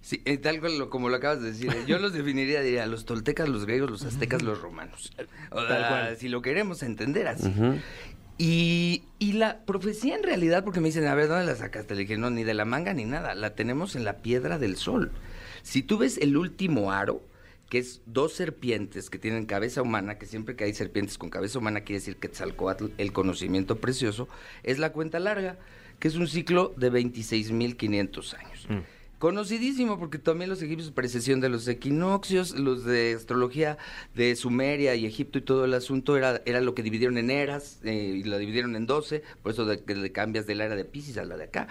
Sí, 0.00 0.22
eh, 0.24 0.38
tal 0.38 0.60
cual 0.60 0.88
como 0.88 1.08
lo 1.08 1.16
acabas 1.16 1.42
de 1.42 1.48
decir. 1.52 1.70
eh, 1.72 1.84
Yo 1.86 1.98
los 1.98 2.12
definiría, 2.12 2.60
diría, 2.62 2.86
los 2.86 3.04
toltecas, 3.04 3.48
los 3.48 3.66
griegos, 3.66 3.90
los 3.90 4.04
aztecas, 4.04 4.42
los 4.42 4.60
romanos. 4.60 5.12
O 5.50 5.60
sea, 5.60 5.68
Tal 5.68 5.88
cual. 5.88 6.16
Si 6.16 6.28
lo 6.28 6.40
queremos 6.40 6.82
entender 6.82 7.28
así. 7.28 7.52
Y, 8.38 9.02
y 9.18 9.32
la 9.32 9.64
profecía 9.64 10.14
en 10.14 10.22
realidad, 10.22 10.62
porque 10.62 10.80
me 10.80 10.86
dicen, 10.88 11.06
a 11.06 11.14
ver, 11.16 11.26
¿dónde 11.28 11.44
la 11.44 11.56
sacaste? 11.56 11.94
Le 11.94 12.02
dije, 12.02 12.16
no, 12.16 12.30
ni 12.30 12.44
de 12.44 12.54
la 12.54 12.64
manga 12.64 12.94
ni 12.94 13.04
nada, 13.04 13.34
la 13.34 13.54
tenemos 13.56 13.96
en 13.96 14.04
la 14.04 14.18
piedra 14.18 14.58
del 14.58 14.76
sol. 14.76 15.10
Si 15.62 15.82
tú 15.82 15.98
ves 15.98 16.18
el 16.18 16.36
último 16.36 16.92
aro, 16.92 17.20
que 17.68 17.78
es 17.78 18.00
dos 18.06 18.32
serpientes 18.32 19.10
que 19.10 19.18
tienen 19.18 19.44
cabeza 19.44 19.82
humana, 19.82 20.18
que 20.18 20.26
siempre 20.26 20.54
que 20.54 20.64
hay 20.64 20.72
serpientes 20.72 21.18
con 21.18 21.28
cabeza 21.30 21.58
humana 21.58 21.80
quiere 21.80 21.98
decir 21.98 22.16
Quetzalcoatl, 22.16 22.86
el 22.96 23.12
conocimiento 23.12 23.76
precioso, 23.76 24.28
es 24.62 24.78
la 24.78 24.92
cuenta 24.92 25.18
larga, 25.18 25.58
que 25.98 26.06
es 26.06 26.14
un 26.14 26.28
ciclo 26.28 26.72
de 26.76 26.92
26.500 26.92 28.34
años. 28.38 28.68
Conocidísimo 29.18 29.98
porque 29.98 30.18
también 30.18 30.48
los 30.48 30.62
egipcios 30.62 30.92
precesión 30.92 31.40
de 31.40 31.48
los 31.48 31.66
equinoccios, 31.66 32.56
los 32.56 32.84
de 32.84 33.14
astrología 33.14 33.76
de 34.14 34.36
Sumeria 34.36 34.94
y 34.94 35.06
Egipto 35.06 35.38
y 35.38 35.42
todo 35.42 35.64
el 35.64 35.74
asunto 35.74 36.16
era, 36.16 36.40
era 36.46 36.60
lo 36.60 36.74
que 36.74 36.84
dividieron 36.84 37.18
en 37.18 37.30
eras 37.30 37.80
eh, 37.82 38.20
y 38.20 38.22
lo 38.22 38.38
dividieron 38.38 38.76
en 38.76 38.86
12, 38.86 39.24
por 39.42 39.52
eso 39.52 39.64
de, 39.64 39.82
que 39.82 39.96
le 39.96 40.12
cambias 40.12 40.46
de 40.46 40.54
la 40.54 40.66
era 40.66 40.76
de 40.76 40.84
Pisces 40.84 41.18
a 41.18 41.24
la 41.24 41.36
de 41.36 41.44
acá. 41.44 41.66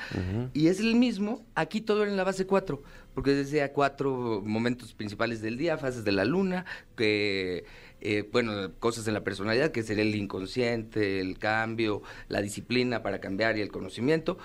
Y 0.53 0.67
es 0.67 0.81
el 0.81 0.95
mismo, 0.95 1.45
aquí 1.55 1.79
todo 1.79 2.01
era 2.01 2.11
en 2.11 2.17
la 2.17 2.25
base 2.25 2.45
4, 2.45 2.81
porque 3.13 3.31
decía 3.31 3.71
cuatro 3.71 4.41
momentos 4.45 4.93
principales 4.93 5.41
del 5.41 5.57
día, 5.57 5.77
fases 5.77 6.03
de 6.03 6.11
la 6.11 6.25
luna, 6.25 6.65
que 6.97 7.63
eh, 7.99 8.27
bueno, 8.31 8.73
cosas 8.79 9.07
en 9.07 9.13
la 9.13 9.23
personalidad, 9.23 9.71
que 9.71 9.83
sería 9.83 10.03
el 10.03 10.13
inconsciente, 10.15 11.19
el 11.19 11.39
cambio, 11.39 12.03
la 12.27 12.41
disciplina 12.41 13.01
para 13.01 13.19
cambiar 13.19 13.57
y 13.57 13.61
el 13.61 13.71
conocimiento. 13.71 14.37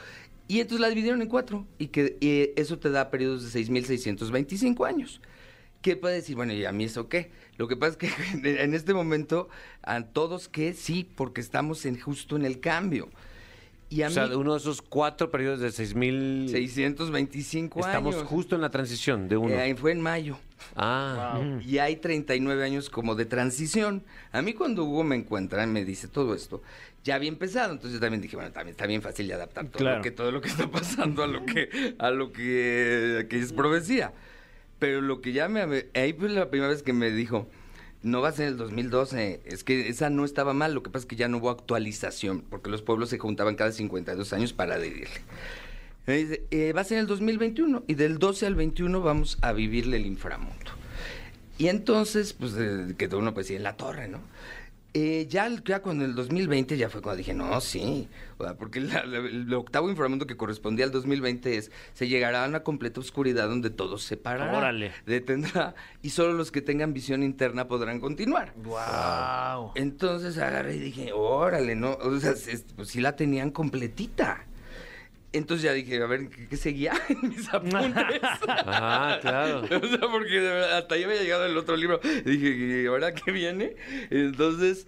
Y 0.53 0.61
entonces 0.61 0.83
la 0.83 0.91
dividieron 0.91 1.23
en 1.23 1.29
cuatro 1.29 1.67
y 1.79 1.87
que 1.87 2.19
y 2.21 2.61
eso 2.61 2.79
te 2.79 2.91
da 2.91 3.11
periodos 3.11 3.51
de 3.51 3.59
6.625 3.59 4.87
años. 4.87 5.23
¿Qué 5.81 5.97
puede 5.97 6.17
decir? 6.17 6.37
Bueno, 6.37 6.53
¿y 6.53 6.67
a 6.67 6.73
mí 6.73 6.85
eso 6.85 7.09
qué? 7.09 7.31
Lo 7.57 7.69
que 7.69 7.77
pasa 7.79 7.93
es 7.93 7.97
que 7.97 8.11
en 8.63 8.75
este 8.75 8.93
momento, 8.93 9.49
a 9.81 10.03
todos 10.03 10.51
que 10.51 10.75
sí, 10.75 11.09
porque 11.17 11.41
estamos 11.41 11.87
en, 11.87 11.99
justo 11.99 12.37
en 12.37 12.45
el 12.45 12.61
cambio. 12.61 13.09
Y 13.93 14.03
a 14.03 14.09
O 14.09 14.11
sea, 14.11 14.25
mí, 14.25 14.31
de 14.31 14.37
uno 14.37 14.53
de 14.53 14.59
esos 14.59 14.81
cuatro 14.81 15.31
periodos 15.31 15.61
de 15.61 15.71
6000 15.71 16.49
625 16.51 17.81
Estamos 17.81 18.15
años. 18.17 18.27
justo 18.27 18.55
en 18.55 18.63
la 18.63 18.71
transición 18.71 19.29
de 19.29 19.37
uno. 19.37 19.55
Eh, 19.55 19.75
fue 19.77 19.93
en 19.93 20.01
mayo. 20.01 20.39
ah, 20.77 21.41
Y 21.67 21.79
hay 21.79 21.97
39 21.97 22.65
años 22.65 22.89
como 22.91 23.15
de 23.15 23.27
transición. 23.27 24.03
A 24.33 24.41
mí 24.43 24.55
cuando 24.55 24.85
Hugo 24.85 25.05
me 25.05 25.17
encuentra 25.17 25.65
y 25.65 25.67
me 25.67 25.85
dice 25.85 26.09
todo 26.09 26.35
esto, 26.35 26.63
ya 27.05 27.17
había 27.17 27.29
empezado, 27.29 27.73
entonces 27.73 27.95
yo 27.95 28.01
también 28.01 28.23
dije, 28.23 28.37
bueno, 28.37 28.51
también 28.53 28.73
está 28.73 28.87
bien 28.87 29.03
fácil 29.03 29.27
de 29.29 29.35
adaptar 29.35 29.67
todo, 29.67 29.79
Claro. 29.79 29.97
lo, 29.99 30.03
que, 30.03 30.11
todo 30.11 30.31
lo 30.31 30.41
que 30.41 30.49
está 30.49 30.71
pasando 30.71 31.23
a 31.25 31.27
lo 31.27 31.45
que, 31.45 31.95
a 31.99 32.11
lo 32.11 32.33
que, 32.33 33.27
que 33.29 33.39
es 33.39 33.53
profecía. 33.53 34.13
Pero 34.79 35.01
lo 35.01 35.21
que 35.21 35.33
ya 35.33 35.49
me... 35.49 35.87
Ahí 35.95 36.13
fue 36.13 36.29
la 36.29 36.49
primera 36.51 36.71
vez 36.71 36.83
que 36.83 36.93
me 36.93 37.11
dijo, 37.11 37.49
no 38.03 38.21
va 38.21 38.29
a 38.29 38.33
ser 38.33 38.49
el 38.49 38.57
2012, 38.57 39.43
es 39.45 39.65
que 39.65 39.89
esa 39.89 40.11
no 40.11 40.25
estaba 40.25 40.53
mal, 40.55 40.75
lo 40.75 40.83
que 40.83 40.91
pasa 40.91 41.05
es 41.05 41.07
que 41.07 41.17
ya 41.17 41.29
no 41.29 41.39
hubo 41.39 41.51
actualización, 41.51 42.43
porque 42.43 42.71
los 42.71 42.83
pueblos 42.83 43.09
se 43.11 43.19
juntaban 43.19 43.55
cada 43.55 43.73
52 43.73 44.33
años 44.33 44.53
para 44.53 44.75
adherirle. 44.75 45.21
Eh, 46.07 46.73
va 46.75 46.81
a 46.81 46.85
ser 46.85 46.99
el 46.99 47.07
2021 47.07 47.85
y 47.87 47.95
del 47.95 48.19
12 48.19 48.47
al 48.47 48.57
21 48.57 49.01
vamos 49.03 49.39
a 49.41 49.53
vivirle 49.53 49.99
el 49.99 50.07
inframundo. 50.07 50.73
Y 51.59 51.69
entonces, 51.69 52.33
pues, 52.33 52.55
eh, 52.59 52.95
quedó 52.99 53.19
uno 53.19 53.35
pues 53.35 53.51
en 53.51 53.63
la 53.63 53.77
torre, 53.77 54.09
¿no? 54.09 54.19
Eh, 54.95 55.27
ya, 55.31 55.49
ya 55.65 55.81
cuando 55.81 56.05
el 56.05 56.15
2020 56.15 56.77
ya 56.77 56.91
fue 56.91 57.01
cuando 57.01 57.17
dije, 57.17 57.33
no, 57.33 57.59
sí, 57.63 58.09
o 58.37 58.45
sea, 58.45 58.59
porque 58.59 58.79
la- 58.81 59.07
la- 59.07 59.19
el 59.27 59.53
octavo 59.55 59.89
inframundo 59.89 60.27
que 60.27 60.37
correspondía 60.37 60.85
al 60.85 60.91
2020 60.91 61.57
es, 61.57 61.71
se 61.95 62.09
llegará 62.09 62.45
a 62.45 62.49
una 62.49 62.63
completa 62.63 63.01
oscuridad 63.01 63.49
donde 63.49 63.71
todo 63.71 63.97
se 63.97 64.19
parará, 64.19 64.57
Órale. 64.59 64.93
detendrá, 65.07 65.75
y 66.03 66.11
solo 66.11 66.35
los 66.35 66.53
que 66.53 66.61
tengan 66.61 66.93
visión 66.93 67.23
interna 67.23 67.69
podrán 67.69 68.01
continuar. 68.01 68.53
Wow. 68.57 69.73
Entonces 69.77 70.37
agarré 70.37 70.77
y 70.77 70.81
dije, 70.81 71.13
órale, 71.15 71.75
¿no? 71.75 71.93
O 71.95 72.19
sea, 72.21 72.33
es- 72.33 72.67
pues 72.77 72.89
sí 72.89 73.01
la 73.01 73.17
tenían 73.17 73.51
completita. 73.51 74.45
Entonces 75.33 75.65
ya 75.65 75.73
dije, 75.73 76.03
a 76.03 76.07
ver, 76.07 76.29
¿qué, 76.29 76.47
qué 76.49 76.57
seguía 76.57 76.93
en 77.09 77.31
mis 77.31 77.53
apuntes? 77.53 78.21
ah, 78.47 79.19
claro. 79.21 79.61
o 79.83 79.87
sea, 79.87 80.09
porque 80.11 80.35
de 80.35 80.49
verdad, 80.49 80.79
hasta 80.79 80.95
ahí 80.95 81.05
había 81.05 81.23
llegado 81.23 81.47
el 81.47 81.57
otro 81.57 81.77
libro. 81.77 82.01
Dije, 82.25 82.83
¿y 82.83 82.87
ahora 82.87 83.15
qué 83.15 83.33
viene? 83.33 83.77
Entonces, 84.11 84.87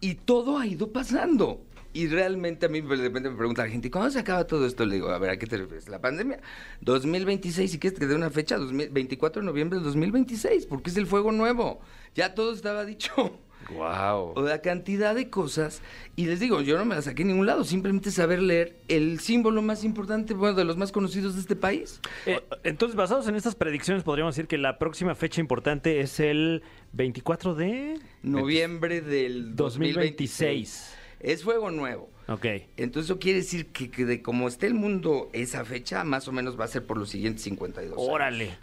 y 0.00 0.14
todo 0.14 0.58
ha 0.58 0.66
ido 0.66 0.92
pasando. 0.92 1.64
Y 1.94 2.06
realmente 2.06 2.66
a 2.66 2.68
mí 2.68 2.82
de 2.82 2.96
repente 2.96 3.30
me 3.30 3.36
pregunta 3.36 3.64
la 3.64 3.70
gente, 3.70 3.90
¿cuándo 3.90 4.10
se 4.10 4.18
acaba 4.18 4.46
todo 4.46 4.66
esto? 4.66 4.84
Le 4.84 4.96
digo, 4.96 5.08
a 5.08 5.18
ver, 5.18 5.30
¿a 5.30 5.38
qué 5.38 5.46
te 5.46 5.56
refieres? 5.56 5.88
¿La 5.88 6.00
pandemia? 6.00 6.38
2026, 6.82 7.70
si 7.70 7.78
quieres 7.78 7.98
que 7.98 8.06
dé 8.06 8.14
una 8.14 8.30
fecha, 8.30 8.58
2000 8.58 8.90
24 8.90 9.40
de 9.40 9.46
noviembre 9.46 9.78
de 9.78 9.84
2026, 9.86 10.66
porque 10.66 10.90
es 10.90 10.96
el 10.98 11.06
fuego 11.06 11.32
nuevo. 11.32 11.80
Ya 12.14 12.34
todo 12.34 12.52
estaba 12.52 12.84
dicho. 12.84 13.40
Wow. 13.70 14.32
O 14.34 14.42
la 14.42 14.60
cantidad 14.62 15.14
de 15.14 15.28
cosas. 15.28 15.82
Y 16.16 16.26
les 16.26 16.40
digo, 16.40 16.60
yo 16.62 16.78
no 16.78 16.84
me 16.84 16.94
la 16.94 17.02
saqué 17.02 17.22
en 17.22 17.28
ningún 17.28 17.46
lado. 17.46 17.64
Simplemente 17.64 18.10
saber 18.10 18.40
leer 18.40 18.76
el 18.88 19.20
símbolo 19.20 19.60
más 19.62 19.84
importante, 19.84 20.32
bueno, 20.34 20.56
de 20.56 20.64
los 20.64 20.76
más 20.76 20.90
conocidos 20.90 21.34
de 21.34 21.40
este 21.42 21.54
país. 21.56 22.00
Eh, 22.26 22.40
entonces, 22.64 22.96
basados 22.96 23.28
en 23.28 23.36
estas 23.36 23.54
predicciones, 23.54 24.04
podríamos 24.04 24.34
decir 24.34 24.48
que 24.48 24.56
la 24.58 24.78
próxima 24.78 25.14
fecha 25.14 25.40
importante 25.40 26.00
es 26.00 26.18
el 26.20 26.62
24 26.92 27.54
de 27.54 27.98
Noviembre 28.22 29.00
del 29.02 29.54
2026. 29.54 29.94
2026. 29.94 30.94
Es 31.20 31.42
fuego 31.44 31.70
nuevo. 31.70 32.08
Ok. 32.28 32.46
Entonces 32.76 33.10
eso 33.10 33.18
quiere 33.18 33.38
decir 33.40 33.66
que, 33.66 33.90
que 33.90 34.04
de 34.04 34.22
cómo 34.22 34.48
esté 34.48 34.66
el 34.66 34.74
mundo 34.74 35.30
esa 35.32 35.64
fecha, 35.64 36.04
más 36.04 36.28
o 36.28 36.32
menos 36.32 36.58
va 36.58 36.64
a 36.64 36.68
ser 36.68 36.86
por 36.86 36.96
los 36.96 37.08
siguientes 37.10 37.42
52 37.42 37.98
años. 37.98 38.08
Órale. 38.10 38.56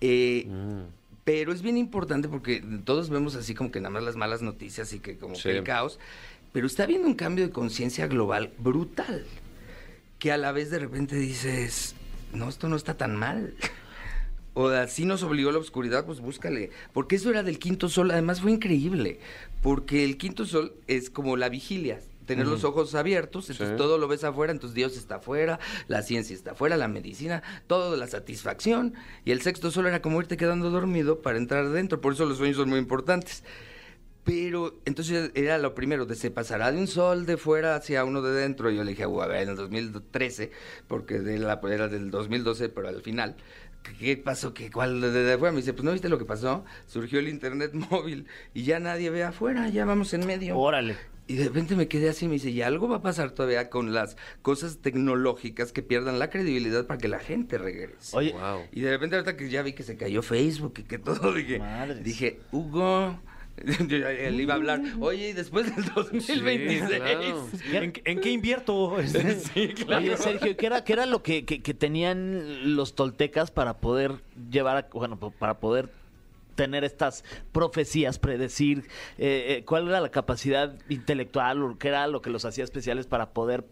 Eh, 0.00 0.44
Mm. 0.46 0.82
Pero 1.24 1.52
es 1.52 1.62
bien 1.62 1.76
importante 1.78 2.28
porque 2.28 2.62
todos 2.84 3.08
vemos 3.08 3.34
así 3.34 3.54
como 3.54 3.70
que 3.70 3.80
nada 3.80 3.90
más 3.90 4.02
las 4.02 4.16
malas 4.16 4.42
noticias 4.42 4.92
y 4.92 5.00
que 5.00 5.16
como 5.16 5.34
Sí. 5.34 5.44
que 5.44 5.56
el 5.58 5.64
caos. 5.64 5.98
Pero 6.52 6.66
está 6.66 6.84
habiendo 6.84 7.08
un 7.08 7.14
cambio 7.14 7.44
de 7.46 7.50
conciencia 7.50 8.06
global 8.06 8.52
brutal. 8.58 9.24
Que 10.18 10.32
a 10.32 10.36
la 10.36 10.52
vez 10.52 10.70
de 10.70 10.78
repente 10.78 11.16
dices, 11.16 11.94
no, 12.32 12.48
esto 12.48 12.68
no 12.68 12.76
está 12.76 12.96
tan 12.96 13.16
mal. 13.16 13.54
O 14.56 14.68
así 14.68 15.04
nos 15.04 15.24
obligó 15.24 15.50
la 15.50 15.58
oscuridad, 15.58 16.06
pues 16.06 16.20
búscale. 16.20 16.70
Porque 16.92 17.16
eso 17.16 17.28
era 17.28 17.42
del 17.42 17.58
quinto 17.58 17.88
sol, 17.88 18.12
además 18.12 18.40
fue 18.40 18.52
increíble. 18.52 19.18
Porque 19.64 20.04
el 20.04 20.16
quinto 20.16 20.46
sol 20.46 20.74
es 20.86 21.10
como 21.10 21.36
la 21.36 21.48
vigilia. 21.48 21.98
Tener 22.26 22.46
los 22.46 22.64
ojos 22.64 22.94
abiertos, 22.94 23.50
entonces 23.50 23.74
Sí. 23.74 23.76
todo 23.76 23.98
lo 23.98 24.08
ves 24.08 24.24
afuera, 24.24 24.52
entonces 24.52 24.74
Dios 24.74 24.96
está 24.96 25.16
afuera, 25.16 25.58
la 25.88 26.02
ciencia 26.02 26.34
está 26.34 26.52
afuera, 26.52 26.76
la 26.76 26.88
medicina, 26.88 27.42
todo 27.66 27.96
la 27.96 28.06
satisfacción. 28.06 28.94
Y 29.24 29.32
el 29.32 29.42
sexto 29.42 29.70
sol 29.70 29.86
era 29.86 30.00
como 30.02 30.20
irte 30.20 30.36
quedando 30.36 30.70
dormido 30.70 31.20
para 31.22 31.38
entrar 31.38 31.68
dentro, 31.70 32.00
por 32.00 32.14
eso 32.14 32.24
los 32.24 32.38
sueños 32.38 32.56
son 32.56 32.68
muy 32.70 32.78
importantes. 32.78 33.44
Pero 34.24 34.80
entonces 34.86 35.32
era 35.34 35.58
lo 35.58 35.74
primero, 35.74 36.06
de 36.06 36.14
se 36.14 36.30
pasará 36.30 36.72
de 36.72 36.78
un 36.78 36.86
sol 36.86 37.26
de 37.26 37.36
fuera 37.36 37.76
hacia 37.76 38.04
uno 38.04 38.22
de 38.22 38.32
dentro. 38.32 38.70
Y 38.70 38.76
yo 38.76 38.82
le 38.84 38.92
dije, 38.92 39.06
"Uh, 39.06 39.20
a 39.20 39.26
ver, 39.26 39.42
en 39.42 39.50
el 39.50 39.56
2013, 39.56 40.50
porque 40.88 41.18
de 41.18 41.38
la, 41.38 41.60
era 41.70 41.88
del 41.88 42.10
2012, 42.10 42.70
pero 42.70 42.88
al 42.88 43.02
final, 43.02 43.36
¿qué- 43.82 43.92
¿qué 43.98 44.16
pasó? 44.16 44.54
¿Qué, 44.54 44.70
¿Cuál 44.70 45.02
de, 45.02 45.10
de 45.10 45.32
afuera? 45.34 45.52
Me 45.52 45.58
dice, 45.58 45.74
pues 45.74 45.84
no 45.84 45.92
viste 45.92 46.08
lo 46.08 46.16
que 46.18 46.24
pasó. 46.24 46.64
Surgió 46.86 47.18
el 47.18 47.28
internet 47.28 47.72
móvil 47.90 48.26
y 48.54 48.62
ya 48.62 48.80
nadie 48.80 49.10
ve 49.10 49.24
afuera, 49.24 49.68
ya 49.68 49.84
vamos 49.84 50.14
en 50.14 50.24
medio. 50.26 50.56
Órale. 50.56 50.96
Y 51.26 51.36
de 51.36 51.44
repente 51.44 51.74
me 51.74 51.88
quedé 51.88 52.10
así 52.10 52.26
y 52.26 52.28
me 52.28 52.34
dice, 52.34 52.50
y 52.50 52.60
algo 52.60 52.86
va 52.86 52.96
a 52.96 53.02
pasar 53.02 53.30
todavía 53.30 53.70
con 53.70 53.94
las 53.94 54.16
cosas 54.42 54.78
tecnológicas 54.82 55.72
que 55.72 55.82
pierdan 55.82 56.18
la 56.18 56.28
credibilidad 56.28 56.86
para 56.86 56.98
que 56.98 57.08
la 57.08 57.18
gente 57.18 57.56
regrese. 57.56 58.14
Oye, 58.16 58.32
Wow. 58.32 58.60
Y 58.72 58.80
de 58.82 58.90
repente 58.90 59.16
ahorita 59.16 59.36
que 59.36 59.48
ya 59.48 59.62
vi 59.62 59.72
que 59.72 59.82
se 59.84 59.96
cayó 59.96 60.20
Facebook 60.22 60.74
y 60.78 60.82
que 60.82 60.98
todo, 60.98 61.32
dije, 61.34 61.58
Madres. 61.60 62.04
dije, 62.04 62.40
Hugo, 62.52 63.18
él 63.56 64.38
iba 64.40 64.52
a 64.54 64.56
hablar, 64.56 64.82
oye, 65.00 65.30
y 65.30 65.32
después 65.32 65.74
del 65.74 65.84
2026. 65.94 66.90
claro. 67.00 67.48
¿En, 67.72 67.92
en 68.04 68.20
qué 68.20 68.30
invierto? 68.30 68.96
Sí, 69.54 69.68
claro. 69.68 70.04
Oye, 70.04 70.16
Sergio, 70.16 70.56
¿qué 70.56 70.66
era, 70.66 70.84
qué 70.84 70.92
era 70.92 71.06
lo 71.06 71.22
que, 71.22 71.44
que- 71.44 71.62
que 71.62 71.72
tenían 71.72 72.76
los 72.76 72.94
toltecas 72.94 73.50
para 73.50 73.78
poder 73.78 74.12
llevar, 74.50 74.76
a- 74.76 74.88
bueno, 74.92 75.18
para 75.18 75.58
poder 75.58 75.88
tener 76.54 76.84
estas 76.84 77.24
profecías, 77.52 78.18
predecir 78.18 78.88
eh, 79.18 79.56
eh, 79.58 79.64
cuál 79.64 79.88
era 79.88 80.00
la 80.00 80.10
capacidad 80.10 80.76
intelectual 80.88 81.62
o 81.62 81.78
qué 81.78 81.88
era 81.88 82.06
lo 82.06 82.22
que 82.22 82.30
los 82.30 82.44
hacía 82.44 82.64
especiales 82.64 83.06
para 83.06 83.30
poder 83.30 83.64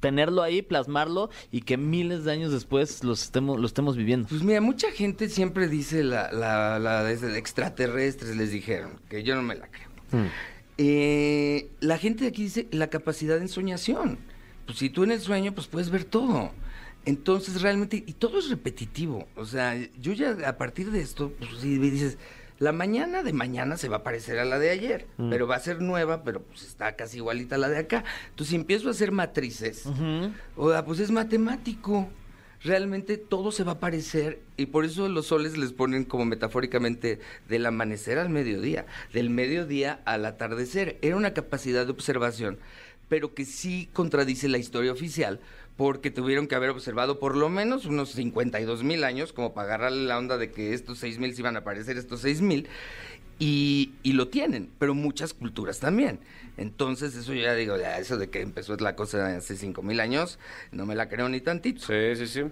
tenerlo 0.00 0.42
ahí, 0.42 0.60
plasmarlo 0.60 1.30
y 1.50 1.62
que 1.62 1.78
miles 1.78 2.24
de 2.24 2.32
años 2.32 2.52
después 2.52 3.02
los 3.04 3.22
estemos, 3.22 3.58
lo 3.58 3.66
estemos 3.66 3.96
viviendo? 3.96 4.28
Pues 4.28 4.42
mira, 4.42 4.60
mucha 4.60 4.90
gente 4.90 5.30
siempre 5.30 5.66
dice 5.66 6.04
la, 6.04 6.30
la, 6.30 6.78
la 6.78 7.02
de 7.02 7.16
de 7.16 7.38
extraterrestres, 7.38 8.36
les 8.36 8.50
dijeron, 8.50 9.00
que 9.08 9.22
yo 9.22 9.34
no 9.34 9.42
me 9.42 9.54
la 9.54 9.68
creo. 9.68 9.88
Mm. 10.12 10.26
Eh, 10.76 11.70
la 11.80 11.96
gente 11.96 12.24
de 12.24 12.28
aquí 12.28 12.42
dice 12.42 12.68
la 12.70 12.88
capacidad 12.88 13.36
de 13.36 13.42
ensoñación. 13.42 14.18
Pues 14.66 14.78
si 14.78 14.90
tú 14.90 15.04
en 15.04 15.12
el 15.12 15.20
sueño, 15.20 15.54
pues 15.54 15.68
puedes 15.68 15.90
ver 15.90 16.04
todo. 16.04 16.52
Entonces 17.06 17.60
realmente, 17.62 18.02
y 18.06 18.12
todo 18.14 18.38
es 18.38 18.48
repetitivo. 18.48 19.28
O 19.36 19.44
sea, 19.44 19.76
yo 20.00 20.12
ya 20.12 20.36
a 20.46 20.56
partir 20.56 20.90
de 20.90 21.00
esto, 21.00 21.32
pues 21.38 21.50
sí 21.60 21.78
dices, 21.78 22.18
la 22.58 22.72
mañana 22.72 23.22
de 23.22 23.32
mañana 23.32 23.76
se 23.76 23.88
va 23.88 23.98
a 23.98 24.02
parecer 24.02 24.38
a 24.38 24.44
la 24.44 24.58
de 24.58 24.70
ayer, 24.70 25.06
pero 25.16 25.46
va 25.46 25.56
a 25.56 25.60
ser 25.60 25.82
nueva, 25.82 26.22
pero 26.22 26.40
pues 26.40 26.62
está 26.62 26.96
casi 26.96 27.18
igualita 27.18 27.56
a 27.56 27.58
la 27.58 27.68
de 27.68 27.78
acá. 27.78 28.04
Entonces 28.30 28.50
si 28.50 28.56
empiezo 28.56 28.88
a 28.88 28.92
hacer 28.92 29.12
matrices, 29.12 29.84
o 30.56 30.70
sea, 30.70 30.84
pues 30.84 31.00
es 31.00 31.10
matemático. 31.10 32.08
Realmente 32.62 33.18
todo 33.18 33.52
se 33.52 33.62
va 33.62 33.72
a 33.72 33.78
parecer 33.78 34.40
y 34.56 34.66
por 34.66 34.86
eso 34.86 35.06
los 35.10 35.26
soles 35.26 35.58
les 35.58 35.72
ponen 35.72 36.04
como 36.04 36.24
metafóricamente 36.24 37.20
del 37.46 37.66
amanecer 37.66 38.18
al 38.18 38.30
mediodía, 38.30 38.86
del 39.12 39.28
mediodía 39.28 40.00
al 40.06 40.24
atardecer. 40.24 40.96
Era 41.02 41.16
una 41.16 41.34
capacidad 41.34 41.84
de 41.84 41.92
observación, 41.92 42.58
pero 43.10 43.34
que 43.34 43.44
sí 43.44 43.90
contradice 43.92 44.48
la 44.48 44.56
historia 44.56 44.92
oficial 44.92 45.40
porque 45.76 46.10
tuvieron 46.10 46.46
que 46.46 46.54
haber 46.54 46.70
observado 46.70 47.18
por 47.18 47.36
lo 47.36 47.48
menos 47.48 47.84
unos 47.84 48.10
52 48.10 48.84
mil 48.84 49.04
años 49.04 49.32
como 49.32 49.54
para 49.54 49.68
agarrarle 49.68 50.04
la 50.04 50.18
onda 50.18 50.38
de 50.38 50.50
que 50.50 50.72
estos 50.72 50.98
6 50.98 51.18
mil 51.18 51.34
se 51.34 51.40
iban 51.40 51.56
a 51.56 51.60
aparecer 51.60 51.96
estos 51.96 52.20
6 52.20 52.40
mil 52.42 52.68
y, 53.38 53.92
y 54.02 54.12
lo 54.12 54.28
tienen, 54.28 54.70
pero 54.78 54.94
muchas 54.94 55.34
culturas 55.34 55.80
también. 55.80 56.20
Entonces, 56.56 57.16
eso 57.16 57.34
ya 57.34 57.54
digo, 57.54 57.76
ya 57.76 57.98
eso 57.98 58.16
de 58.16 58.30
que 58.30 58.40
empezó 58.40 58.76
la 58.76 58.94
cosa 58.94 59.36
hace 59.36 59.56
cinco 59.56 59.82
mil 59.82 59.98
años, 59.98 60.38
no 60.70 60.86
me 60.86 60.94
la 60.94 61.08
creo 61.08 61.28
ni 61.28 61.40
tantito. 61.40 61.84
Sí, 61.84 62.14
sí, 62.14 62.26
sí. 62.28 62.42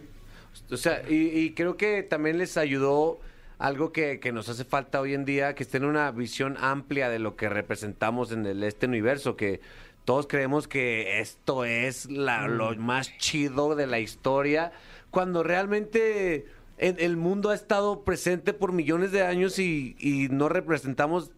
O 0.71 0.77
sea, 0.77 1.09
y, 1.09 1.29
y 1.39 1.53
creo 1.53 1.77
que 1.77 2.03
también 2.03 2.39
les 2.39 2.57
ayudó 2.57 3.21
algo 3.59 3.93
que, 3.93 4.19
que 4.19 4.33
nos 4.33 4.49
hace 4.49 4.65
falta 4.65 5.01
hoy 5.01 5.15
en 5.15 5.25
día, 5.25 5.55
que 5.55 5.63
estén 5.63 5.85
una 5.85 6.11
visión 6.11 6.57
amplia 6.61 7.09
de 7.09 7.21
lo 7.21 7.37
que 7.37 7.49
representamos 7.49 8.33
en 8.33 8.45
el, 8.45 8.65
este 8.65 8.87
universo, 8.87 9.37
que 9.37 9.61
todos 10.05 10.27
creemos 10.27 10.69
que 10.69 11.21
esto 11.21 11.65
es 11.65 12.11
la, 12.11 12.49
lo 12.49 12.75
más 12.77 13.17
chido 13.19 13.75
de 13.75 13.87
la 13.87 14.01
historia, 14.01 14.73
cuando 15.11 15.43
realmente 15.43 16.47
en- 16.79 16.97
el 16.99 17.17
mundo 17.17 17.51
ha 17.51 17.55
estado 17.55 18.03
presente 18.03 18.53
por 18.53 18.73
millones 18.73 19.13
de 19.13 19.23
años 19.23 19.59
y, 19.59 19.95
y 19.99 20.29
no 20.31 20.49
representamos 20.49 21.31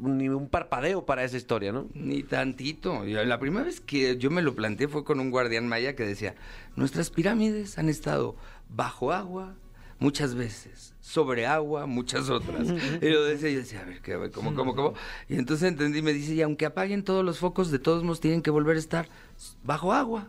ni 0.00 0.28
un 0.28 0.48
parpadeo 0.48 1.04
para 1.06 1.22
esa 1.22 1.36
historia, 1.36 1.70
¿no? 1.70 1.86
Ni 1.94 2.22
tantito. 2.22 3.04
La 3.04 3.38
primera 3.38 3.64
vez 3.64 3.80
que 3.80 4.16
yo 4.16 4.30
me 4.30 4.42
lo 4.42 4.54
planteé 4.54 4.88
fue 4.88 5.04
con 5.04 5.20
un 5.20 5.30
guardián 5.30 5.68
maya 5.68 5.94
que 5.94 6.04
decía, 6.04 6.34
nuestras 6.76 7.10
pirámides 7.10 7.78
han 7.78 7.88
estado 7.88 8.34
bajo 8.68 9.12
agua 9.12 9.54
muchas 10.02 10.34
veces, 10.34 10.94
sobre 11.00 11.46
agua 11.46 11.86
muchas 11.86 12.28
otras. 12.28 12.68
y 13.00 13.08
lo 13.08 13.24
decía 13.24 13.50
y 13.50 13.54
yo 13.54 13.60
decía, 13.60 13.80
a 13.80 13.84
ver, 13.84 14.02
¿qué, 14.02 14.14
a 14.14 14.18
ver, 14.18 14.32
¿cómo, 14.32 14.54
cómo, 14.54 14.74
cómo? 14.74 14.94
Y 15.28 15.36
entonces 15.36 15.68
entendí, 15.68 16.02
me 16.02 16.12
dice, 16.12 16.34
y 16.34 16.42
aunque 16.42 16.66
apaguen 16.66 17.04
todos 17.04 17.24
los 17.24 17.38
focos, 17.38 17.70
de 17.70 17.78
todos 17.78 18.02
modos 18.02 18.20
tienen 18.20 18.42
que 18.42 18.50
volver 18.50 18.76
a 18.76 18.80
estar 18.80 19.08
bajo 19.62 19.92
agua. 19.92 20.28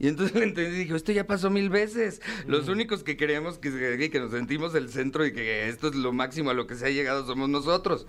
Y 0.00 0.08
entonces 0.08 0.34
le 0.40 0.46
entendí 0.46 0.78
dije, 0.78 0.96
esto 0.96 1.12
ya 1.12 1.28
pasó 1.28 1.48
mil 1.48 1.70
veces. 1.70 2.20
Los 2.46 2.68
únicos 2.68 3.04
que 3.04 3.16
creemos 3.16 3.58
que, 3.58 4.10
que 4.10 4.20
nos 4.20 4.32
sentimos 4.32 4.74
el 4.74 4.88
centro 4.90 5.24
y 5.24 5.32
que 5.32 5.68
esto 5.68 5.88
es 5.88 5.94
lo 5.94 6.12
máximo 6.12 6.50
a 6.50 6.54
lo 6.54 6.66
que 6.66 6.74
se 6.74 6.86
ha 6.86 6.90
llegado 6.90 7.24
somos 7.24 7.48
nosotros. 7.48 8.06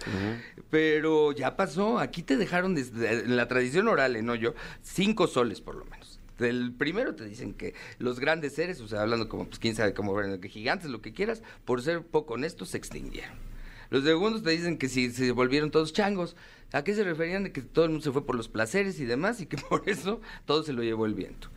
Pero 0.72 1.34
ya 1.34 1.56
pasó. 1.56 2.00
Aquí 2.00 2.24
te 2.24 2.36
dejaron, 2.36 2.74
desde, 2.74 3.26
en 3.26 3.38
la 3.38 3.48
tradición 3.48 3.88
oral, 3.88 4.16
¿eh? 4.16 4.24
no 4.24 4.34
yo, 4.34 4.56
cinco 4.82 5.28
soles 5.28 5.62
por 5.62 5.76
lo 5.76 5.86
menos. 5.86 6.03
Del 6.44 6.74
primero 6.74 7.16
te 7.16 7.26
dicen 7.26 7.54
que 7.54 7.74
los 8.00 8.20
grandes 8.20 8.54
seres, 8.54 8.80
o 8.82 8.88
sea, 8.88 9.02
hablando 9.02 9.30
como, 9.30 9.48
pues 9.48 9.60
quién 9.60 9.76
sabe 9.76 9.94
cómo, 9.94 10.16
gigantes, 10.50 10.90
lo 10.90 11.02
que 11.02 11.14
quieras, 11.14 11.42
por 11.66 11.82
ser 11.82 12.04
poco 12.04 12.36
honestos, 12.36 12.70
se 12.70 12.78
extinguieron. 12.78 13.36
Los 13.90 14.04
segundos 14.04 14.44
te 14.44 14.50
dicen 14.52 14.78
que 14.78 14.90
si 14.90 15.12
se 15.12 15.32
volvieron 15.32 15.72
todos 15.72 15.94
changos. 15.94 16.36
¿A 16.72 16.84
qué 16.84 16.96
se 16.96 17.04
referían? 17.04 17.44
De 17.44 17.52
que 17.52 17.62
todo 17.62 17.86
el 17.86 17.92
mundo 17.92 18.04
se 18.04 18.12
fue 18.12 18.26
por 18.26 18.36
los 18.36 18.48
placeres 18.50 19.00
y 19.00 19.06
demás 19.06 19.40
y 19.42 19.46
que 19.46 19.58
por 19.70 19.88
eso 19.88 20.20
todo 20.46 20.64
se 20.64 20.74
lo 20.74 20.82
llevó 20.84 21.06
el 21.06 21.14
viento. 21.14 21.50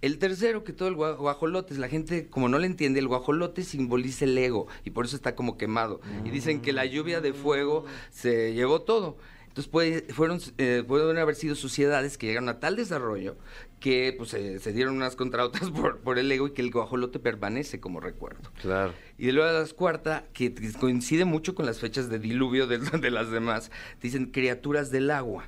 El 0.00 0.18
tercero, 0.18 0.64
que 0.64 0.72
todo 0.72 0.88
el 0.88 0.96
gua- 0.96 1.16
guajolote, 1.16 1.74
la 1.76 1.88
gente 1.88 2.26
como 2.28 2.48
no 2.48 2.58
le 2.58 2.66
entiende, 2.66 2.98
el 2.98 3.06
guajolote 3.06 3.62
simboliza 3.62 4.24
el 4.24 4.36
ego 4.38 4.66
y 4.84 4.90
por 4.90 5.04
eso 5.04 5.14
está 5.14 5.36
como 5.36 5.56
quemado. 5.58 6.00
Y 6.24 6.30
dicen 6.30 6.60
que 6.62 6.72
la 6.72 6.86
lluvia 6.86 7.20
de 7.20 7.32
fuego 7.34 7.84
se 8.10 8.54
llevó 8.54 8.82
todo. 8.82 9.16
Entonces 9.52 9.70
puede, 9.70 10.00
fueron, 10.14 10.40
eh, 10.56 10.82
pueden 10.88 11.18
haber 11.18 11.34
sido 11.34 11.54
sociedades 11.54 12.16
que 12.16 12.26
llegaron 12.26 12.48
a 12.48 12.58
tal 12.58 12.74
desarrollo 12.74 13.36
que 13.80 14.14
pues, 14.16 14.30
se- 14.30 14.58
se 14.60 14.72
dieron 14.72 14.96
unas 14.96 15.14
contra 15.14 15.44
otras 15.44 15.70
por, 15.72 15.98
por 15.98 16.18
el 16.18 16.32
ego 16.32 16.46
y 16.46 16.52
que 16.52 16.62
el 16.62 16.70
guajolote 16.70 17.18
permanece 17.18 17.78
como 17.78 18.00
recuerdo. 18.00 18.50
Claro. 18.62 18.94
Y 19.18 19.30
luego 19.32 19.52
la 19.52 19.66
cuarta, 19.74 20.24
que 20.32 20.54
coincide 20.80 21.26
mucho 21.26 21.54
con 21.54 21.66
las 21.66 21.80
fechas 21.80 22.08
de 22.08 22.18
diluvio 22.18 22.66
de, 22.66 22.78
de 22.98 23.10
las 23.10 23.30
demás, 23.30 23.70
dicen 24.00 24.24
criaturas 24.32 24.90
del 24.90 25.10
agua, 25.10 25.44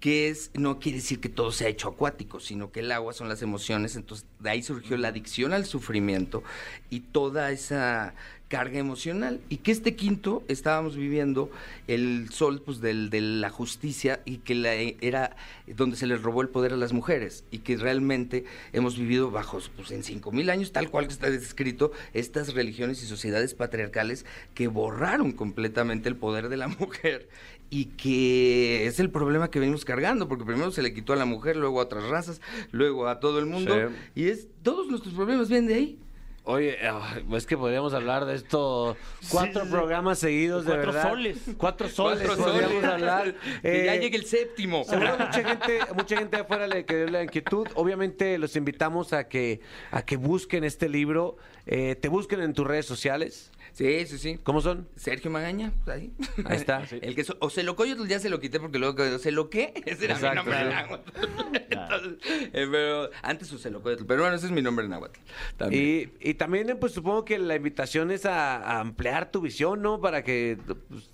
que 0.00 0.30
es, 0.30 0.50
no 0.54 0.78
quiere 0.80 0.96
decir 0.96 1.20
que 1.20 1.28
todo 1.28 1.52
sea 1.52 1.68
hecho 1.68 1.88
acuático, 1.88 2.40
sino 2.40 2.72
que 2.72 2.80
el 2.80 2.90
agua 2.90 3.12
son 3.12 3.28
las 3.28 3.42
emociones, 3.42 3.96
entonces 3.96 4.26
de 4.38 4.48
ahí 4.48 4.62
surgió 4.62 4.96
la 4.96 5.08
adicción 5.08 5.52
al 5.52 5.66
sufrimiento 5.66 6.42
y 6.88 7.00
toda 7.00 7.50
esa 7.50 8.14
carga 8.50 8.78
emocional. 8.80 9.40
Y 9.48 9.58
que 9.58 9.70
este 9.70 9.94
quinto 9.94 10.42
estábamos 10.48 10.96
viviendo 10.96 11.50
el 11.86 12.28
sol 12.30 12.60
pues, 12.62 12.80
del, 12.80 13.08
de 13.08 13.20
la 13.20 13.48
justicia 13.48 14.20
y 14.26 14.38
que 14.38 14.54
la, 14.56 14.74
era 14.74 15.36
donde 15.68 15.96
se 15.96 16.06
les 16.08 16.20
robó 16.20 16.42
el 16.42 16.48
poder 16.48 16.72
a 16.72 16.76
las 16.76 16.92
mujeres 16.92 17.44
y 17.52 17.58
que 17.58 17.76
realmente 17.76 18.44
hemos 18.72 18.98
vivido 18.98 19.30
bajo, 19.30 19.60
pues 19.76 19.92
en 19.92 20.02
cinco 20.02 20.32
mil 20.32 20.50
años, 20.50 20.72
tal 20.72 20.90
cual 20.90 21.06
que 21.06 21.12
está 21.12 21.30
descrito, 21.30 21.92
estas 22.12 22.52
religiones 22.52 23.02
y 23.02 23.06
sociedades 23.06 23.54
patriarcales 23.54 24.26
que 24.52 24.66
borraron 24.66 25.30
completamente 25.32 26.08
el 26.08 26.16
poder 26.16 26.48
de 26.48 26.56
la 26.56 26.66
mujer 26.80 27.28
y 27.70 27.84
que 27.84 28.84
es 28.86 28.98
el 28.98 29.10
problema 29.10 29.48
que 29.48 29.60
venimos 29.60 29.84
cargando, 29.84 30.26
porque 30.26 30.44
primero 30.44 30.72
se 30.72 30.82
le 30.82 30.92
quitó 30.92 31.12
a 31.12 31.16
la 31.16 31.24
mujer, 31.24 31.54
luego 31.56 31.78
a 31.80 31.84
otras 31.84 32.02
razas, 32.08 32.40
luego 32.72 33.06
a 33.06 33.20
todo 33.20 33.38
el 33.38 33.46
mundo, 33.46 33.76
Sí. 33.76 34.22
y 34.22 34.24
es 34.28 34.48
todos 34.64 34.88
nuestros 34.88 35.14
problemas 35.14 35.48
vienen 35.48 35.68
de 35.68 35.74
ahí. 35.74 35.98
Oye, 36.50 36.76
ay, 36.82 37.24
es 37.32 37.46
que 37.46 37.56
podríamos 37.56 37.94
hablar 37.94 38.24
de 38.24 38.34
esto 38.34 38.96
cuatro 39.30 39.60
Sí, 39.62 39.66
sí. 39.66 39.72
programas 39.72 40.18
seguidos, 40.18 40.64
de 40.64 40.72
Cuatro 40.72 40.92
verdad. 40.92 41.08
soles. 41.10 41.38
Cuatro 41.56 41.88
soles, 41.88 42.26
Cuatro 42.26 42.44
podríamos 42.44 42.74
soles. 42.74 42.90
hablar. 42.90 43.34
Que 43.62 43.84
ya 43.86 43.94
Eh, 43.94 44.00
llegue 44.00 44.16
el 44.16 44.24
séptimo. 44.26 44.84
Seguro 44.84 45.16
mucha 45.18 45.44
gente, 45.44 45.78
mucha 45.94 46.16
gente 46.16 46.36
de 46.36 46.42
afuera 46.42 46.66
le 46.66 46.84
quedó 46.84 47.06
la 47.10 47.22
inquietud. 47.22 47.66
Obviamente 47.74 48.36
los 48.38 48.56
invitamos 48.56 49.12
a 49.12 49.28
que, 49.28 49.60
a 49.90 50.02
que 50.04 50.16
busquen 50.16 50.64
este 50.64 50.88
libro, 50.88 51.36
eh, 51.66 51.94
te 51.94 52.08
busquen 52.08 52.40
en 52.40 52.52
tus 52.52 52.66
redes 52.66 52.86
sociales. 52.86 53.52
Sí, 53.72 54.06
sí, 54.06 54.18
sí. 54.18 54.38
¿Cómo 54.42 54.60
son? 54.60 54.88
Sergio 54.96 55.30
Magaña, 55.30 55.72
pues 55.84 55.96
ahí. 55.96 56.12
Ahí 56.44 56.56
está. 56.56 56.82
El 57.00 57.14
que 57.14 57.24
so- 57.24 57.36
o 57.40 57.50
se 57.50 57.62
lo 57.62 57.76
coyotl 57.76 58.06
ya 58.06 58.18
se 58.18 58.28
lo 58.30 58.40
quité 58.40 58.60
porque 58.60 58.78
luego 58.78 59.18
se 59.18 59.30
lo 59.30 59.48
qué, 59.50 59.72
ese 59.86 60.04
era 60.06 60.14
Exacto, 60.14 60.44
mi 60.44 60.50
nombre 60.50 60.60
en 60.62 60.68
náhuatl. 60.70 61.10
Entonces, 61.70 62.12
eh, 62.52 62.68
pero 62.70 63.10
antes 63.22 63.50
usé 63.52 63.70
lo 63.70 63.82
coyotl, 63.82 64.04
pero 64.06 64.22
bueno, 64.22 64.36
ese 64.36 64.46
es 64.46 64.52
mi 64.52 64.62
nombre 64.62 64.84
en 64.84 64.90
náhuatl. 64.90 65.18
También. 65.56 66.12
Y, 66.20 66.30
y 66.30 66.34
también, 66.34 66.76
pues 66.80 66.92
supongo 66.92 67.24
que 67.24 67.38
la 67.38 67.56
invitación 67.56 68.10
es 68.10 68.26
a, 68.26 68.56
a 68.56 68.80
ampliar 68.80 69.30
tu 69.30 69.40
visión, 69.40 69.82
¿no? 69.82 70.00
Para 70.00 70.22
que 70.24 70.58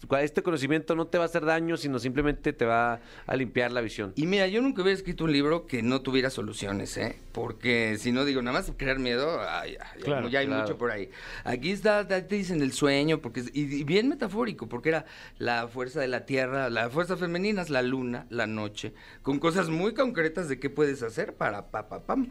pues, 0.09 0.25
este 0.25 0.43
conocimiento 0.43 0.95
no 0.95 1.07
te 1.07 1.19
va 1.19 1.25
a 1.25 1.27
hacer 1.27 1.45
daño, 1.45 1.77
sino 1.77 1.99
simplemente 1.99 2.53
te 2.53 2.65
va 2.65 3.01
a 3.27 3.37
limpiar 3.37 3.73
la 3.73 3.81
visión. 3.81 4.13
Y 4.17 4.27
mira, 4.27 4.47
yo 4.49 4.61
nunca 4.63 4.83
hubiera 4.83 4.97
escrito 4.97 5.25
un 5.25 5.33
libro 5.33 5.67
que 5.67 5.83
no 5.83 6.01
tuviera 6.03 6.31
soluciones, 6.31 6.97
¿eh? 6.97 7.17
Porque 7.33 7.97
si 7.99 8.13
no 8.13 8.25
digo 8.25 8.41
nada 8.43 8.59
más 8.59 8.73
crear 8.77 8.99
miedo, 8.99 9.41
ay, 9.49 9.75
ya- 9.75 9.93
Claro, 10.03 10.29
ya 10.29 10.41
hay 10.41 10.47
claro. 10.47 10.63
mucho 10.63 10.79
por 10.79 10.91
ahí. 10.91 11.11
Aquí 11.45 11.71
está, 11.71 12.07
te 12.07 12.37
dicen 12.47 12.63
el 12.63 12.73
sueño, 12.73 13.21
porque 13.21 13.41
es- 13.41 13.51
y, 13.55 13.63
y 13.63 13.85
bien 13.85 14.09
metafórico, 14.09 14.69
porque 14.69 14.89
era 14.91 15.05
la 15.39 15.69
fuerza 15.69 16.01
de 16.01 16.09
la 16.09 16.27
tierra, 16.27 16.71
la 16.71 16.89
fuerza 16.91 17.17
femenina 17.17 17.63
es 17.63 17.71
la 17.71 17.83
luna, 17.83 18.27
la 18.31 18.47
noche, 18.47 18.95
con 19.23 19.39
cosas 19.39 19.69
muy 19.69 19.95
concretas 19.95 20.49
de 20.49 20.59
qué 20.59 20.71
puedes 20.71 21.03
hacer 21.03 21.35
para 21.35 21.71
pa, 21.71 21.89
pa, 21.89 22.01
pam. 22.07 22.29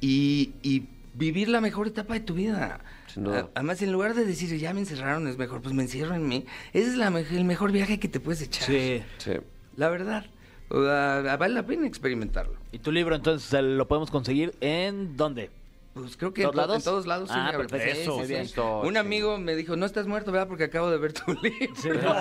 Y, 0.00 0.52
y 0.62 0.88
vivir 1.14 1.48
la 1.48 1.60
mejor 1.60 1.86
etapa 1.86 2.14
de 2.14 2.20
tu 2.20 2.34
vida. 2.34 2.80
Sin 3.06 3.24
duda. 3.24 3.40
A- 3.40 3.50
Además, 3.54 3.80
en 3.82 3.92
lugar 3.92 4.14
de 4.14 4.24
decir, 4.24 4.56
ya 4.58 4.74
me 4.74 4.80
encerraron, 4.80 5.26
es 5.28 5.38
mejor, 5.38 5.62
pues 5.62 5.74
me 5.74 5.82
encierro 5.82 6.14
en 6.14 6.26
mí. 6.28 6.44
Ese 6.72 6.88
es 6.90 6.96
la 6.96 7.10
me- 7.10 7.20
el 7.20 7.44
mejor 7.44 7.72
viaje 7.72 7.98
que 8.00 8.08
te 8.08 8.20
puedes 8.20 8.42
echar. 8.42 8.66
Sí. 8.66 9.02
Sí. 9.18 9.32
La 9.76 9.88
verdad. 9.88 10.26
Vale 10.70 11.54
la 11.54 11.64
pena 11.66 11.86
experimentarlo. 11.86 12.54
¿Y 12.72 12.78
tu 12.78 12.90
libro 12.90 13.14
entonces 13.14 13.62
lo 13.62 13.86
podemos 13.86 14.10
conseguir 14.10 14.54
en 14.60 15.16
dónde? 15.16 15.50
Pues 15.94 16.16
creo 16.16 16.34
que 16.34 16.42
en, 16.42 16.50
¿Todos 16.50 16.54
to- 16.54 16.60
lados? 16.66 16.76
en 16.76 16.84
todos 16.84 17.06
lados. 17.06 17.28
sí, 17.30 17.34
Ah, 17.38 17.52
perfecto. 17.56 17.76
sí, 17.78 18.00
Eso, 18.00 18.10
sí, 18.12 18.16
muy 18.18 18.26
sí. 18.26 18.32
bien. 18.32 18.42
Esto, 18.42 18.80
Un 18.80 18.96
amigo 18.96 19.38
me 19.38 19.54
dijo, 19.54 19.76
no 19.76 19.86
estás 19.86 20.06
muerto, 20.08 20.32
¿verdad? 20.32 20.48
Porque 20.48 20.64
acabo 20.64 20.90
de 20.90 20.98
ver 20.98 21.12
tu 21.12 21.32
libro. 21.40 22.12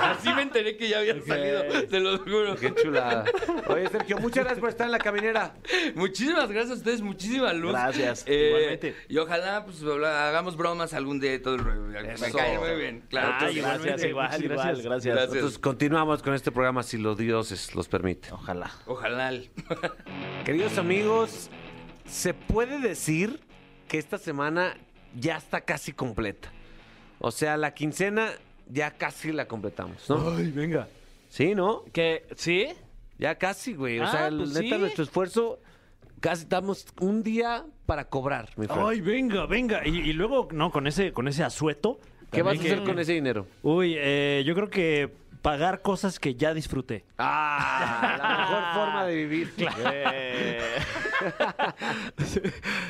Así 0.00 0.32
me 0.34 0.42
enteré 0.42 0.76
que 0.76 0.88
ya 0.88 0.98
había 0.98 1.20
salido, 1.22 1.62
te 1.88 2.00
lo 2.00 2.18
juro. 2.18 2.56
Qué 2.56 2.74
chulada. 2.74 3.24
Oye, 3.68 3.88
Sergio, 3.88 4.18
muchas 4.18 4.44
gracias 4.44 4.60
por 4.60 4.68
estar 4.70 4.86
en 4.86 4.92
la 4.92 4.98
caminera. 4.98 5.54
Muchísimas 5.94 6.48
gracias 6.50 6.70
a 6.70 6.74
ustedes, 6.74 7.00
muchísima 7.02 7.52
luz. 7.52 7.72
Gracias, 7.72 8.24
Eh, 8.26 8.48
igualmente. 8.48 8.96
Y 9.08 9.18
ojalá 9.18 9.64
pues 9.64 9.82
hagamos 9.82 10.56
bromas 10.56 10.94
algún 10.94 11.20
día 11.20 11.34
y 11.34 11.38
todo 11.40 11.54
el 11.56 11.60
rollo. 11.64 11.80
Me 11.82 12.12
Eso. 12.14 12.36
cae 12.36 12.58
muy 12.58 12.74
bien. 12.76 13.02
Claro. 13.08 13.48
Sí. 13.52 13.58
gracias, 13.60 14.04
igual, 14.04 14.42
igual, 14.42 14.56
gracias. 14.56 14.82
gracias. 14.84 15.14
Gracias. 15.14 15.34
Entonces 15.34 15.58
continuamos 15.58 16.22
con 16.22 16.34
este 16.34 16.50
programa 16.50 16.82
si 16.82 16.98
los 16.98 17.16
dioses 17.18 17.74
los 17.74 17.88
permiten. 17.88 18.32
Ojalá. 18.32 18.70
Ojalá. 18.86 19.32
Queridos 20.44 20.78
amigos, 20.78 21.50
se 22.06 22.34
puede 22.34 22.78
decir 22.80 23.40
que 23.88 23.98
esta 23.98 24.18
semana 24.18 24.74
ya 25.18 25.36
está 25.36 25.60
casi 25.62 25.92
completa. 25.92 26.50
O 27.18 27.30
sea, 27.30 27.56
la 27.56 27.74
quincena 27.74 28.30
ya 28.68 28.90
casi 28.92 29.32
la 29.32 29.46
completamos, 29.46 30.08
¿no? 30.08 30.34
Ay, 30.36 30.50
venga. 30.50 30.88
Sí, 31.28 31.54
¿no? 31.54 31.84
¿Qué? 31.92 32.26
¿Sí? 32.36 32.68
Ya 33.18 33.36
casi, 33.36 33.74
güey. 33.74 33.98
O 34.00 34.04
Ah, 34.04 34.10
sea, 34.10 34.28
pues 34.30 34.50
neta, 34.54 34.76
sí. 34.76 34.80
nuestro 34.80 35.04
esfuerzo, 35.04 35.60
casi 36.20 36.42
estamos 36.42 36.86
un 37.00 37.22
día 37.22 37.64
para 37.86 38.06
cobrar, 38.08 38.50
mi 38.56 38.66
Fran. 38.66 38.86
Ay, 38.86 39.00
venga, 39.00 39.46
venga. 39.46 39.86
Y, 39.86 39.98
y 40.00 40.12
luego, 40.12 40.48
no, 40.52 40.70
con 40.70 40.86
ese, 40.86 41.12
con 41.12 41.28
ese 41.28 41.44
asueto. 41.44 42.00
¿Qué 42.30 42.42
vas 42.42 42.52
a 42.52 42.54
también 42.56 42.72
hacer 42.74 42.84
que- 42.84 42.90
con 42.90 42.98
ese 42.98 43.12
dinero? 43.12 43.46
Uy, 43.62 43.94
eh, 43.98 44.42
yo 44.46 44.54
creo 44.54 44.70
que 44.70 45.10
pagar 45.42 45.82
cosas 45.82 46.18
que 46.18 46.34
ya 46.36 46.54
disfruté. 46.54 47.04
Ah, 47.18 48.16
la 48.18 48.38
mejor 48.38 48.62
forma 48.74 49.04
de 49.06 49.14
vivir. 49.16 49.52
Eh, 49.84 50.60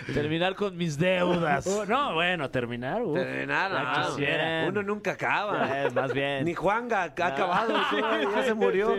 Terminar 0.15 0.55
con 0.55 0.77
mis 0.77 0.99
deudas. 0.99 1.67
Oh, 1.67 1.85
no, 1.87 2.15
bueno, 2.15 2.51
terminar. 2.51 3.03
uf. 3.03 3.19
Terminar, 3.19 3.71
no. 3.71 4.07
quisiera. 4.07 4.67
Uno 4.69 4.83
nunca 4.83 5.13
acaba. 5.13 5.83
Eh, 5.87 5.91
más 5.91 6.13
bien. 6.13 6.45
Ni 6.45 6.55
Juanga 6.55 7.03
ha 7.03 7.05
acabado, 7.27 7.75
ya 8.35 8.45
se 8.45 8.55
murió. 8.55 8.95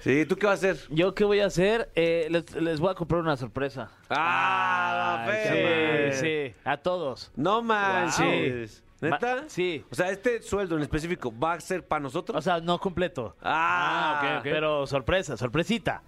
Sí, 0.00 0.26
¿tú 0.26 0.36
qué 0.36 0.46
vas 0.46 0.62
a 0.62 0.70
hacer? 0.70 0.86
¿Yo 0.90 1.14
qué 1.14 1.24
voy 1.24 1.40
a 1.40 1.46
hacer? 1.46 1.90
Eh, 1.94 2.28
les, 2.30 2.54
les 2.54 2.78
voy 2.78 2.90
a 2.90 2.94
comprar 2.94 3.22
una 3.22 3.38
sorpresa. 3.38 3.88
Ah, 4.10 5.24
Ay, 5.26 6.08
la 6.08 6.12
Sí, 6.12 6.20
sí, 6.20 6.54
a 6.62 6.76
todos. 6.76 7.32
No 7.36 7.62
manches. 7.62 8.83
¿Neta? 9.10 9.34
Va- 9.36 9.42
sí. 9.48 9.84
O 9.90 9.94
sea, 9.94 10.10
este 10.10 10.42
sueldo 10.42 10.76
en 10.76 10.82
específico 10.82 11.32
va 11.38 11.54
a 11.54 11.60
ser 11.60 11.86
para 11.86 12.00
nosotros. 12.00 12.36
O 12.38 12.42
sea, 12.42 12.60
no 12.60 12.78
completo. 12.78 13.36
ah, 13.42 14.18
ok, 14.20 14.38
ok. 14.38 14.42
Pero 14.44 14.86
sorpresa, 14.86 15.36
sorpresita. 15.36 16.02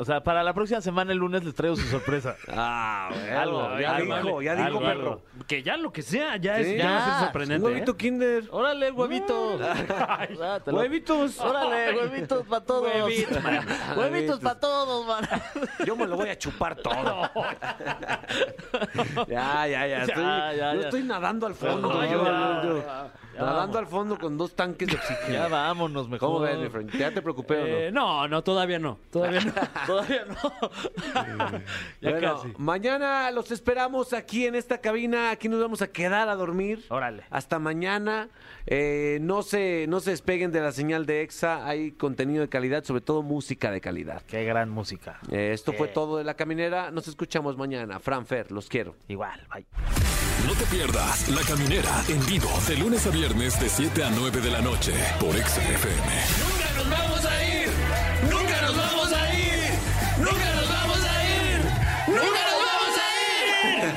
O 0.00 0.04
sea, 0.04 0.22
para 0.22 0.44
la 0.44 0.54
próxima 0.54 0.80
semana, 0.80 1.10
el 1.10 1.18
lunes, 1.18 1.42
les 1.44 1.54
traigo 1.54 1.74
su 1.74 1.82
sorpresa. 1.88 2.36
Ah, 2.50 3.08
bueno, 3.10 3.38
Algo, 3.40 3.78
ya 3.80 3.96
algo, 3.96 4.14
dijo, 4.16 4.42
ya 4.42 4.54
dijo, 4.54 4.66
algo, 4.66 4.80
perro. 4.80 4.90
algo. 5.00 5.22
Que 5.48 5.62
ya 5.64 5.76
lo 5.76 5.92
que 5.92 6.02
sea, 6.02 6.36
ya, 6.36 6.58
es, 6.60 6.68
Sí. 6.68 6.76
ya 6.76 6.84
va 6.90 6.96
a 6.96 6.98
Ya. 6.98 7.04
ser 7.14 7.24
sorprendente. 7.24 7.66
Un 7.66 7.72
huevito 7.72 7.92
¿eh? 7.92 7.96
Kinder. 7.96 8.44
Órale, 8.50 8.90
huevito. 8.92 9.58
Huevitos. 10.66 11.40
Órale, 11.40 11.96
huevitos 11.98 12.46
para 12.46 12.64
todos. 12.64 12.92
Huevitos, 13.04 13.42
man. 13.42 13.66
Huevitos 13.96 14.38
para 14.40 14.60
todos, 14.60 15.06
man. 15.06 15.28
Yo 15.84 15.96
me 15.96 16.06
lo 16.06 16.16
voy 16.16 16.28
a 16.28 16.38
chupar 16.38 16.76
todo. 16.76 17.22
ya, 19.28 19.66
ya, 19.66 19.86
ya. 19.86 20.02
Estoy, 20.04 20.22
Ya, 20.24 20.52
ya, 20.54 20.74
yo 20.74 20.80
estoy 20.82 21.02
nadando 21.02 21.46
al 21.46 21.54
fondo. 21.54 21.88
No, 21.92 22.04
yo, 22.04 22.24
ya, 22.24 22.62
yo- 22.62 22.78
ya, 22.78 23.10
ya 23.34 23.40
nadando 23.40 23.60
vamos. 23.60 23.76
al 23.76 23.86
fondo 23.86 24.18
con 24.18 24.36
dos 24.36 24.54
tanques 24.54 24.88
de 24.88 24.96
oxígeno. 24.96 25.32
Ya 25.32 25.48
vámonos 25.48 26.08
mejor. 26.08 26.28
¿Cómo 26.28 26.40
ves, 26.40 26.58
mi 26.58 26.68
friend? 26.68 26.90
¿Ya 26.96 27.10
te 27.12 27.22
preocupé 27.22 27.54
o 27.56 27.60
no? 27.60 27.66
Eh, 27.66 27.90
no, 27.92 28.28
no, 28.28 28.42
todavía 28.42 28.78
no. 28.78 28.98
Todavía 29.12 29.40
no. 29.40 29.52
Todavía 29.88 30.24
no. 30.26 30.70
ya 32.00 32.10
Bueno, 32.10 32.36
casi. 32.36 32.52
mañana 32.58 33.30
los 33.32 33.50
esperamos 33.50 34.12
aquí 34.12 34.46
en 34.46 34.54
esta 34.54 34.78
cabina. 34.78 35.30
Aquí 35.30 35.48
nos 35.48 35.60
vamos 35.60 35.82
a 35.82 35.88
quedar 35.88 36.28
a 36.28 36.36
dormir. 36.36 36.84
Órale. 36.90 37.24
Hasta 37.30 37.58
mañana. 37.58 38.28
Eh, 38.66 39.18
no, 39.22 39.42
se, 39.42 39.86
no 39.88 40.00
se 40.00 40.10
despeguen 40.10 40.52
de 40.52 40.60
la 40.60 40.72
señal 40.72 41.06
de 41.06 41.22
EXA. 41.22 41.66
Hay 41.66 41.92
contenido 41.92 42.42
de 42.42 42.48
calidad, 42.48 42.84
sobre 42.84 43.00
todo 43.00 43.22
música 43.22 43.70
de 43.70 43.80
calidad. 43.80 44.22
Qué 44.26 44.44
gran 44.44 44.68
música. 44.70 45.18
Eh, 45.30 45.52
esto 45.54 45.72
fue 45.72 45.88
todo 45.88 46.18
de 46.18 46.24
la 46.24 46.34
caminera. 46.34 46.90
Nos 46.90 47.08
escuchamos 47.08 47.56
mañana. 47.56 47.98
Fran 47.98 48.26
Fer, 48.26 48.52
los 48.52 48.68
quiero. 48.68 48.94
Igual, 49.08 49.40
bye. 49.52 49.66
No 50.46 50.52
te 50.54 50.64
pierdas 50.66 51.28
La 51.30 51.42
Caminera 51.42 51.90
en 52.08 52.24
vivo 52.26 52.48
de 52.68 52.76
lunes 52.76 53.06
a 53.06 53.10
viernes 53.10 53.58
de 53.60 53.68
7 53.68 54.04
a 54.04 54.10
9 54.10 54.40
de 54.40 54.50
la 54.50 54.60
noche 54.60 54.92
por 55.18 55.34
Exa 55.34 55.60
FM. 55.62 56.12
¡Nunca 56.38 56.72
nos 56.76 56.90
vamos 56.90 57.24
a 57.26 57.42
ir! 57.44 57.47